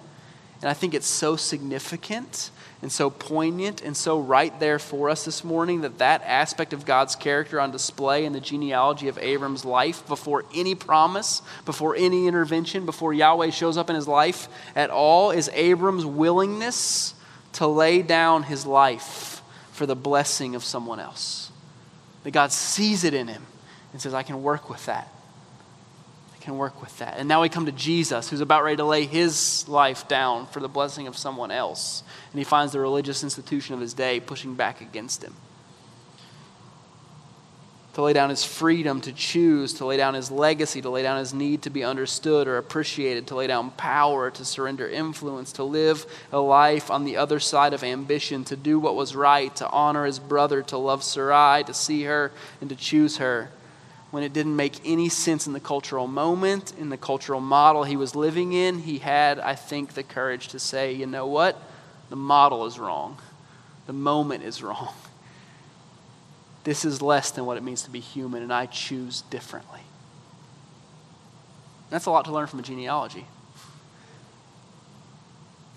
and 0.62 0.70
I 0.70 0.74
think 0.74 0.94
it's 0.94 1.08
so 1.08 1.34
significant 1.34 2.50
and 2.86 2.92
so 2.92 3.10
poignant 3.10 3.82
and 3.82 3.96
so 3.96 4.20
right 4.20 4.60
there 4.60 4.78
for 4.78 5.10
us 5.10 5.24
this 5.24 5.42
morning 5.42 5.80
that 5.80 5.98
that 5.98 6.22
aspect 6.22 6.72
of 6.72 6.86
God's 6.86 7.16
character 7.16 7.60
on 7.60 7.72
display 7.72 8.24
in 8.24 8.32
the 8.32 8.38
genealogy 8.38 9.08
of 9.08 9.18
Abram's 9.18 9.64
life 9.64 10.06
before 10.06 10.44
any 10.54 10.76
promise, 10.76 11.42
before 11.64 11.96
any 11.96 12.28
intervention, 12.28 12.86
before 12.86 13.12
Yahweh 13.12 13.50
shows 13.50 13.76
up 13.76 13.90
in 13.90 13.96
his 13.96 14.06
life 14.06 14.46
at 14.76 14.88
all 14.90 15.32
is 15.32 15.50
Abram's 15.52 16.06
willingness 16.06 17.14
to 17.54 17.66
lay 17.66 18.02
down 18.02 18.44
his 18.44 18.64
life 18.64 19.42
for 19.72 19.84
the 19.84 19.96
blessing 19.96 20.54
of 20.54 20.62
someone 20.62 21.00
else. 21.00 21.50
That 22.22 22.30
God 22.30 22.52
sees 22.52 23.02
it 23.02 23.14
in 23.14 23.26
him 23.26 23.46
and 23.92 24.00
says, 24.00 24.14
I 24.14 24.22
can 24.22 24.44
work 24.44 24.70
with 24.70 24.86
that 24.86 25.12
can 26.46 26.56
work 26.56 26.80
with 26.80 26.96
that. 26.98 27.16
And 27.18 27.28
now 27.28 27.42
we 27.42 27.48
come 27.48 27.66
to 27.66 27.72
Jesus, 27.72 28.30
who's 28.30 28.40
about 28.40 28.62
ready 28.62 28.76
to 28.76 28.84
lay 28.84 29.04
his 29.04 29.68
life 29.68 30.06
down 30.06 30.46
for 30.46 30.60
the 30.60 30.68
blessing 30.68 31.08
of 31.08 31.16
someone 31.16 31.50
else. 31.50 32.04
And 32.30 32.38
he 32.38 32.44
finds 32.44 32.72
the 32.72 32.78
religious 32.78 33.24
institution 33.24 33.74
of 33.74 33.80
his 33.80 33.92
day 33.92 34.20
pushing 34.20 34.54
back 34.54 34.80
against 34.80 35.24
him. 35.24 35.34
To 37.94 38.02
lay 38.02 38.12
down 38.12 38.30
his 38.30 38.44
freedom 38.44 39.00
to 39.00 39.12
choose, 39.12 39.74
to 39.74 39.86
lay 39.86 39.96
down 39.96 40.14
his 40.14 40.30
legacy, 40.30 40.80
to 40.82 40.88
lay 40.88 41.02
down 41.02 41.18
his 41.18 41.34
need 41.34 41.62
to 41.62 41.70
be 41.70 41.82
understood 41.82 42.46
or 42.46 42.58
appreciated, 42.58 43.26
to 43.26 43.34
lay 43.34 43.48
down 43.48 43.72
power, 43.72 44.30
to 44.30 44.44
surrender 44.44 44.88
influence, 44.88 45.50
to 45.54 45.64
live 45.64 46.06
a 46.30 46.38
life 46.38 46.92
on 46.92 47.04
the 47.04 47.16
other 47.16 47.40
side 47.40 47.74
of 47.74 47.82
ambition, 47.82 48.44
to 48.44 48.54
do 48.54 48.78
what 48.78 48.94
was 48.94 49.16
right, 49.16 49.56
to 49.56 49.68
honor 49.70 50.04
his 50.04 50.20
brother, 50.20 50.62
to 50.62 50.78
love 50.78 51.02
Sarai, 51.02 51.64
to 51.64 51.74
see 51.74 52.04
her, 52.04 52.30
and 52.60 52.70
to 52.70 52.76
choose 52.76 53.16
her 53.16 53.50
when 54.10 54.22
it 54.22 54.32
didn't 54.32 54.56
make 54.56 54.80
any 54.84 55.08
sense 55.08 55.46
in 55.46 55.52
the 55.52 55.60
cultural 55.60 56.06
moment, 56.06 56.72
in 56.78 56.88
the 56.88 56.96
cultural 56.96 57.40
model 57.40 57.84
he 57.84 57.96
was 57.96 58.14
living 58.14 58.52
in, 58.52 58.78
he 58.78 58.98
had, 58.98 59.38
I 59.38 59.54
think, 59.54 59.94
the 59.94 60.02
courage 60.02 60.48
to 60.48 60.58
say, 60.58 60.92
you 60.92 61.06
know 61.06 61.26
what? 61.26 61.60
The 62.08 62.16
model 62.16 62.66
is 62.66 62.78
wrong. 62.78 63.18
The 63.86 63.92
moment 63.92 64.44
is 64.44 64.62
wrong. 64.62 64.94
This 66.64 66.84
is 66.84 67.00
less 67.00 67.30
than 67.30 67.46
what 67.46 67.56
it 67.56 67.62
means 67.62 67.82
to 67.82 67.90
be 67.90 68.00
human, 68.00 68.42
and 68.42 68.52
I 68.52 68.66
choose 68.66 69.22
differently. 69.22 69.80
That's 71.90 72.06
a 72.06 72.10
lot 72.10 72.24
to 72.24 72.32
learn 72.32 72.48
from 72.48 72.58
a 72.58 72.62
genealogy. 72.62 73.26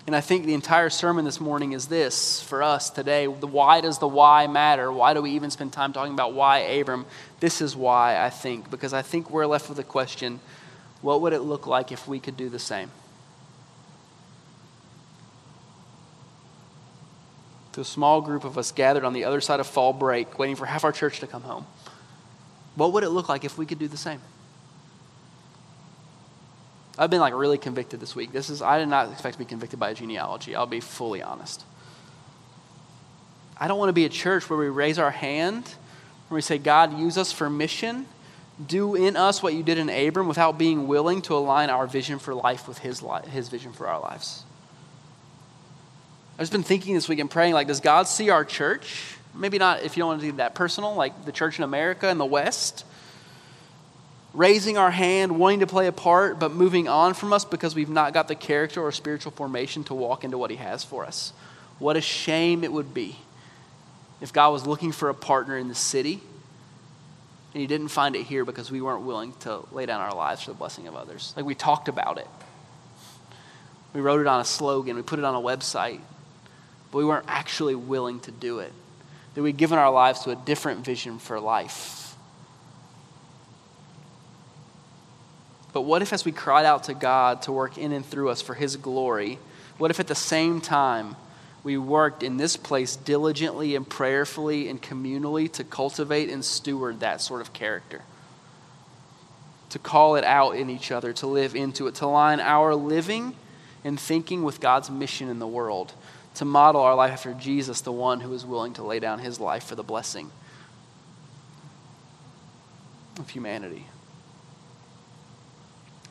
And 0.06 0.16
I 0.16 0.20
think 0.20 0.44
the 0.46 0.54
entire 0.54 0.90
sermon 0.90 1.24
this 1.24 1.40
morning 1.40 1.72
is 1.72 1.86
this 1.86 2.42
for 2.42 2.62
us 2.62 2.90
today. 2.90 3.28
Why 3.28 3.80
does 3.80 3.98
the 3.98 4.08
why 4.08 4.46
matter? 4.46 4.90
Why 4.90 5.14
do 5.14 5.22
we 5.22 5.32
even 5.32 5.50
spend 5.50 5.72
time 5.72 5.92
talking 5.92 6.14
about 6.14 6.32
why 6.32 6.58
Abram? 6.58 7.06
This 7.38 7.60
is 7.60 7.76
why 7.76 8.22
I 8.22 8.30
think, 8.30 8.70
because 8.70 8.92
I 8.92 9.02
think 9.02 9.30
we're 9.30 9.46
left 9.46 9.68
with 9.68 9.76
the 9.76 9.84
question 9.84 10.40
what 11.02 11.22
would 11.22 11.32
it 11.32 11.40
look 11.40 11.66
like 11.66 11.92
if 11.92 12.06
we 12.06 12.18
could 12.18 12.36
do 12.36 12.48
the 12.48 12.58
same? 12.58 12.90
To 17.72 17.80
a 17.80 17.84
small 17.84 18.20
group 18.20 18.44
of 18.44 18.58
us 18.58 18.72
gathered 18.72 19.04
on 19.04 19.12
the 19.12 19.24
other 19.24 19.40
side 19.40 19.60
of 19.60 19.66
fall 19.66 19.92
break, 19.92 20.38
waiting 20.38 20.56
for 20.56 20.66
half 20.66 20.84
our 20.84 20.92
church 20.92 21.20
to 21.20 21.26
come 21.26 21.42
home. 21.42 21.66
What 22.74 22.92
would 22.92 23.04
it 23.04 23.10
look 23.10 23.28
like 23.28 23.44
if 23.44 23.56
we 23.56 23.64
could 23.64 23.78
do 23.78 23.88
the 23.88 23.96
same? 23.96 24.20
I've 27.00 27.08
been 27.08 27.20
like 27.20 27.32
really 27.34 27.56
convicted 27.56 27.98
this 27.98 28.14
week. 28.14 28.30
This 28.30 28.50
is 28.50 28.60
I 28.60 28.78
did 28.78 28.88
not 28.88 29.10
expect 29.10 29.32
to 29.32 29.38
be 29.38 29.46
convicted 29.46 29.80
by 29.80 29.88
a 29.88 29.94
genealogy. 29.94 30.54
I'll 30.54 30.66
be 30.66 30.80
fully 30.80 31.22
honest. 31.22 31.64
I 33.56 33.68
don't 33.68 33.78
want 33.78 33.88
to 33.88 33.94
be 33.94 34.04
a 34.04 34.10
church 34.10 34.48
where 34.50 34.58
we 34.58 34.68
raise 34.68 34.98
our 34.98 35.10
hand, 35.10 35.64
where 36.28 36.36
we 36.36 36.42
say, 36.42 36.58
God, 36.58 36.98
use 36.98 37.16
us 37.16 37.32
for 37.32 37.48
mission. 37.48 38.06
Do 38.64 38.94
in 38.94 39.16
us 39.16 39.42
what 39.42 39.54
you 39.54 39.62
did 39.62 39.78
in 39.78 39.88
Abram 39.88 40.28
without 40.28 40.58
being 40.58 40.86
willing 40.88 41.22
to 41.22 41.34
align 41.34 41.70
our 41.70 41.86
vision 41.86 42.18
for 42.18 42.34
life 42.34 42.68
with 42.68 42.78
his, 42.78 43.02
li- 43.02 43.26
his 43.30 43.48
vision 43.48 43.72
for 43.72 43.88
our 43.88 43.98
lives. 43.98 44.44
I've 46.34 46.40
just 46.40 46.52
been 46.52 46.62
thinking 46.62 46.94
this 46.94 47.08
week 47.08 47.18
and 47.18 47.30
praying, 47.30 47.54
like, 47.54 47.66
does 47.66 47.80
God 47.80 48.08
see 48.08 48.28
our 48.28 48.44
church? 48.44 49.16
Maybe 49.34 49.56
not 49.56 49.82
if 49.82 49.96
you 49.96 50.02
don't 50.02 50.08
want 50.08 50.20
to 50.20 50.30
do 50.30 50.36
that 50.36 50.54
personal, 50.54 50.94
like 50.94 51.24
the 51.24 51.32
church 51.32 51.56
in 51.56 51.64
America 51.64 52.08
and 52.08 52.20
the 52.20 52.26
West 52.26 52.84
raising 54.32 54.78
our 54.78 54.90
hand, 54.90 55.38
wanting 55.38 55.60
to 55.60 55.66
play 55.66 55.86
a 55.86 55.92
part, 55.92 56.38
but 56.38 56.52
moving 56.52 56.88
on 56.88 57.14
from 57.14 57.32
us 57.32 57.44
because 57.44 57.74
we've 57.74 57.88
not 57.88 58.14
got 58.14 58.28
the 58.28 58.34
character 58.34 58.80
or 58.80 58.92
spiritual 58.92 59.32
formation 59.32 59.84
to 59.84 59.94
walk 59.94 60.24
into 60.24 60.38
what 60.38 60.50
He 60.50 60.56
has 60.56 60.84
for 60.84 61.04
us. 61.04 61.32
What 61.78 61.96
a 61.96 62.00
shame 62.00 62.62
it 62.62 62.72
would 62.72 62.94
be 62.94 63.16
if 64.20 64.32
God 64.32 64.50
was 64.50 64.66
looking 64.66 64.92
for 64.92 65.08
a 65.08 65.14
partner 65.14 65.56
in 65.56 65.68
the 65.68 65.74
city 65.74 66.20
and 67.52 67.60
He 67.60 67.66
didn't 67.66 67.88
find 67.88 68.14
it 68.14 68.22
here 68.24 68.44
because 68.44 68.70
we 68.70 68.80
weren't 68.80 69.02
willing 69.02 69.32
to 69.40 69.64
lay 69.72 69.86
down 69.86 70.00
our 70.00 70.14
lives 70.14 70.42
for 70.42 70.52
the 70.52 70.56
blessing 70.56 70.86
of 70.86 70.94
others. 70.94 71.32
Like 71.36 71.44
we 71.44 71.54
talked 71.54 71.88
about 71.88 72.18
it. 72.18 72.28
We 73.92 74.00
wrote 74.00 74.20
it 74.20 74.28
on 74.28 74.40
a 74.40 74.44
slogan, 74.44 74.94
we 74.94 75.02
put 75.02 75.18
it 75.18 75.24
on 75.24 75.34
a 75.34 75.40
website, 75.40 76.00
but 76.92 76.98
we 76.98 77.04
weren't 77.04 77.26
actually 77.26 77.74
willing 77.74 78.20
to 78.20 78.30
do 78.30 78.60
it. 78.60 78.72
That 79.34 79.42
we'd 79.42 79.56
given 79.56 79.78
our 79.78 79.90
lives 79.90 80.20
to 80.20 80.30
a 80.30 80.36
different 80.36 80.84
vision 80.84 81.18
for 81.18 81.40
life 81.40 81.99
But 85.72 85.82
what 85.82 86.02
if, 86.02 86.12
as 86.12 86.24
we 86.24 86.32
cried 86.32 86.64
out 86.66 86.84
to 86.84 86.94
God 86.94 87.42
to 87.42 87.52
work 87.52 87.78
in 87.78 87.92
and 87.92 88.04
through 88.04 88.30
us 88.30 88.42
for 88.42 88.54
His 88.54 88.76
glory, 88.76 89.38
what 89.78 89.90
if 89.90 90.00
at 90.00 90.08
the 90.08 90.14
same 90.14 90.60
time 90.60 91.16
we 91.62 91.76
worked 91.76 92.22
in 92.22 92.36
this 92.36 92.56
place 92.56 92.96
diligently 92.96 93.76
and 93.76 93.88
prayerfully 93.88 94.68
and 94.68 94.82
communally 94.82 95.50
to 95.52 95.64
cultivate 95.64 96.28
and 96.28 96.44
steward 96.44 97.00
that 97.00 97.20
sort 97.20 97.40
of 97.40 97.52
character? 97.52 98.02
To 99.70 99.78
call 99.78 100.16
it 100.16 100.24
out 100.24 100.56
in 100.56 100.68
each 100.68 100.90
other, 100.90 101.12
to 101.14 101.26
live 101.26 101.54
into 101.54 101.86
it, 101.86 101.94
to 101.96 102.06
line 102.06 102.40
our 102.40 102.74
living 102.74 103.36
and 103.84 103.98
thinking 103.98 104.42
with 104.42 104.60
God's 104.60 104.90
mission 104.90 105.28
in 105.28 105.38
the 105.38 105.46
world, 105.46 105.92
to 106.34 106.44
model 106.44 106.80
our 106.80 106.94
life 106.94 107.12
after 107.12 107.32
Jesus, 107.34 107.80
the 107.80 107.92
one 107.92 108.20
who 108.20 108.32
is 108.32 108.44
willing 108.44 108.74
to 108.74 108.82
lay 108.82 108.98
down 108.98 109.20
his 109.20 109.38
life 109.38 109.64
for 109.64 109.76
the 109.76 109.82
blessing 109.82 110.30
of 113.18 113.30
humanity. 113.30 113.86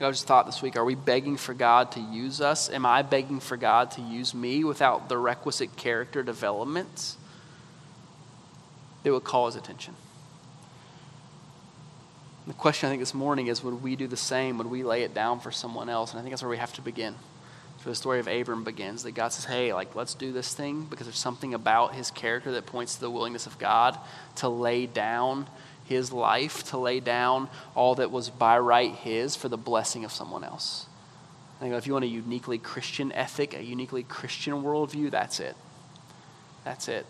I 0.02 0.10
just 0.12 0.28
thought 0.28 0.46
this 0.46 0.62
week 0.62 0.78
are 0.78 0.86
we 0.86 0.96
begging 0.96 1.36
for 1.36 1.54
God 1.54 1.92
to 1.94 2.00
use 2.00 2.40
us? 2.40 2.70
Am 2.70 2.86
I 2.86 3.02
begging 3.02 3.40
for 3.40 3.58
God 3.58 3.92
to 3.92 4.02
use 4.02 4.34
me 4.34 4.64
without 4.64 5.10
the 5.10 5.18
requisite 5.18 5.76
character 5.76 6.24
development 6.24 7.18
that 9.04 9.12
would 9.12 9.26
call 9.26 9.48
his 9.48 9.56
attention? 9.56 9.96
The 12.48 12.54
question 12.54 12.88
I 12.88 12.92
think 12.92 13.02
this 13.02 13.14
morning 13.14 13.48
is 13.48 13.64
would 13.64 13.84
we 13.84 13.96
do 13.96 14.08
the 14.08 14.18
same? 14.18 14.58
Would 14.58 14.68
we 14.68 14.84
lay 14.84 15.04
it 15.04 15.14
down 15.14 15.40
for 15.40 15.52
someone 15.52 15.90
else? 15.90 16.12
And 16.12 16.20
I 16.20 16.24
think 16.24 16.32
that's 16.32 16.42
where 16.42 16.50
we 16.50 16.58
have 16.58 16.74
to 16.74 16.82
begin. 16.82 17.16
So 17.84 17.90
the 17.90 17.96
story 17.96 18.20
of 18.20 18.28
Abram 18.28 18.64
begins 18.64 19.04
that 19.04 19.12
God 19.12 19.32
says, 19.32 19.46
hey, 19.46 19.74
like, 19.74 19.96
let's 19.96 20.14
do 20.14 20.32
this 20.34 20.54
thing 20.54 20.86
because 20.90 21.08
there's 21.08 21.20
something 21.20 21.54
about 21.54 21.96
his 21.96 22.12
character 22.12 22.52
that 22.54 22.66
points 22.66 22.96
to 22.96 23.02
the 23.02 23.10
willingness 23.10 23.46
of 23.46 23.58
God 23.60 23.98
to 24.38 24.50
lay 24.50 24.86
down 24.86 25.48
his 25.90 26.14
life 26.14 26.64
to 26.70 26.78
lay 26.78 27.00
down 27.00 27.50
all 27.76 27.96
that 27.96 28.12
was 28.12 28.30
by 28.30 28.58
right 28.60 28.94
his 28.94 29.36
for 29.36 29.50
the 29.50 29.58
blessing 29.58 30.06
of 30.06 30.12
someone 30.12 30.44
else. 30.44 30.86
I 31.58 31.64
think 31.64 31.74
if 31.74 31.88
you 31.88 31.94
want 31.94 32.06
a 32.06 32.08
uniquely 32.08 32.58
Christian 32.58 33.12
ethic, 33.12 33.54
a 33.54 33.62
uniquely 33.62 34.04
Christian 34.04 34.64
worldview, 34.64 35.12
that's 35.12 35.42
it. 35.42 35.58
That's 36.64 36.88
it. 36.88 37.06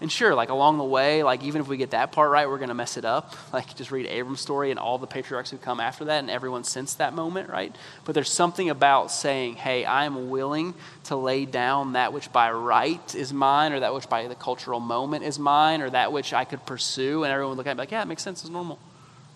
And 0.00 0.10
sure, 0.10 0.34
like 0.34 0.48
along 0.48 0.78
the 0.78 0.84
way, 0.84 1.22
like 1.22 1.42
even 1.42 1.60
if 1.60 1.68
we 1.68 1.76
get 1.76 1.90
that 1.90 2.10
part 2.10 2.30
right, 2.30 2.48
we're 2.48 2.56
going 2.56 2.70
to 2.70 2.74
mess 2.74 2.96
it 2.96 3.04
up. 3.04 3.36
Like 3.52 3.74
just 3.74 3.90
read 3.90 4.06
Abram's 4.06 4.40
story 4.40 4.70
and 4.70 4.78
all 4.78 4.96
the 4.96 5.08
patriarchs 5.08 5.50
who 5.50 5.58
come 5.58 5.80
after 5.80 6.04
that 6.04 6.20
and 6.20 6.30
everyone 6.30 6.62
since 6.62 6.94
that 6.94 7.14
moment, 7.14 7.50
right? 7.50 7.74
But 8.04 8.14
there's 8.14 8.30
something 8.30 8.70
about 8.70 9.10
saying, 9.10 9.56
hey, 9.56 9.84
I 9.84 10.04
am 10.04 10.30
willing 10.30 10.74
to 11.04 11.16
lay 11.16 11.46
down 11.46 11.94
that 11.94 12.12
which 12.12 12.32
by 12.32 12.52
right 12.52 13.14
is 13.14 13.32
mine 13.32 13.72
or 13.72 13.80
that 13.80 13.92
which 13.92 14.08
by 14.08 14.28
the 14.28 14.36
cultural 14.36 14.78
moment 14.78 15.24
is 15.24 15.38
mine 15.38 15.82
or 15.82 15.90
that 15.90 16.12
which 16.12 16.32
I 16.32 16.44
could 16.44 16.64
pursue. 16.64 17.24
And 17.24 17.32
everyone 17.32 17.50
would 17.50 17.58
look 17.58 17.66
at 17.66 17.76
me 17.76 17.80
like, 17.80 17.90
yeah, 17.90 18.02
it 18.02 18.06
makes 18.06 18.22
sense. 18.22 18.42
It's 18.42 18.50
normal, 18.50 18.78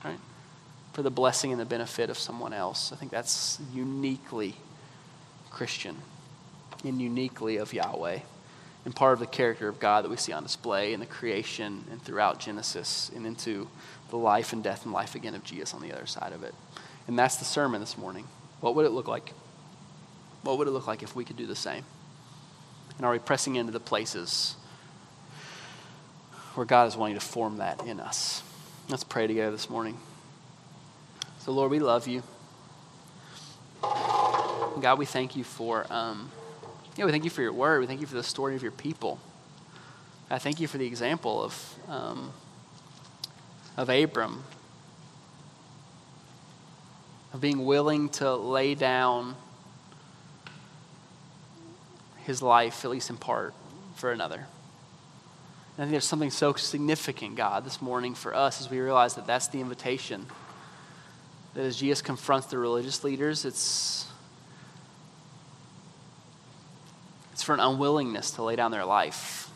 right? 0.04 0.18
For 0.92 1.02
the 1.02 1.10
blessing 1.10 1.50
and 1.50 1.60
the 1.60 1.66
benefit 1.66 2.08
of 2.08 2.16
someone 2.16 2.52
else. 2.52 2.92
I 2.92 2.96
think 2.96 3.10
that's 3.10 3.58
uniquely 3.74 4.54
Christian 5.50 5.96
and 6.84 7.02
uniquely 7.02 7.56
of 7.56 7.74
Yahweh 7.74 8.20
and 8.84 8.94
part 8.94 9.14
of 9.14 9.18
the 9.18 9.26
character 9.26 9.68
of 9.68 9.80
God 9.80 10.04
that 10.04 10.10
we 10.10 10.16
see 10.16 10.32
on 10.32 10.42
display 10.42 10.92
in 10.92 11.00
the 11.00 11.06
creation 11.06 11.84
and 11.90 12.02
throughout 12.02 12.38
Genesis 12.38 13.10
and 13.14 13.26
into 13.26 13.68
the 14.10 14.16
life 14.16 14.52
and 14.52 14.62
death 14.62 14.84
and 14.84 14.92
life 14.92 15.14
again 15.14 15.34
of 15.34 15.42
Jesus 15.42 15.72
on 15.72 15.80
the 15.80 15.92
other 15.92 16.06
side 16.06 16.32
of 16.32 16.42
it. 16.42 16.54
And 17.08 17.18
that's 17.18 17.36
the 17.36 17.44
sermon 17.44 17.80
this 17.80 17.96
morning. 17.96 18.26
What 18.60 18.74
would 18.74 18.84
it 18.84 18.90
look 18.90 19.08
like? 19.08 19.32
What 20.42 20.58
would 20.58 20.68
it 20.68 20.72
look 20.72 20.86
like 20.86 21.02
if 21.02 21.16
we 21.16 21.24
could 21.24 21.36
do 21.36 21.46
the 21.46 21.56
same? 21.56 21.84
And 22.96 23.06
are 23.06 23.12
we 23.12 23.18
pressing 23.18 23.56
into 23.56 23.72
the 23.72 23.80
places 23.80 24.54
where 26.54 26.66
God 26.66 26.86
is 26.86 26.96
wanting 26.96 27.16
to 27.16 27.24
form 27.24 27.56
that 27.56 27.84
in 27.86 28.00
us? 28.00 28.42
Let's 28.88 29.04
pray 29.04 29.26
together 29.26 29.50
this 29.50 29.70
morning. 29.70 29.98
So, 31.40 31.52
Lord, 31.52 31.70
we 31.70 31.78
love 31.78 32.06
you. 32.06 32.22
God, 33.82 34.98
we 34.98 35.06
thank 35.06 35.36
you 35.36 35.44
for. 35.44 35.86
Um, 35.90 36.30
yeah, 36.96 37.04
we 37.04 37.10
thank 37.10 37.24
you 37.24 37.30
for 37.30 37.42
your 37.42 37.52
word. 37.52 37.80
We 37.80 37.86
thank 37.86 38.00
you 38.00 38.06
for 38.06 38.14
the 38.14 38.22
story 38.22 38.54
of 38.54 38.62
your 38.62 38.72
people. 38.72 39.18
I 40.30 40.38
thank 40.38 40.60
you 40.60 40.68
for 40.68 40.78
the 40.78 40.86
example 40.86 41.42
of, 41.42 41.74
um, 41.88 42.32
of 43.76 43.88
Abram, 43.88 44.44
of 47.32 47.40
being 47.40 47.64
willing 47.64 48.08
to 48.10 48.34
lay 48.34 48.74
down 48.74 49.34
his 52.24 52.40
life, 52.40 52.84
at 52.84 52.90
least 52.90 53.10
in 53.10 53.16
part, 53.16 53.54
for 53.96 54.12
another. 54.12 54.46
And 55.76 55.78
I 55.78 55.82
think 55.82 55.90
there's 55.90 56.06
something 56.06 56.30
so 56.30 56.52
significant, 56.54 57.34
God, 57.34 57.64
this 57.64 57.82
morning 57.82 58.14
for 58.14 58.34
us 58.34 58.60
as 58.60 58.70
we 58.70 58.78
realize 58.78 59.16
that 59.16 59.26
that's 59.26 59.48
the 59.48 59.60
invitation. 59.60 60.26
That 61.54 61.64
as 61.64 61.76
Jesus 61.76 62.02
confronts 62.02 62.46
the 62.46 62.58
religious 62.58 63.02
leaders, 63.02 63.44
it's 63.44 64.06
It's 67.34 67.42
for 67.42 67.52
an 67.52 67.58
unwillingness 67.58 68.30
to 68.32 68.44
lay 68.44 68.54
down 68.54 68.70
their 68.70 68.84
life. 68.84 69.50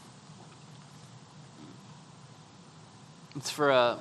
It's 3.37 3.51
for 3.51 3.71
a 3.71 3.99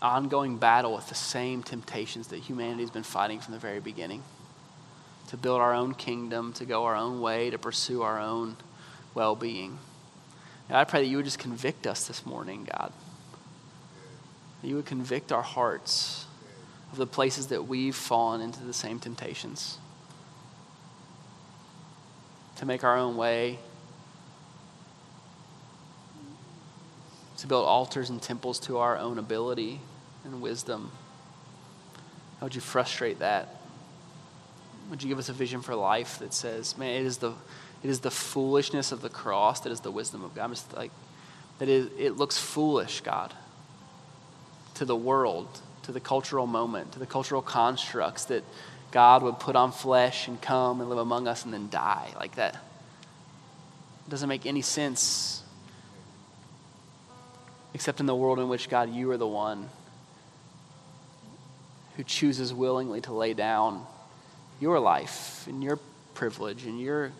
ongoing 0.00 0.58
battle 0.58 0.94
with 0.94 1.08
the 1.08 1.16
same 1.16 1.64
temptations 1.64 2.28
that 2.28 2.36
humanity's 2.36 2.90
been 2.90 3.02
fighting 3.02 3.40
from 3.40 3.54
the 3.54 3.58
very 3.58 3.80
beginning. 3.80 4.22
To 5.30 5.36
build 5.36 5.60
our 5.60 5.74
own 5.74 5.94
kingdom, 5.94 6.52
to 6.52 6.64
go 6.64 6.84
our 6.84 6.94
own 6.94 7.20
way, 7.20 7.50
to 7.50 7.58
pursue 7.58 8.02
our 8.02 8.20
own 8.20 8.56
well-being. 9.14 9.76
And 10.68 10.78
I 10.78 10.84
pray 10.84 11.00
that 11.00 11.08
you 11.08 11.16
would 11.16 11.26
just 11.26 11.40
convict 11.40 11.88
us 11.88 12.06
this 12.06 12.24
morning, 12.24 12.68
God. 12.78 12.92
That 14.62 14.68
you 14.68 14.76
would 14.76 14.86
convict 14.86 15.32
our 15.32 15.42
hearts 15.42 16.26
of 16.92 16.98
the 16.98 17.06
places 17.08 17.48
that 17.48 17.66
we've 17.66 17.96
fallen 17.96 18.40
into 18.40 18.62
the 18.62 18.72
same 18.72 19.00
temptations 19.00 19.78
to 22.56 22.66
make 22.66 22.84
our 22.84 22.96
own 22.96 23.16
way, 23.16 23.58
to 27.38 27.46
build 27.46 27.66
altars 27.66 28.10
and 28.10 28.22
temples 28.22 28.58
to 28.60 28.78
our 28.78 28.96
own 28.96 29.18
ability 29.18 29.80
and 30.24 30.40
wisdom. 30.40 30.90
How 32.38 32.46
would 32.46 32.54
you 32.54 32.60
frustrate 32.60 33.18
that? 33.18 33.60
Would 34.90 35.02
you 35.02 35.08
give 35.08 35.18
us 35.18 35.28
a 35.28 35.32
vision 35.32 35.62
for 35.62 35.74
life 35.74 36.18
that 36.18 36.32
says, 36.32 36.76
man, 36.78 37.00
it 37.00 37.06
is 37.06 37.18
the, 37.18 37.32
it 37.82 37.90
is 37.90 38.00
the 38.00 38.10
foolishness 38.10 38.92
of 38.92 39.00
the 39.00 39.08
cross 39.08 39.60
that 39.60 39.72
is 39.72 39.80
the 39.80 39.90
wisdom 39.90 40.24
of 40.24 40.34
God? 40.34 40.44
I'm 40.44 40.50
just 40.50 40.74
like, 40.76 40.90
that 41.58 41.68
it, 41.68 41.92
it 41.98 42.16
looks 42.16 42.36
foolish, 42.38 43.00
God, 43.00 43.32
to 44.74 44.84
the 44.84 44.96
world, 44.96 45.48
to 45.82 45.92
the 45.92 46.00
cultural 46.00 46.46
moment, 46.46 46.92
to 46.92 46.98
the 46.98 47.06
cultural 47.06 47.42
constructs 47.42 48.24
that 48.26 48.44
God 48.94 49.24
would 49.24 49.40
put 49.40 49.56
on 49.56 49.72
flesh 49.72 50.28
and 50.28 50.40
come 50.40 50.80
and 50.80 50.88
live 50.88 51.00
among 51.00 51.26
us 51.26 51.44
and 51.44 51.52
then 51.52 51.68
die 51.68 52.12
like 52.14 52.36
that. 52.36 52.56
Doesn't 54.08 54.28
make 54.28 54.46
any 54.46 54.62
sense 54.62 55.42
except 57.74 57.98
in 57.98 58.06
the 58.06 58.14
world 58.14 58.38
in 58.38 58.48
which, 58.48 58.68
God, 58.68 58.94
you 58.94 59.10
are 59.10 59.16
the 59.16 59.26
one 59.26 59.68
who 61.96 62.04
chooses 62.04 62.54
willingly 62.54 63.00
to 63.00 63.12
lay 63.12 63.34
down 63.34 63.84
your 64.60 64.78
life 64.78 65.44
and 65.48 65.64
your 65.64 65.80
privilege 66.14 66.64
and 66.64 66.80
your 66.80 67.10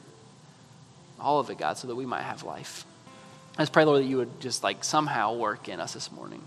all 1.18 1.40
of 1.40 1.50
it, 1.50 1.58
God, 1.58 1.76
so 1.76 1.88
that 1.88 1.96
we 1.96 2.06
might 2.06 2.22
have 2.22 2.44
life. 2.44 2.86
Just 3.58 3.72
pray, 3.72 3.84
Lord, 3.84 4.00
that 4.00 4.06
you 4.06 4.18
would 4.18 4.40
just 4.40 4.62
like 4.62 4.84
somehow 4.84 5.34
work 5.34 5.68
in 5.68 5.80
us 5.80 5.92
this 5.94 6.12
morning. 6.12 6.46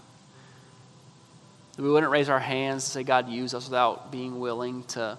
That 1.77 1.83
we 1.83 1.89
wouldn't 1.89 2.11
raise 2.11 2.27
our 2.27 2.39
hands 2.39 2.83
to 2.85 2.91
say, 2.91 3.03
God, 3.03 3.29
use 3.29 3.53
us 3.53 3.65
without 3.65 4.11
being 4.11 4.39
willing 4.39 4.83
to, 4.85 5.17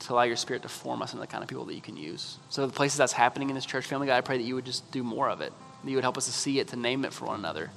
to 0.00 0.12
allow 0.12 0.22
your 0.22 0.36
spirit 0.36 0.62
to 0.62 0.68
form 0.68 1.02
us 1.02 1.12
into 1.12 1.22
the 1.22 1.26
kind 1.26 1.42
of 1.42 1.48
people 1.48 1.64
that 1.64 1.74
you 1.74 1.80
can 1.80 1.96
use. 1.96 2.36
So, 2.50 2.66
the 2.66 2.72
places 2.72 2.98
that's 2.98 3.12
happening 3.12 3.48
in 3.48 3.54
this 3.54 3.66
church 3.66 3.86
family, 3.86 4.06
God, 4.06 4.16
I 4.16 4.20
pray 4.20 4.36
that 4.36 4.44
you 4.44 4.54
would 4.54 4.66
just 4.66 4.90
do 4.92 5.02
more 5.02 5.28
of 5.28 5.40
it. 5.40 5.52
That 5.82 5.90
you 5.90 5.96
would 5.96 6.04
help 6.04 6.18
us 6.18 6.26
to 6.26 6.32
see 6.32 6.60
it, 6.60 6.68
to 6.68 6.76
name 6.76 7.04
it 7.04 7.12
for 7.12 7.24
one 7.24 7.38
another, 7.38 7.70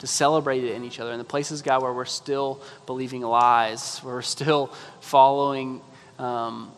to 0.00 0.06
celebrate 0.06 0.64
it 0.64 0.74
in 0.74 0.84
each 0.84 0.98
other. 0.98 1.12
And 1.12 1.20
the 1.20 1.24
places, 1.24 1.62
God, 1.62 1.82
where 1.82 1.92
we're 1.92 2.06
still 2.06 2.62
believing 2.86 3.20
lies, 3.22 3.98
where 4.02 4.14
we're 4.14 4.22
still 4.22 4.72
following. 5.00 5.80
Um, 6.18 6.72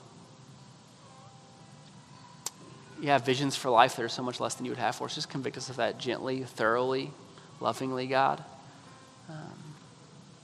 yeah, 3.01 3.19
visions 3.19 3.57
for 3.57 3.71
life 3.71 3.97
that 3.97 4.03
are 4.03 4.09
so 4.09 4.23
much 4.23 4.41
less 4.41 4.55
than 4.55 4.65
you 4.65 4.73
would 4.73 4.79
have 4.79 4.97
for 4.97 5.05
us. 5.05 5.15
Just 5.15 5.29
convict 5.29 5.57
us 5.57 5.69
of 5.69 5.77
that 5.77 5.99
gently, 5.99 6.43
thoroughly, 6.43 7.11
lovingly, 7.61 8.07
God. 8.07 8.43
Um, 9.29 9.56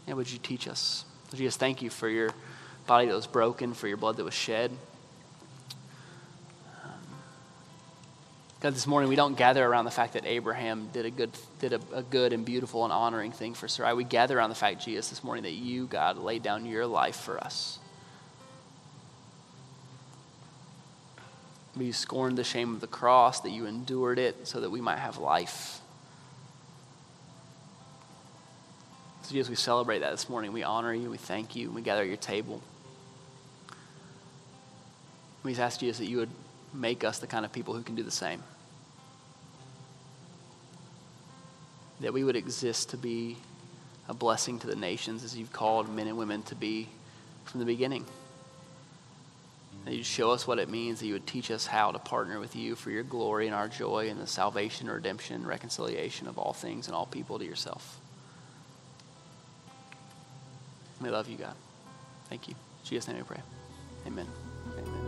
and 0.07 0.17
would 0.17 0.31
you 0.31 0.39
teach 0.39 0.69
us? 0.69 1.05
You 1.35 1.51
thank 1.51 1.81
you 1.81 1.89
for 1.89 2.09
your 2.09 2.31
body 2.87 3.07
that 3.07 3.15
was 3.15 3.27
broken, 3.27 3.73
for 3.73 3.89
your 3.89 3.97
blood 3.97 4.17
that 4.19 4.25
was 4.25 4.35
shed? 4.35 4.71
Um, 6.85 6.91
God, 8.61 8.75
this 8.75 8.87
morning 8.87 9.09
we 9.09 9.17
don't 9.17 9.37
gather 9.37 9.65
around 9.65 9.87
the 9.87 9.91
fact 9.91 10.13
that 10.13 10.27
Abraham 10.27 10.89
did 10.93 11.07
a 11.07 11.11
good, 11.11 11.31
did 11.59 11.73
a, 11.73 11.81
a 11.95 12.03
good 12.03 12.33
and 12.33 12.45
beautiful 12.45 12.85
and 12.85 12.93
honoring 12.93 13.33
thing 13.33 13.55
for 13.55 13.67
Sarai. 13.67 13.95
We 13.95 14.05
gather 14.05 14.37
around 14.39 14.51
the 14.51 14.57
fact, 14.57 14.85
Jesus, 14.85 15.09
this 15.09 15.25
morning 15.25 15.45
that 15.45 15.53
you, 15.53 15.87
God, 15.87 16.19
laid 16.19 16.43
down 16.43 16.67
your 16.67 16.87
life 16.87 17.17
for 17.17 17.43
us. 17.43 17.79
You 21.75 21.93
scorned 21.95 22.37
the 22.37 22.45
shame 22.45 22.75
of 22.75 22.81
the 22.81 22.87
cross, 22.87 23.41
that 23.41 23.51
you 23.51 23.65
endured 23.65 24.19
it 24.19 24.47
so 24.47 24.61
that 24.61 24.71
we 24.71 24.83
might 24.83 24.99
have 24.99 25.17
life. 25.17 25.82
So, 29.23 29.33
Jesus, 29.33 29.49
we 29.49 29.57
celebrate 29.57 30.01
that 30.01 30.11
this 30.11 30.29
morning. 30.29 30.53
We 30.53 30.65
honor 30.65 30.93
you, 30.93 31.09
we 31.09 31.17
thank 31.17 31.55
you, 31.55 31.71
we 31.71 31.81
gather 31.81 32.03
at 32.03 32.09
your 32.09 32.17
table. 32.17 32.61
We 35.45 35.53
just 35.53 35.61
ask 35.61 35.81
Jesus 35.81 35.99
that 35.99 36.07
you 36.07 36.19
would 36.19 36.31
make 36.75 37.05
us 37.05 37.21
the 37.21 37.29
kind 37.29 37.45
of 37.45 37.53
people 37.53 37.75
who 37.75 37.83
can 37.83 37.95
do 37.95 38.03
the 38.03 38.11
same. 38.11 38.43
That 42.01 42.13
we 42.13 42.25
would 42.25 42.35
exist 42.35 42.91
to 42.91 42.97
be 42.97 43.37
a 44.09 44.15
blessing 44.15 44.59
to 44.61 44.67
the 44.67 44.75
nations 44.75 45.23
as 45.23 45.37
you've 45.37 45.53
called 45.53 45.89
men 45.89 46.09
and 46.09 46.19
women 46.19 46.43
to 46.45 46.57
be 46.57 46.89
from 47.45 47.61
the 47.61 47.67
beginning. 47.67 48.05
That 49.85 49.95
you'd 49.95 50.07
show 50.07 50.33
us 50.33 50.49
what 50.49 50.59
it 50.59 50.69
means, 50.69 50.99
that 50.99 51.07
you 51.07 51.13
would 51.13 51.29
teach 51.29 51.53
us 51.53 51.67
how 51.67 51.93
to 51.93 51.99
partner 52.01 52.41
with 52.41 52.57
you 52.57 52.75
for 52.75 52.91
your 52.91 53.05
glory 53.05 53.47
and 53.47 53.55
our 53.55 53.69
joy 53.69 54.09
and 54.09 54.21
the 54.21 54.27
salvation, 54.27 54.89
redemption, 54.89 55.47
reconciliation 55.47 56.27
of 56.27 56.39
all 56.39 56.53
things 56.53 56.89
and 56.89 56.97
all 56.97 57.07
people 57.07 57.39
to 57.39 57.45
yourself. 57.45 58.02
We 61.03 61.11
love 61.11 61.29
you, 61.29 61.37
God. 61.37 61.55
Thank 62.29 62.49
you. 62.49 62.55
In 62.55 62.89
Jesus' 62.89 63.09
name 63.09 63.17
we 63.17 63.23
pray. 63.25 63.41
Amen. 64.07 64.27
Amen. 64.79 65.02